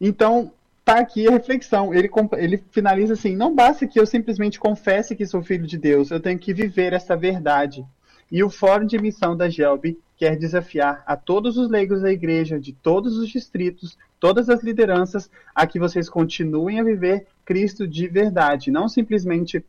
Então, 0.01 0.53
tá 0.89 1.01
aqui 1.01 1.29
a 1.29 1.31
reflexão. 1.31 1.93
Ele, 1.93 2.11
ele 2.39 2.57
finaliza 2.71 3.13
assim: 3.13 3.37
não 3.37 3.55
basta 3.55 3.87
que 3.87 4.01
eu 4.01 4.07
simplesmente 4.07 4.59
confesse 4.59 5.15
que 5.15 5.27
sou 5.27 5.43
filho 5.43 5.67
de 5.67 5.77
Deus, 5.77 6.11
eu 6.11 6.19
tenho 6.19 6.39
que 6.39 6.55
viver 6.55 6.95
essa 6.95 7.15
verdade. 7.15 7.85
E 8.33 8.43
o 8.43 8.51
Fórum 8.51 8.87
de 8.87 8.99
Missão 8.99 9.37
da 9.37 9.49
GELB 9.49 9.99
quer 10.17 10.37
desafiar 10.37 11.03
a 11.07 11.17
todos 11.17 11.57
os 11.57 11.71
leigos 11.71 12.03
da 12.03 12.11
igreja, 12.11 12.59
de 12.59 12.73
todos 12.73 13.17
os 13.17 13.29
distritos, 13.29 13.97
todas 14.19 14.49
as 14.49 14.63
lideranças, 14.63 15.31
a 15.55 15.67
que 15.67 15.79
vocês 15.79 16.09
continuem 16.09 16.81
a 16.81 16.85
viver 16.85 17.27
Cristo 17.45 17.87
de 17.87 18.09
verdade, 18.09 18.71
não 18.71 18.89
simplesmente 18.89 19.65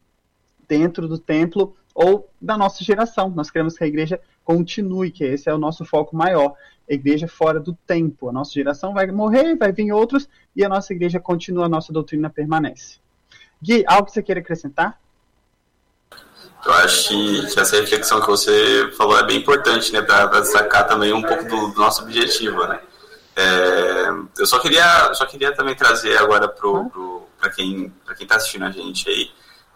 dentro 0.68 1.08
do 1.08 1.18
templo 1.18 1.76
ou 1.94 2.30
da 2.42 2.58
nossa 2.58 2.84
geração. 2.84 3.30
Nós 3.30 3.52
queremos 3.52 3.78
que 3.78 3.84
a 3.84 3.88
igreja 3.88 4.20
continue, 4.50 5.12
que 5.12 5.24
esse 5.24 5.48
é 5.48 5.54
o 5.54 5.60
nosso 5.60 5.86
foco 5.86 6.16
maior 6.16 6.56
igreja 6.88 7.28
fora 7.28 7.60
do 7.60 7.78
tempo. 7.86 8.30
A 8.30 8.32
nossa 8.32 8.52
geração 8.52 8.96
vai 8.96 9.06
morrer, 9.06 9.56
vai 9.56 9.72
vir 9.72 9.92
outros, 9.92 10.28
e 10.56 10.66
a 10.66 10.70
nossa 10.70 10.92
igreja 10.92 11.20
continua, 11.20 11.66
a 11.66 11.70
nossa 11.70 11.94
doutrina 11.94 12.32
permanece. 12.32 12.98
Gui, 13.62 13.84
algo 13.86 14.08
que 14.08 14.12
você 14.12 14.24
queira 14.24 14.42
acrescentar? 14.42 15.00
Eu 16.66 16.74
acho 16.74 17.10
que, 17.10 17.54
que 17.54 17.60
essa 17.60 17.80
reflexão 17.80 18.20
que 18.22 18.26
você 18.26 18.92
falou 18.98 19.20
é 19.20 19.24
bem 19.24 19.38
importante, 19.38 19.94
né, 19.94 20.02
para 20.02 20.26
destacar 20.40 20.88
também 20.88 21.14
um 21.14 21.22
pouco 21.22 21.44
do, 21.44 21.68
do 21.68 21.80
nosso 21.80 22.02
objetivo, 22.02 22.66
né. 22.66 22.80
É, 23.36 24.10
eu 24.40 24.48
só 24.48 24.58
queria, 24.58 25.14
só 25.14 25.28
queria 25.28 25.54
também 25.54 25.76
trazer 25.76 26.18
agora 26.18 26.48
para 26.48 27.52
quem 27.52 27.94
para 28.04 28.16
quem 28.16 28.26
está 28.26 28.36
assistindo 28.36 28.66
a 28.66 28.72
gente 28.72 29.08
aí, 29.08 29.30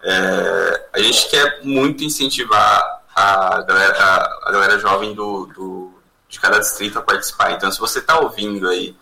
é, 0.03 0.87
a 0.93 0.99
gente 0.99 1.29
quer 1.29 1.59
muito 1.63 2.03
incentivar 2.03 3.02
a 3.15 3.61
galera, 3.61 3.97
a, 3.97 4.49
a 4.49 4.51
galera 4.51 4.79
jovem 4.79 5.13
do, 5.13 5.45
do 5.47 5.93
de 6.33 6.39
cada 6.39 6.59
distrito 6.59 6.97
a 6.97 7.01
participar. 7.01 7.51
Então, 7.51 7.71
se 7.71 7.79
você 7.79 7.99
está 7.99 8.19
ouvindo 8.19 8.67
aí, 8.67 8.95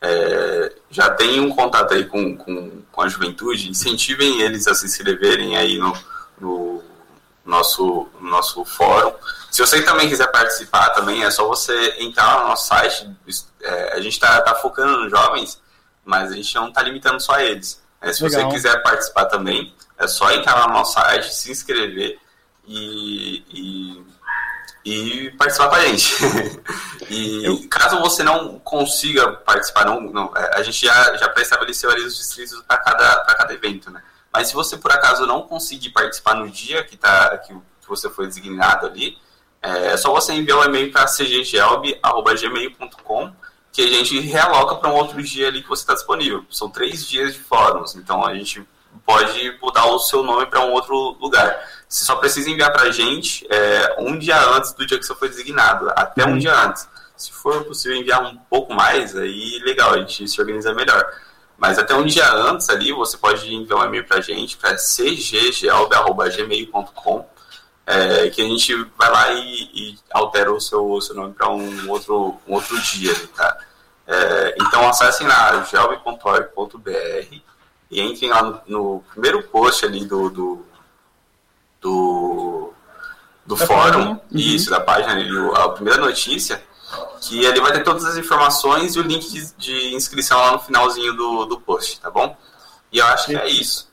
é, 0.00 0.72
já 0.88 1.10
tem 1.10 1.40
um 1.40 1.50
contato 1.50 1.92
aí 1.94 2.04
com, 2.04 2.36
com, 2.36 2.82
com, 2.92 3.02
a 3.02 3.08
juventude, 3.08 3.68
incentivem 3.68 4.40
eles 4.40 4.68
a 4.68 4.74
se 4.74 4.86
inscreverem 4.86 5.56
aí 5.56 5.78
no, 5.78 5.92
no 6.40 6.84
nosso, 7.44 8.08
no 8.20 8.30
nosso 8.30 8.64
fórum. 8.64 9.12
Se 9.50 9.60
você 9.60 9.82
também 9.82 10.08
quiser 10.08 10.30
participar 10.30 10.90
também, 10.90 11.24
é 11.24 11.30
só 11.30 11.48
você 11.48 11.96
entrar 11.98 12.42
no 12.42 12.48
nosso 12.48 12.68
site. 12.68 13.10
É, 13.62 13.94
a 13.94 14.00
gente 14.00 14.12
está 14.12 14.40
tá 14.42 14.54
focando 14.54 14.98
nos 14.98 15.10
jovens, 15.10 15.60
mas 16.04 16.30
a 16.30 16.36
gente 16.36 16.54
não 16.54 16.68
está 16.68 16.82
limitando 16.82 17.20
só 17.20 17.40
eles. 17.40 17.82
É, 18.00 18.12
se 18.12 18.22
Legal. 18.22 18.42
você 18.42 18.54
quiser 18.54 18.80
participar 18.84 19.24
também, 19.24 19.74
é 19.98 20.06
só 20.06 20.30
entrar 20.30 20.68
no 20.68 20.74
nosso 20.74 20.92
site, 20.92 21.34
se 21.34 21.50
inscrever 21.50 22.20
e, 22.66 23.44
e 23.50 24.06
e 24.86 25.30
participar 25.32 25.68
com 25.68 25.74
a 25.74 25.80
gente. 25.80 26.14
e 27.10 27.44
Eu... 27.44 27.68
caso 27.68 27.98
você 27.98 28.22
não 28.22 28.60
consiga 28.60 29.32
participar, 29.32 29.84
não, 29.84 30.00
não 30.00 30.32
é, 30.36 30.52
a 30.54 30.62
gente 30.62 30.86
já, 30.86 31.16
já 31.16 31.28
pré-estabeleceu 31.28 31.90
ali 31.90 32.02
os 32.02 32.16
distritos 32.16 32.62
para 32.62 32.78
cada, 32.78 33.24
cada 33.24 33.52
evento, 33.52 33.90
né? 33.90 34.00
Mas 34.32 34.46
se 34.48 34.54
você 34.54 34.76
por 34.76 34.92
acaso 34.92 35.26
não 35.26 35.42
conseguir 35.42 35.90
participar 35.90 36.36
no 36.36 36.48
dia 36.48 36.84
que, 36.84 36.96
tá, 36.96 37.36
que 37.38 37.52
você 37.88 38.08
foi 38.08 38.28
designado 38.28 38.86
ali, 38.86 39.18
é, 39.60 39.88
é 39.88 39.96
só 39.96 40.12
você 40.12 40.32
enviar 40.32 40.58
um 40.58 40.64
e-mail 40.64 40.92
para 40.92 41.08
cggelb.gmail.com 41.08 43.32
que 43.72 43.82
a 43.82 43.88
gente 43.88 44.20
realoca 44.20 44.76
para 44.76 44.88
um 44.88 44.94
outro 44.94 45.20
dia 45.20 45.48
ali 45.48 45.62
que 45.62 45.68
você 45.68 45.82
está 45.82 45.94
disponível. 45.94 46.44
São 46.48 46.70
três 46.70 47.04
dias 47.06 47.34
de 47.34 47.40
fóruns, 47.40 47.96
então 47.96 48.24
a 48.24 48.32
gente 48.34 48.64
pode 49.06 49.56
mudar 49.62 49.86
o 49.86 50.00
seu 50.00 50.24
nome 50.24 50.44
para 50.46 50.60
um 50.60 50.72
outro 50.72 51.16
lugar. 51.20 51.56
Você 51.88 52.04
só 52.04 52.16
precisa 52.16 52.50
enviar 52.50 52.72
para 52.72 52.82
a 52.82 52.90
gente 52.90 53.46
é, 53.48 53.94
um 54.00 54.18
dia 54.18 54.36
antes 54.50 54.72
do 54.72 54.84
dia 54.84 54.98
que 54.98 55.06
você 55.06 55.14
foi 55.14 55.28
designado, 55.28 55.88
até 55.94 56.26
um 56.26 56.32
uhum. 56.32 56.38
dia 56.38 56.52
antes. 56.52 56.88
Se 57.16 57.30
for 57.32 57.62
possível 57.64 57.96
enviar 57.96 58.20
um 58.22 58.36
pouco 58.36 58.74
mais, 58.74 59.16
aí 59.16 59.60
legal, 59.64 59.94
a 59.94 59.98
gente 59.98 60.26
se 60.28 60.40
organiza 60.40 60.74
melhor. 60.74 61.06
Mas 61.56 61.78
até 61.78 61.94
um 61.94 62.04
dia 62.04 62.28
antes 62.30 62.68
ali, 62.68 62.92
você 62.92 63.16
pode 63.16 63.54
enviar 63.54 63.78
um 63.78 63.84
e-mail 63.84 64.04
para 64.04 64.18
a 64.18 64.20
gente, 64.20 64.56
para 64.56 64.76
cggelb.gmail.com, 64.76 67.30
é, 67.86 68.28
que 68.28 68.42
a 68.42 68.44
gente 68.44 68.74
vai 68.98 69.10
lá 69.10 69.32
e, 69.32 69.70
e 69.72 69.96
altera 70.10 70.52
o 70.52 70.60
seu, 70.60 71.00
seu 71.00 71.14
nome 71.14 71.32
para 71.32 71.48
um 71.48 71.88
outro, 71.88 72.38
um 72.46 72.52
outro 72.54 72.78
dia, 72.80 73.14
tá? 73.34 73.56
É, 74.06 74.56
então 74.60 74.86
acessem 74.88 75.26
lá 75.26 75.62
gelb.org.br 75.62 77.45
e 77.90 78.00
entrem 78.00 78.30
lá 78.30 78.42
no, 78.42 78.60
no, 78.66 79.04
primeiro 79.12 79.42
post 79.44 79.84
ali 79.84 80.04
do, 80.04 80.30
do, 80.30 80.66
do, 81.80 82.72
do 83.46 83.56
fórum, 83.56 84.10
uhum. 84.10 84.20
isso, 84.32 84.70
da 84.70 84.80
página 84.80 85.12
ali, 85.12 85.28
a 85.54 85.68
primeira 85.70 86.00
notícia, 86.00 86.62
que 87.20 87.44
ele 87.44 87.60
vai 87.60 87.72
ter 87.72 87.84
todas 87.84 88.04
as 88.04 88.16
informações 88.16 88.94
e 88.94 88.98
o 88.98 89.02
link 89.02 89.30
de, 89.30 89.52
de 89.56 89.94
inscrição 89.94 90.38
lá 90.38 90.52
no 90.52 90.58
finalzinho 90.58 91.14
do, 91.14 91.44
do 91.46 91.60
post, 91.60 92.00
tá 92.00 92.10
bom? 92.10 92.36
E 92.92 92.98
eu 92.98 93.06
acho 93.06 93.26
que 93.26 93.36
é 93.36 93.48
isso. 93.48 93.88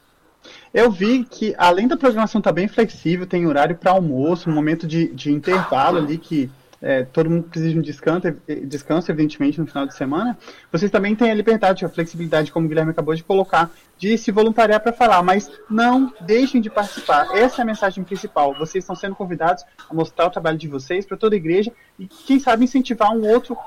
Eu 0.73 0.89
vi 0.89 1.23
que, 1.23 1.53
além 1.57 1.87
da 1.87 1.95
programação 1.95 2.39
estar 2.39 2.49
tá 2.49 2.55
bem 2.55 2.67
flexível, 2.67 3.27
tem 3.27 3.45
horário 3.45 3.75
para 3.75 3.91
almoço, 3.91 4.49
um 4.49 4.53
momento 4.53 4.87
de, 4.87 5.07
de 5.13 5.31
intervalo 5.31 5.99
ali 5.99 6.17
que 6.17 6.49
é, 6.83 7.03
todo 7.03 7.29
mundo 7.29 7.43
precisa 7.43 7.71
de 7.71 7.79
um 7.79 7.81
descanso, 7.81 8.35
descanso, 8.67 9.09
evidentemente, 9.09 9.59
no 9.59 9.65
final 9.65 9.87
de 9.87 9.95
semana, 9.95 10.37
vocês 10.69 10.91
também 10.91 11.15
têm 11.15 11.31
a 11.31 11.33
liberdade, 11.33 11.85
a 11.85 11.89
flexibilidade, 11.89 12.51
como 12.51 12.65
o 12.65 12.69
Guilherme 12.69 12.91
acabou 12.91 13.15
de 13.15 13.23
colocar, 13.23 13.71
de 13.97 14.17
se 14.17 14.31
voluntariar 14.31 14.81
para 14.81 14.91
falar, 14.91 15.23
mas 15.23 15.49
não 15.69 16.13
deixem 16.21 16.59
de 16.59 16.69
participar. 16.69 17.25
Essa 17.37 17.61
é 17.61 17.63
a 17.63 17.65
mensagem 17.65 18.03
principal. 18.03 18.53
Vocês 18.55 18.83
estão 18.83 18.97
sendo 18.97 19.15
convidados 19.15 19.63
a 19.89 19.93
mostrar 19.93 20.25
o 20.25 20.29
trabalho 20.29 20.57
de 20.57 20.67
vocês 20.67 21.05
para 21.05 21.15
toda 21.15 21.35
a 21.35 21.37
igreja 21.37 21.71
e, 21.97 22.05
quem 22.05 22.37
sabe, 22.37 22.65
incentivar 22.65 23.11
um 23.11 23.25
outro 23.25 23.57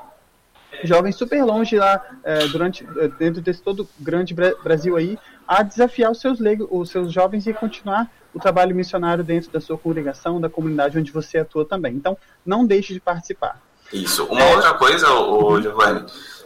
jovem 0.83 1.11
super 1.11 1.43
longe 1.43 1.75
lá, 1.75 1.99
é, 2.23 2.47
durante, 2.49 2.87
é, 2.99 3.07
dentro 3.07 3.41
desse 3.41 3.63
todo 3.63 3.89
grande 3.99 4.35
Brasil 4.63 4.95
aí, 4.95 5.17
a 5.47 5.63
desafiar 5.63 6.11
os 6.11 6.19
seus, 6.19 6.39
os 6.69 6.89
seus 6.89 7.11
jovens 7.11 7.47
e 7.47 7.53
continuar 7.53 8.11
o 8.33 8.39
trabalho 8.39 8.75
missionário 8.75 9.23
dentro 9.23 9.49
da 9.51 9.61
sua 9.61 9.77
congregação, 9.77 10.41
da 10.41 10.49
comunidade 10.49 10.97
onde 10.99 11.11
você 11.11 11.39
atua 11.39 11.65
também. 11.65 11.95
Então, 11.95 12.17
não 12.45 12.65
deixe 12.65 12.93
de 12.93 12.99
participar. 12.99 13.61
Isso. 13.91 14.25
Uma 14.25 14.41
é... 14.41 14.55
outra 14.55 14.73
coisa, 14.73 15.09
o. 15.11 15.61
Giovanni, 15.61 16.05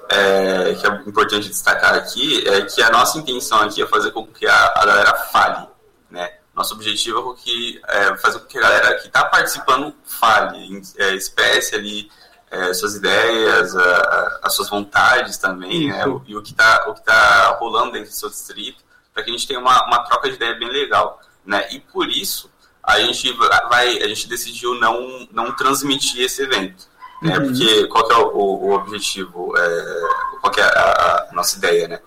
é, 0.09 0.73
que 0.75 0.87
é 0.87 0.89
importante 1.07 1.49
destacar 1.49 1.95
aqui, 1.95 2.47
é 2.47 2.61
que 2.61 2.81
a 2.81 2.89
nossa 2.89 3.17
intenção 3.17 3.61
aqui 3.61 3.81
é 3.81 3.87
fazer 3.87 4.11
com 4.11 4.27
que 4.27 4.45
a, 4.45 4.73
a 4.75 4.85
galera 4.85 5.13
fale, 5.31 5.67
né? 6.09 6.33
Nosso 6.53 6.75
objetivo 6.75 7.33
é, 7.33 7.43
que, 7.43 7.81
é 7.87 8.17
fazer 8.17 8.39
com 8.39 8.45
que 8.45 8.57
a 8.57 8.61
galera 8.61 8.95
que 8.95 9.07
está 9.07 9.25
participando 9.25 9.93
fale, 10.03 10.81
é, 10.97 11.15
expresse 11.15 11.75
ali 11.75 12.11
é, 12.51 12.73
suas 12.73 12.95
ideias, 12.95 13.75
a, 13.75 14.39
as 14.43 14.53
suas 14.53 14.69
vontades 14.69 15.37
também, 15.37 15.87
né? 15.87 16.05
o, 16.05 16.21
e 16.27 16.35
o 16.35 16.41
que 16.41 16.51
está 16.51 16.79
tá 17.05 17.57
rolando 17.59 17.93
dentro 17.93 18.09
do 18.09 18.15
seu 18.15 18.29
distrito, 18.29 18.83
para 19.13 19.23
que 19.23 19.29
a 19.29 19.33
gente 19.33 19.47
tenha 19.47 19.59
uma, 19.59 19.85
uma 19.85 19.99
troca 20.03 20.29
de 20.29 20.35
ideia 20.35 20.55
bem 20.55 20.69
legal 20.69 21.19
né? 21.45 21.67
E 21.71 21.79
por 21.79 22.09
isso 22.09 22.49
a 22.83 22.99
gente 22.99 23.31
vai, 23.69 24.01
a 24.01 24.07
gente 24.07 24.27
decidiu 24.27 24.75
não 24.75 25.27
não 25.31 25.55
transmitir 25.55 26.21
esse 26.21 26.43
evento, 26.43 26.87
né? 27.21 27.37
Uhum. 27.37 27.47
Porque 27.47 27.87
qual 27.87 28.11
é 28.11 28.17
o, 28.17 28.37
o, 28.37 28.71
objetivo, 28.73 29.53
é, 29.57 30.01
qual 30.41 30.53
é 30.57 30.61
a, 30.61 31.27
a, 31.29 31.33
nossa 31.33 31.57
ideia, 31.57 31.87
né? 31.87 31.99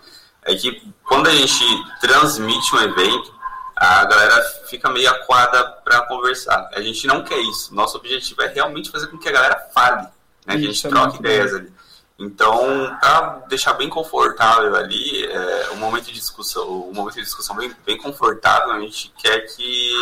É 0.42 0.54
que 0.54 0.92
quando 1.04 1.28
a 1.28 1.34
gente 1.34 1.64
transmite 2.00 2.74
um 2.74 2.80
evento, 2.80 3.32
a 3.76 4.04
galera 4.04 4.42
fica 4.68 4.90
meio 4.90 5.08
aquada 5.10 5.64
para 5.84 6.02
conversar. 6.02 6.68
A 6.74 6.80
gente 6.80 7.06
não 7.06 7.24
quer 7.24 7.38
isso. 7.38 7.74
Nosso 7.74 7.96
objetivo 7.96 8.42
é 8.42 8.48
realmente 8.48 8.90
fazer 8.90 9.06
com 9.06 9.18
que 9.18 9.28
a 9.28 9.32
galera 9.32 9.58
fale, 9.72 10.02
né? 10.46 10.56
Que 10.58 10.66
a 10.66 10.72
gente 10.72 10.88
troque 10.88 11.18
ideias 11.18 11.52
bom. 11.52 11.58
ali. 11.58 11.73
Então, 12.18 12.96
para 13.00 13.42
deixar 13.48 13.72
bem 13.74 13.88
confortável 13.88 14.74
ali, 14.76 15.26
é, 15.26 15.70
um 15.72 15.76
momento 15.76 16.06
de 16.06 16.12
discussão, 16.12 16.88
um 16.88 16.92
momento 16.92 17.16
de 17.16 17.22
discussão 17.22 17.56
bem, 17.56 17.74
bem 17.84 17.98
confortável, 17.98 18.70
a 18.70 18.80
gente 18.80 19.12
quer 19.18 19.40
que 19.40 19.92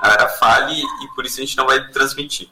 a 0.00 0.08
galera 0.08 0.28
fale 0.30 0.82
e 0.82 1.08
por 1.14 1.24
isso 1.24 1.40
a 1.40 1.44
gente 1.44 1.56
não 1.56 1.66
vai 1.66 1.88
transmitir. 1.88 2.48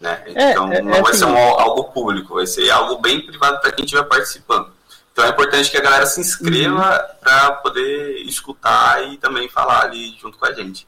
Né? 0.00 0.22
É, 0.26 0.50
então, 0.52 0.72
é, 0.72 0.80
não 0.80 0.92
é 0.92 1.02
vai 1.02 1.10
assim, 1.10 1.20
ser 1.20 1.24
um, 1.24 1.36
algo 1.36 1.84
público, 1.84 2.34
vai 2.34 2.46
ser 2.46 2.70
algo 2.70 3.00
bem 3.00 3.24
privado 3.26 3.60
para 3.60 3.72
quem 3.72 3.84
estiver 3.84 4.04
participando. 4.04 4.70
Então, 5.12 5.24
é 5.24 5.30
importante 5.30 5.70
que 5.70 5.78
a 5.78 5.82
galera 5.82 6.06
se 6.06 6.20
inscreva 6.20 6.74
uhum. 6.74 7.16
para 7.20 7.52
poder 7.52 8.18
escutar 8.26 9.02
e 9.08 9.16
também 9.16 9.48
falar 9.48 9.84
ali 9.84 10.14
junto 10.20 10.38
com 10.38 10.46
a 10.46 10.52
gente. 10.52 10.86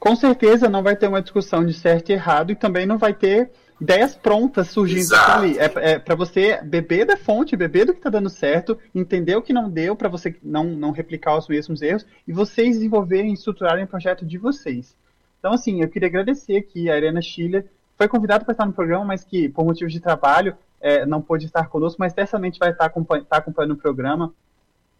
Com 0.00 0.16
certeza 0.16 0.68
não 0.68 0.82
vai 0.82 0.96
ter 0.96 1.06
uma 1.06 1.22
discussão 1.22 1.64
de 1.64 1.74
certo 1.74 2.10
e 2.10 2.12
errado 2.14 2.50
e 2.50 2.56
também 2.56 2.86
não 2.86 2.98
vai 2.98 3.12
ter 3.12 3.50
ideias 3.80 4.14
prontas 4.14 4.68
surgindo 4.68 5.14
ali. 5.14 5.58
É, 5.58 5.92
é 5.92 5.98
para 5.98 6.14
você 6.14 6.60
beber 6.62 7.04
da 7.04 7.16
fonte, 7.16 7.56
beber 7.56 7.86
do 7.86 7.92
que 7.92 7.98
está 7.98 8.10
dando 8.10 8.30
certo, 8.30 8.78
entender 8.94 9.36
o 9.36 9.42
que 9.42 9.52
não 9.52 9.70
deu, 9.70 9.94
para 9.94 10.08
você 10.08 10.34
não, 10.42 10.64
não 10.64 10.90
replicar 10.90 11.36
os 11.36 11.48
mesmos 11.48 11.82
erros 11.82 12.06
e 12.26 12.32
vocês 12.32 12.76
desenvolverem 12.76 13.30
e 13.30 13.34
estruturarem 13.34 13.84
o 13.84 13.88
projeto 13.88 14.24
de 14.24 14.38
vocês. 14.38 14.96
Então, 15.38 15.52
assim, 15.52 15.82
eu 15.82 15.88
queria 15.88 16.08
agradecer 16.08 16.56
aqui 16.56 16.90
a 16.90 16.94
Arena 16.94 17.20
Chile. 17.20 17.64
Foi 17.96 18.08
convidada 18.08 18.44
para 18.44 18.52
estar 18.52 18.66
no 18.66 18.72
programa, 18.72 19.04
mas 19.04 19.24
que, 19.24 19.48
por 19.48 19.64
motivos 19.64 19.92
de 19.92 20.00
trabalho, 20.00 20.56
é, 20.80 21.06
não 21.06 21.22
pôde 21.22 21.46
estar 21.46 21.68
conosco, 21.68 21.98
mas 22.00 22.12
certamente 22.12 22.58
vai 22.58 22.70
estar 22.70 22.86
acompanhando, 22.86 23.24
estar 23.24 23.38
acompanhando 23.38 23.72
o 23.72 23.76
programa 23.76 24.34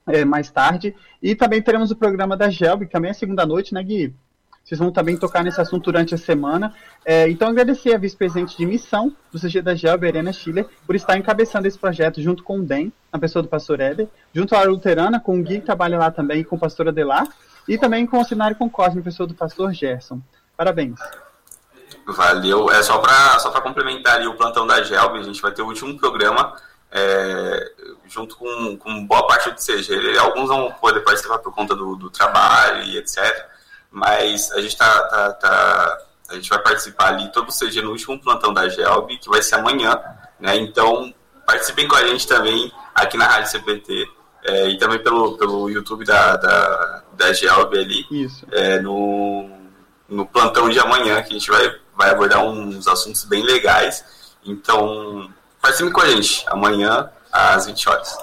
é, 0.06 0.24
mais 0.24 0.50
tarde. 0.50 0.94
E 1.22 1.34
também 1.34 1.60
teremos 1.60 1.90
o 1.90 1.96
programa 1.96 2.36
da 2.36 2.48
Gelb, 2.48 2.86
que 2.86 2.92
também 2.92 3.10
é 3.10 3.14
segunda 3.14 3.44
noite, 3.44 3.74
né, 3.74 3.82
Gui? 3.82 4.14
Vocês 4.66 4.80
vão 4.80 4.90
também 4.90 5.16
tocar 5.16 5.44
nesse 5.44 5.60
assunto 5.60 5.84
durante 5.84 6.12
a 6.12 6.18
semana. 6.18 6.74
É, 7.04 7.28
então, 7.30 7.48
agradecer 7.48 7.94
a 7.94 7.98
vice-presidente 7.98 8.58
de 8.58 8.66
missão 8.66 9.14
do 9.30 9.38
CG 9.38 9.62
da 9.62 9.76
GEL, 9.76 9.96
Verena 9.96 10.32
Schiller, 10.32 10.66
por 10.84 10.96
estar 10.96 11.16
encabeçando 11.16 11.68
esse 11.68 11.78
projeto 11.78 12.20
junto 12.20 12.42
com 12.42 12.58
o 12.58 12.62
DEM, 12.64 12.92
na 13.12 13.18
pessoa 13.20 13.44
do 13.44 13.48
pastor 13.48 13.78
Éder, 13.78 14.08
junto 14.34 14.56
à 14.56 14.64
Luterana, 14.64 15.20
com 15.20 15.38
o 15.38 15.42
Gui, 15.42 15.60
que 15.60 15.66
trabalha 15.66 15.96
lá 15.96 16.10
também, 16.10 16.42
com 16.42 16.56
o 16.56 16.58
pastor 16.58 16.88
Adelar, 16.88 17.28
e 17.68 17.78
também 17.78 18.04
com 18.06 18.18
o 18.18 18.24
Cenário 18.24 18.56
com 18.56 18.68
Cosme, 18.68 19.02
pessoa 19.02 19.24
do 19.24 19.34
pastor 19.34 19.72
Gerson. 19.72 20.20
Parabéns. 20.56 20.98
Valeu. 22.04 22.68
É 22.68 22.82
só 22.82 22.98
para 22.98 23.38
só 23.38 23.52
complementar 23.60 24.16
ali 24.16 24.26
o 24.26 24.34
plantão 24.34 24.66
da 24.66 24.82
GELB, 24.82 25.20
a 25.20 25.22
gente 25.22 25.40
vai 25.40 25.52
ter 25.52 25.62
o 25.62 25.66
último 25.66 25.96
programa 25.96 26.56
é, 26.90 27.72
junto 28.08 28.36
com, 28.36 28.76
com 28.78 29.06
boa 29.06 29.28
parte 29.28 29.48
do 29.48 29.60
CG. 29.60 30.18
Alguns 30.18 30.48
vão 30.48 30.72
poder 30.72 31.04
participar 31.04 31.38
por 31.38 31.54
conta 31.54 31.76
do, 31.76 31.94
do 31.94 32.10
trabalho 32.10 32.82
e 32.82 32.98
etc 32.98 33.54
mas 33.96 34.52
a 34.52 34.60
gente 34.60 34.76
tá, 34.76 35.02
tá, 35.04 35.32
tá, 35.32 35.98
a 36.28 36.34
gente 36.34 36.50
vai 36.50 36.58
participar 36.58 37.14
ali 37.14 37.32
todo 37.32 37.50
CG 37.50 37.80
no 37.80 37.92
último 37.92 38.20
plantão 38.20 38.52
da 38.52 38.68
GELB, 38.68 39.16
que 39.16 39.26
vai 39.26 39.40
ser 39.40 39.54
amanhã, 39.54 39.98
né? 40.38 40.54
Então 40.58 41.14
participem 41.46 41.88
com 41.88 41.96
a 41.96 42.06
gente 42.06 42.28
também 42.28 42.70
aqui 42.94 43.16
na 43.16 43.26
Rádio 43.26 43.52
CPT 43.52 44.06
é, 44.44 44.68
e 44.68 44.76
também 44.76 44.98
pelo, 44.98 45.38
pelo 45.38 45.70
YouTube 45.70 46.04
da, 46.04 46.36
da, 46.36 47.02
da 47.14 47.32
GELB 47.32 47.78
ali, 47.78 48.06
Isso. 48.10 48.46
É, 48.52 48.78
no, 48.80 49.48
no 50.06 50.26
plantão 50.26 50.68
de 50.68 50.78
amanhã, 50.78 51.22
que 51.22 51.30
a 51.30 51.38
gente 51.38 51.50
vai, 51.50 51.74
vai 51.96 52.10
abordar 52.10 52.44
uns 52.44 52.86
assuntos 52.86 53.24
bem 53.24 53.42
legais. 53.44 54.04
Então, 54.44 55.32
participem 55.58 55.90
com 55.90 56.02
a 56.02 56.08
gente 56.08 56.44
amanhã 56.48 57.10
às 57.32 57.64
20 57.64 57.88
horas. 57.88 58.18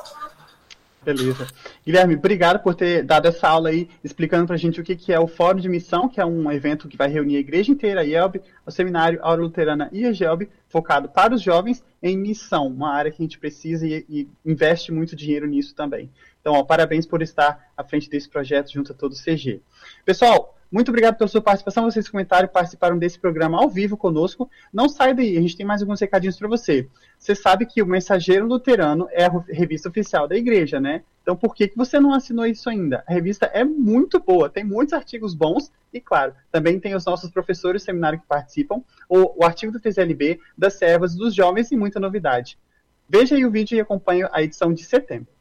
Beleza. 1.01 1.47
Guilherme, 1.85 2.15
obrigado 2.15 2.59
por 2.63 2.75
ter 2.75 3.03
dado 3.03 3.27
essa 3.27 3.47
aula 3.47 3.69
aí, 3.69 3.89
explicando 4.01 4.45
para 4.45 4.55
a 4.55 4.59
gente 4.59 4.79
o 4.79 4.83
que, 4.83 4.95
que 4.95 5.11
é 5.11 5.19
o 5.19 5.27
Fórum 5.27 5.59
de 5.59 5.67
Missão, 5.67 6.07
que 6.07 6.21
é 6.21 6.25
um 6.25 6.49
evento 6.49 6.87
que 6.87 6.95
vai 6.95 7.09
reunir 7.09 7.35
a 7.35 7.39
igreja 7.41 7.71
inteira, 7.71 7.99
a 7.99 8.03
IELB, 8.05 8.41
o 8.65 8.71
Seminário, 8.71 9.19
a 9.21 9.27
Aula 9.27 9.41
Luterana 9.41 9.89
e 9.91 10.05
a 10.05 10.13
GELB, 10.13 10.49
focado 10.69 11.09
para 11.09 11.33
os 11.35 11.41
jovens 11.41 11.83
em 12.01 12.17
missão, 12.17 12.67
uma 12.67 12.93
área 12.93 13.11
que 13.11 13.21
a 13.21 13.25
gente 13.25 13.37
precisa 13.37 13.85
e, 13.85 14.05
e 14.09 14.29
investe 14.45 14.93
muito 14.93 15.13
dinheiro 15.13 15.45
nisso 15.45 15.75
também. 15.75 16.09
Então, 16.39 16.53
ó, 16.53 16.63
parabéns 16.63 17.05
por 17.05 17.21
estar 17.21 17.71
à 17.75 17.83
frente 17.83 18.09
desse 18.09 18.29
projeto 18.29 18.71
junto 18.71 18.93
a 18.93 18.95
todo 18.95 19.11
o 19.11 19.15
CG. 19.15 19.61
Pessoal, 20.05 20.57
muito 20.71 20.89
obrigado 20.89 21.17
pela 21.17 21.27
sua 21.27 21.41
participação, 21.41 21.83
vocês 21.83 22.09
comentaram 22.09 22.45
e 22.45 22.51
participaram 22.51 22.97
desse 22.97 23.19
programa 23.19 23.61
ao 23.61 23.69
vivo 23.69 23.95
conosco. 23.95 24.49
Não 24.73 24.89
sai 24.89 25.13
daí, 25.13 25.37
a 25.37 25.41
gente 25.41 25.55
tem 25.55 25.65
mais 25.65 25.81
alguns 25.81 25.99
recadinhos 25.99 26.37
para 26.37 26.47
você. 26.47 26.87
Você 27.19 27.35
sabe 27.35 27.65
que 27.65 27.81
o 27.81 27.85
Mensageiro 27.85 28.47
Luterano 28.47 29.07
é 29.11 29.25
a 29.25 29.43
revista 29.49 29.87
oficial 29.87 30.27
da 30.27 30.35
igreja, 30.35 30.79
né? 30.79 31.03
Então 31.23 31.35
por 31.37 31.55
que, 31.55 31.69
que 31.69 31.77
você 31.77 31.99
não 31.99 32.13
assinou 32.13 32.45
isso 32.45 32.69
ainda? 32.69 33.03
A 33.07 33.13
revista 33.13 33.45
é 33.47 33.63
muito 33.63 34.19
boa, 34.19 34.49
tem 34.49 34.63
muitos 34.63 34.93
artigos 34.93 35.33
bons 35.33 35.71
e, 35.91 35.99
claro, 35.99 36.33
também 36.51 36.79
tem 36.79 36.93
os 36.93 37.05
nossos 37.05 37.31
professores 37.31 37.81
do 37.81 37.85
seminário 37.85 38.19
que 38.19 38.27
participam, 38.27 38.83
o, 39.07 39.41
o 39.41 39.45
artigo 39.45 39.71
do 39.71 39.79
TZLB, 39.79 40.39
das 40.57 40.73
servas, 40.73 41.15
dos 41.15 41.33
jovens 41.33 41.71
e 41.71 41.77
muita 41.77 41.99
novidade. 41.99 42.59
Veja 43.07 43.35
aí 43.35 43.45
o 43.45 43.51
vídeo 43.51 43.77
e 43.77 43.81
acompanhe 43.81 44.27
a 44.31 44.43
edição 44.43 44.73
de 44.73 44.83
setembro. 44.83 45.33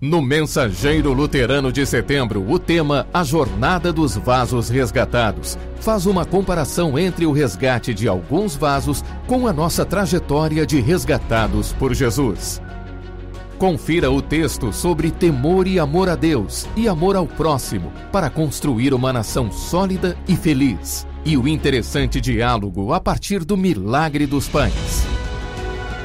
No 0.00 0.20
Mensageiro 0.20 1.12
Luterano 1.12 1.70
de 1.70 1.86
Setembro, 1.86 2.44
o 2.50 2.58
tema 2.58 3.06
A 3.14 3.22
Jornada 3.22 3.92
dos 3.92 4.16
Vasos 4.16 4.68
Resgatados 4.68 5.56
faz 5.76 6.06
uma 6.06 6.24
comparação 6.24 6.98
entre 6.98 7.24
o 7.24 7.30
resgate 7.30 7.94
de 7.94 8.08
alguns 8.08 8.56
vasos 8.56 9.04
com 9.28 9.46
a 9.46 9.52
nossa 9.52 9.84
trajetória 9.84 10.66
de 10.66 10.80
resgatados 10.80 11.72
por 11.74 11.94
Jesus. 11.94 12.60
Confira 13.62 14.10
o 14.10 14.20
texto 14.20 14.72
sobre 14.72 15.12
temor 15.12 15.68
e 15.68 15.78
amor 15.78 16.08
a 16.08 16.16
Deus 16.16 16.66
e 16.74 16.88
amor 16.88 17.14
ao 17.14 17.28
próximo 17.28 17.92
para 18.10 18.28
construir 18.28 18.92
uma 18.92 19.12
nação 19.12 19.52
sólida 19.52 20.18
e 20.26 20.34
feliz. 20.34 21.06
E 21.24 21.36
o 21.36 21.46
interessante 21.46 22.20
diálogo 22.20 22.92
a 22.92 22.98
partir 22.98 23.44
do 23.44 23.56
milagre 23.56 24.26
dos 24.26 24.48
pães. 24.48 25.06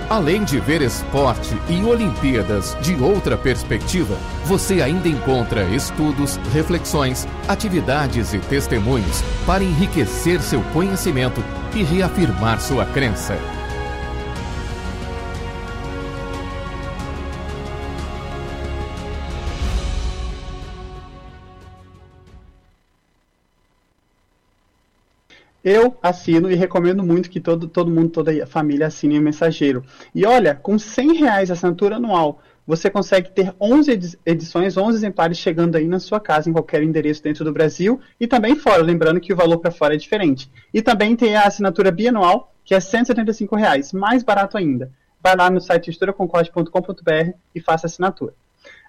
Além 0.07 0.43
de 0.43 0.59
ver 0.59 0.83
esporte 0.83 1.49
e 1.67 1.83
Olimpíadas 1.83 2.77
de 2.79 2.93
outra 3.01 3.35
perspectiva, 3.35 4.15
você 4.45 4.79
ainda 4.83 5.09
encontra 5.09 5.63
estudos, 5.63 6.37
reflexões, 6.53 7.27
atividades 7.47 8.35
e 8.35 8.37
testemunhos 8.37 9.23
para 9.47 9.63
enriquecer 9.63 10.43
seu 10.43 10.61
conhecimento 10.73 11.43
e 11.75 11.81
reafirmar 11.81 12.61
sua 12.61 12.85
crença. 12.85 13.35
Eu 25.69 25.97
assino 26.01 26.49
e 26.49 26.55
recomendo 26.55 27.03
muito 27.03 27.29
que 27.29 27.41
todo, 27.41 27.67
todo 27.67 27.91
mundo, 27.91 28.07
toda 28.07 28.31
a 28.41 28.47
família 28.47 28.87
assine 28.87 29.19
o 29.19 29.21
Mensageiro. 29.21 29.83
E 30.15 30.25
olha, 30.25 30.55
com 30.55 30.79
100 30.79 31.15
reais 31.15 31.51
assinatura 31.51 31.97
anual 31.97 32.41
você 32.65 32.89
consegue 32.89 33.31
ter 33.31 33.53
11 33.59 34.17
edições, 34.25 34.77
11 34.77 34.97
exemplares 34.97 35.37
chegando 35.37 35.75
aí 35.75 35.85
na 35.85 35.99
sua 35.99 36.21
casa, 36.21 36.49
em 36.49 36.53
qualquer 36.53 36.83
endereço 36.83 37.21
dentro 37.21 37.43
do 37.43 37.51
Brasil 37.51 37.99
e 38.17 38.25
também 38.27 38.55
fora, 38.55 38.81
lembrando 38.81 39.19
que 39.19 39.33
o 39.33 39.35
valor 39.35 39.57
para 39.57 39.69
fora 39.69 39.93
é 39.93 39.97
diferente. 39.97 40.49
E 40.73 40.81
também 40.81 41.17
tem 41.17 41.35
a 41.35 41.43
assinatura 41.43 41.91
bianual, 41.91 42.53
que 42.63 42.73
é 42.73 42.79
175 42.79 43.53
reais, 43.57 43.91
mais 43.91 44.23
barato 44.23 44.57
ainda. 44.57 44.89
Vai 45.21 45.35
lá 45.35 45.49
no 45.49 45.59
site 45.59 45.89
editoraconcorde.com.br 45.89 47.31
e 47.53 47.59
faça 47.59 47.87
a 47.87 47.89
assinatura. 47.89 48.33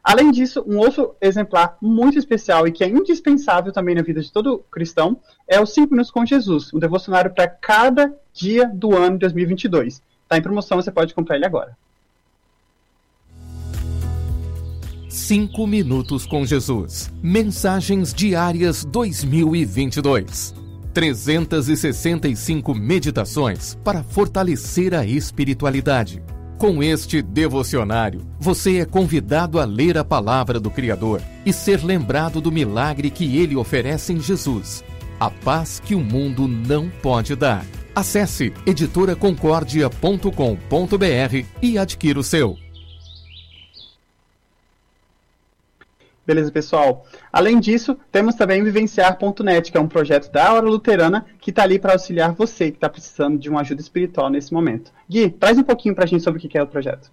Além 0.09 0.31
disso, 0.31 0.65
um 0.67 0.79
outro 0.79 1.15
exemplar 1.21 1.77
muito 1.83 2.19
especial 2.19 2.67
e 2.67 2.73
que 2.73 2.83
é 2.83 2.89
indispensável 2.89 3.71
também 3.71 3.95
na 3.95 4.01
vida 4.01 4.23
de 4.23 4.33
todo 4.33 4.65
cristão 4.71 5.21
é 5.47 5.61
o 5.61 5.67
5 5.67 5.91
Minutos 5.91 6.11
com 6.11 6.25
Jesus, 6.25 6.73
um 6.73 6.79
devocionário 6.79 7.31
para 7.31 7.47
cada 7.47 8.17
dia 8.33 8.67
do 8.73 8.97
ano 8.97 9.17
de 9.17 9.19
2022. 9.19 10.03
Está 10.23 10.39
em 10.39 10.41
promoção, 10.41 10.81
você 10.81 10.91
pode 10.91 11.13
comprar 11.13 11.37
ele 11.37 11.45
agora. 11.45 11.77
5 15.11 15.67
Minutos 15.67 16.25
com 16.25 16.43
Jesus. 16.47 17.13
Mensagens 17.23 18.15
Diárias 18.15 18.87
2022. 18.87 20.55
365 20.95 22.75
meditações 22.75 23.75
para 23.85 24.03
fortalecer 24.03 24.95
a 24.95 25.05
espiritualidade. 25.05 26.23
Com 26.59 26.83
este 26.83 27.23
devocionário, 27.23 28.27
você 28.37 28.79
é 28.79 28.85
convidado 28.85 29.61
a 29.61 29.65
ler 29.65 29.97
a 29.97 30.05
palavra 30.05 30.59
do 30.59 30.73
Criador 30.73 31.23
e 31.47 31.53
ser 31.53 31.85
lembrado 31.85 32.41
do 32.41 32.51
milagre 32.51 33.11
que 33.11 33.39
ele 33.39 33.55
oferece 33.55 34.13
em 34.13 34.21
Jesus. 34.21 34.83
A 35.21 35.31
paz 35.31 35.79
que 35.79 35.95
o 35.95 36.01
mundo 36.01 36.49
não 36.49 36.91
pode 37.01 37.37
dar. 37.37 37.65
Acesse 37.95 38.53
editoraconcordia.com.br 38.67 41.47
e 41.63 41.79
adquira 41.79 42.19
o 42.19 42.25
seu. 42.25 42.57
Beleza, 46.29 46.53
pessoal? 46.53 47.07
Além 47.33 47.59
disso, 47.59 47.97
temos 48.13 48.35
também 48.35 48.63
Vivenciar.net, 48.63 49.73
que 49.73 49.79
é 49.79 49.81
um 49.81 49.89
projeto 49.89 50.31
da 50.31 50.53
Hora 50.53 50.67
Luterana 50.67 51.25
que 51.41 51.49
está 51.49 51.63
ali 51.63 51.79
para 51.79 51.95
auxiliar 51.95 52.33
você 52.33 52.71
que 52.71 52.77
está 52.77 52.87
precisando 52.87 53.39
de 53.39 53.49
uma 53.49 53.63
ajuda 53.63 53.81
espiritual 53.81 54.29
nesse 54.29 54.53
momento. 54.53 54.93
Gui, 55.09 55.31
traz 55.31 55.57
um 55.57 55.63
pouquinho 55.63 55.95
para 55.95 56.05
a 56.05 56.07
gente 56.07 56.23
sobre 56.23 56.39
o 56.39 56.47
que 56.47 56.59
é 56.59 56.63
o 56.63 56.67
projeto. 56.67 57.11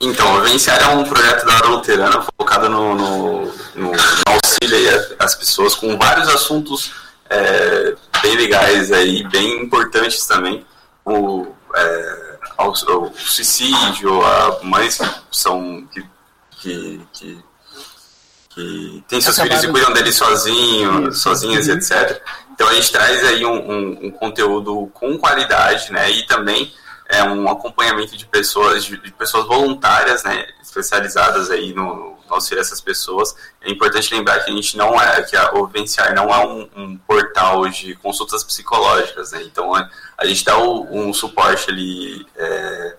Então, 0.00 0.36
o 0.36 0.42
Vivenciar 0.42 0.80
é 0.80 0.94
um 0.94 1.02
projeto 1.02 1.44
da 1.44 1.56
Hora 1.56 1.68
Luterana 1.70 2.24
focado 2.38 2.68
no, 2.68 2.94
no, 2.94 3.44
no, 3.46 3.90
no 3.90 3.92
auxílio 4.28 5.16
às 5.18 5.34
pessoas 5.34 5.74
com 5.74 5.98
vários 5.98 6.28
assuntos 6.28 6.92
é, 7.28 7.96
bem 8.22 8.36
legais 8.36 8.92
aí, 8.92 9.26
bem 9.28 9.64
importantes 9.64 10.24
também. 10.24 10.64
O, 11.04 11.48
é, 11.74 12.27
ao, 12.58 12.74
ao 12.88 13.12
suicídio, 13.14 14.20
a 14.20 14.58
mães 14.64 14.98
que 14.98 15.06
são 15.30 15.86
que, 15.92 16.04
que, 16.60 17.00
que, 17.12 17.44
que 18.50 19.04
têm 19.06 19.20
seus 19.20 19.38
filhos 19.38 19.62
e 19.62 19.68
cuidam 19.68 19.92
deles 19.92 20.16
sozinhos, 20.16 21.22
sozinhas, 21.22 21.68
uhum. 21.68 21.74
etc. 21.74 22.20
Então 22.52 22.68
a 22.68 22.74
gente 22.74 22.90
traz 22.90 23.24
aí 23.24 23.46
um, 23.46 23.70
um, 23.70 24.06
um, 24.06 24.10
conteúdo 24.10 24.90
com 24.92 25.16
qualidade, 25.16 25.92
né? 25.92 26.10
E 26.10 26.26
também 26.26 26.70
é 27.08 27.22
um 27.24 27.48
acompanhamento 27.48 28.16
de 28.16 28.26
pessoas, 28.26 28.84
de, 28.84 28.96
pessoas 29.12 29.46
voluntárias, 29.46 30.22
né? 30.22 30.46
Especializadas 30.62 31.50
aí 31.50 31.72
no, 31.72 32.18
auxiliar 32.28 32.60
essas 32.60 32.80
pessoas. 32.80 33.34
É 33.60 33.70
importante 33.70 34.14
lembrar 34.14 34.40
que 34.40 34.50
a 34.50 34.54
gente 34.54 34.76
não 34.76 35.00
é, 35.00 35.22
que 35.22 35.36
a, 35.36 35.54
o 35.54 35.66
Venciar 35.66 36.14
não 36.14 36.28
é 36.28 36.46
um, 36.46 36.68
um 36.76 36.98
portal 36.98 37.66
de 37.68 37.94
consultas 37.96 38.44
psicológicas, 38.44 39.32
né? 39.32 39.42
Então 39.42 39.74
a, 39.74 39.88
a 40.18 40.26
gente 40.26 40.44
dá 40.44 40.58
um 40.58 41.12
suporte 41.12 41.70
ali, 41.70 42.26
é, 42.36 42.96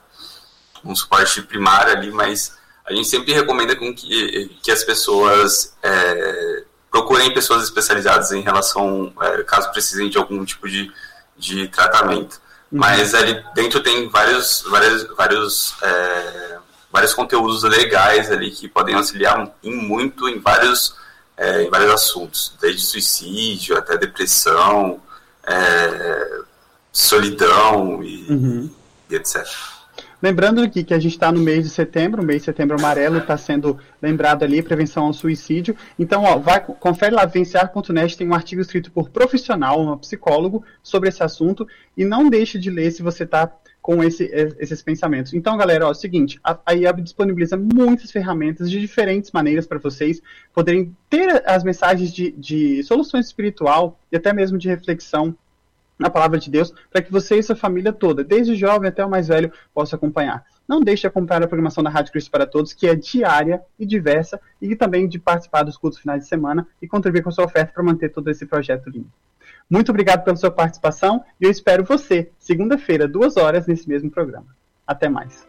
um 0.83 0.95
suporte 0.95 1.41
primário 1.43 1.93
ali, 1.93 2.11
mas 2.11 2.57
a 2.85 2.93
gente 2.93 3.07
sempre 3.07 3.33
recomenda 3.33 3.75
com 3.75 3.93
que, 3.93 4.57
que 4.63 4.71
as 4.71 4.83
pessoas 4.83 5.75
é, 5.83 6.63
procurem 6.89 7.31
pessoas 7.33 7.63
especializadas 7.63 8.31
em 8.31 8.41
relação, 8.41 9.13
é, 9.21 9.43
caso 9.43 9.71
precisem 9.71 10.09
de 10.09 10.17
algum 10.17 10.43
tipo 10.43 10.67
de, 10.67 10.91
de 11.37 11.67
tratamento. 11.67 12.41
Uhum. 12.71 12.79
Mas 12.79 13.13
ali 13.13 13.43
dentro 13.55 13.81
tem 13.81 14.07
vários, 14.09 14.63
vários, 14.69 15.03
vários 15.15 15.75
é, 15.81 16.57
vários 16.91 17.13
conteúdos 17.13 17.63
legais 17.63 18.31
ali 18.31 18.51
que 18.51 18.67
podem 18.67 18.95
auxiliar 18.95 19.55
em 19.63 19.75
muito 19.75 20.27
em 20.27 20.39
vários, 20.39 20.95
é, 21.37 21.63
em 21.63 21.69
vários 21.69 21.91
assuntos, 21.91 22.53
desde 22.59 22.81
suicídio 22.81 23.77
até 23.77 23.97
depressão, 23.97 24.99
é, 25.43 26.39
solidão 26.91 28.03
e, 28.03 28.25
uhum. 28.29 28.69
e 29.09 29.15
etc. 29.15 29.47
Lembrando 30.21 30.61
aqui 30.61 30.83
que 30.83 30.93
a 30.93 30.99
gente 30.99 31.13
está 31.13 31.31
no 31.31 31.39
mês 31.39 31.63
de 31.63 31.69
setembro, 31.69 32.21
o 32.21 32.25
mês 32.25 32.41
de 32.41 32.45
setembro 32.45 32.77
amarelo 32.77 33.19
está 33.19 33.37
sendo 33.37 33.77
lembrado 34.01 34.43
ali, 34.43 34.61
prevenção 34.61 35.05
ao 35.05 35.13
suicídio. 35.13 35.75
Então, 35.97 36.23
ó, 36.23 36.37
vai, 36.37 36.59
confere 36.59 37.15
lá, 37.15 37.25
venciar.net, 37.25 38.17
tem 38.17 38.27
um 38.27 38.33
artigo 38.33 38.61
escrito 38.61 38.91
por 38.91 39.09
profissional, 39.09 39.79
um 39.79 39.97
psicólogo, 39.97 40.63
sobre 40.83 41.07
esse 41.07 41.23
assunto. 41.23 41.65
E 41.95 42.03
não 42.03 42.29
deixe 42.29 42.59
de 42.59 42.69
ler 42.69 42.91
se 42.91 43.01
você 43.01 43.23
está 43.23 43.49
com 43.81 44.03
esse, 44.03 44.29
esses 44.59 44.81
pensamentos. 44.81 45.33
Então, 45.33 45.57
galera, 45.57 45.85
ó, 45.85 45.87
é 45.87 45.91
o 45.91 45.95
seguinte, 45.95 46.37
a, 46.43 46.59
a 46.65 46.73
IAB 46.73 47.01
disponibiliza 47.01 47.55
muitas 47.55 48.11
ferramentas 48.11 48.69
de 48.69 48.79
diferentes 48.79 49.31
maneiras 49.31 49.65
para 49.65 49.79
vocês 49.79 50.21
poderem 50.53 50.95
ter 51.09 51.41
as 51.49 51.63
mensagens 51.63 52.13
de, 52.13 52.31
de 52.31 52.83
soluções 52.83 53.27
espiritual 53.27 53.97
e 54.11 54.17
até 54.17 54.33
mesmo 54.33 54.57
de 54.57 54.67
reflexão 54.67 55.35
na 55.99 56.09
palavra 56.09 56.39
de 56.39 56.49
Deus, 56.49 56.73
para 56.89 57.01
que 57.01 57.11
você 57.11 57.37
e 57.37 57.43
sua 57.43 57.55
família 57.55 57.91
toda, 57.91 58.23
desde 58.23 58.53
o 58.53 58.55
jovem 58.55 58.87
até 58.87 59.05
o 59.05 59.09
mais 59.09 59.27
velho, 59.27 59.51
possa 59.73 59.97
acompanhar. 59.97 60.45
Não 60.67 60.81
deixe 60.81 61.01
de 61.01 61.07
acompanhar 61.07 61.43
a 61.43 61.47
programação 61.47 61.83
da 61.83 61.89
Rádio 61.89 62.11
Cristo 62.11 62.31
para 62.31 62.45
Todos, 62.45 62.73
que 62.73 62.87
é 62.87 62.95
diária 62.95 63.61
e 63.77 63.85
diversa, 63.85 64.39
e 64.61 64.75
também 64.75 65.07
de 65.07 65.19
participar 65.19 65.63
dos 65.63 65.75
cultos 65.75 65.99
finais 65.99 66.21
de 66.23 66.29
semana 66.29 66.65
e 66.81 66.87
contribuir 66.87 67.23
com 67.23 67.29
a 67.29 67.31
sua 67.31 67.45
oferta 67.45 67.73
para 67.73 67.83
manter 67.83 68.09
todo 68.09 68.29
esse 68.29 68.45
projeto 68.45 68.89
lindo. 68.89 69.11
Muito 69.69 69.89
obrigado 69.89 70.23
pela 70.23 70.35
sua 70.35 70.49
participação 70.49 71.23
e 71.39 71.45
eu 71.45 71.51
espero 71.51 71.83
você, 71.83 72.31
segunda-feira, 72.39 73.07
duas 73.07 73.37
horas, 73.37 73.67
nesse 73.67 73.87
mesmo 73.87 74.09
programa. 74.09 74.47
Até 74.87 75.09
mais. 75.09 75.47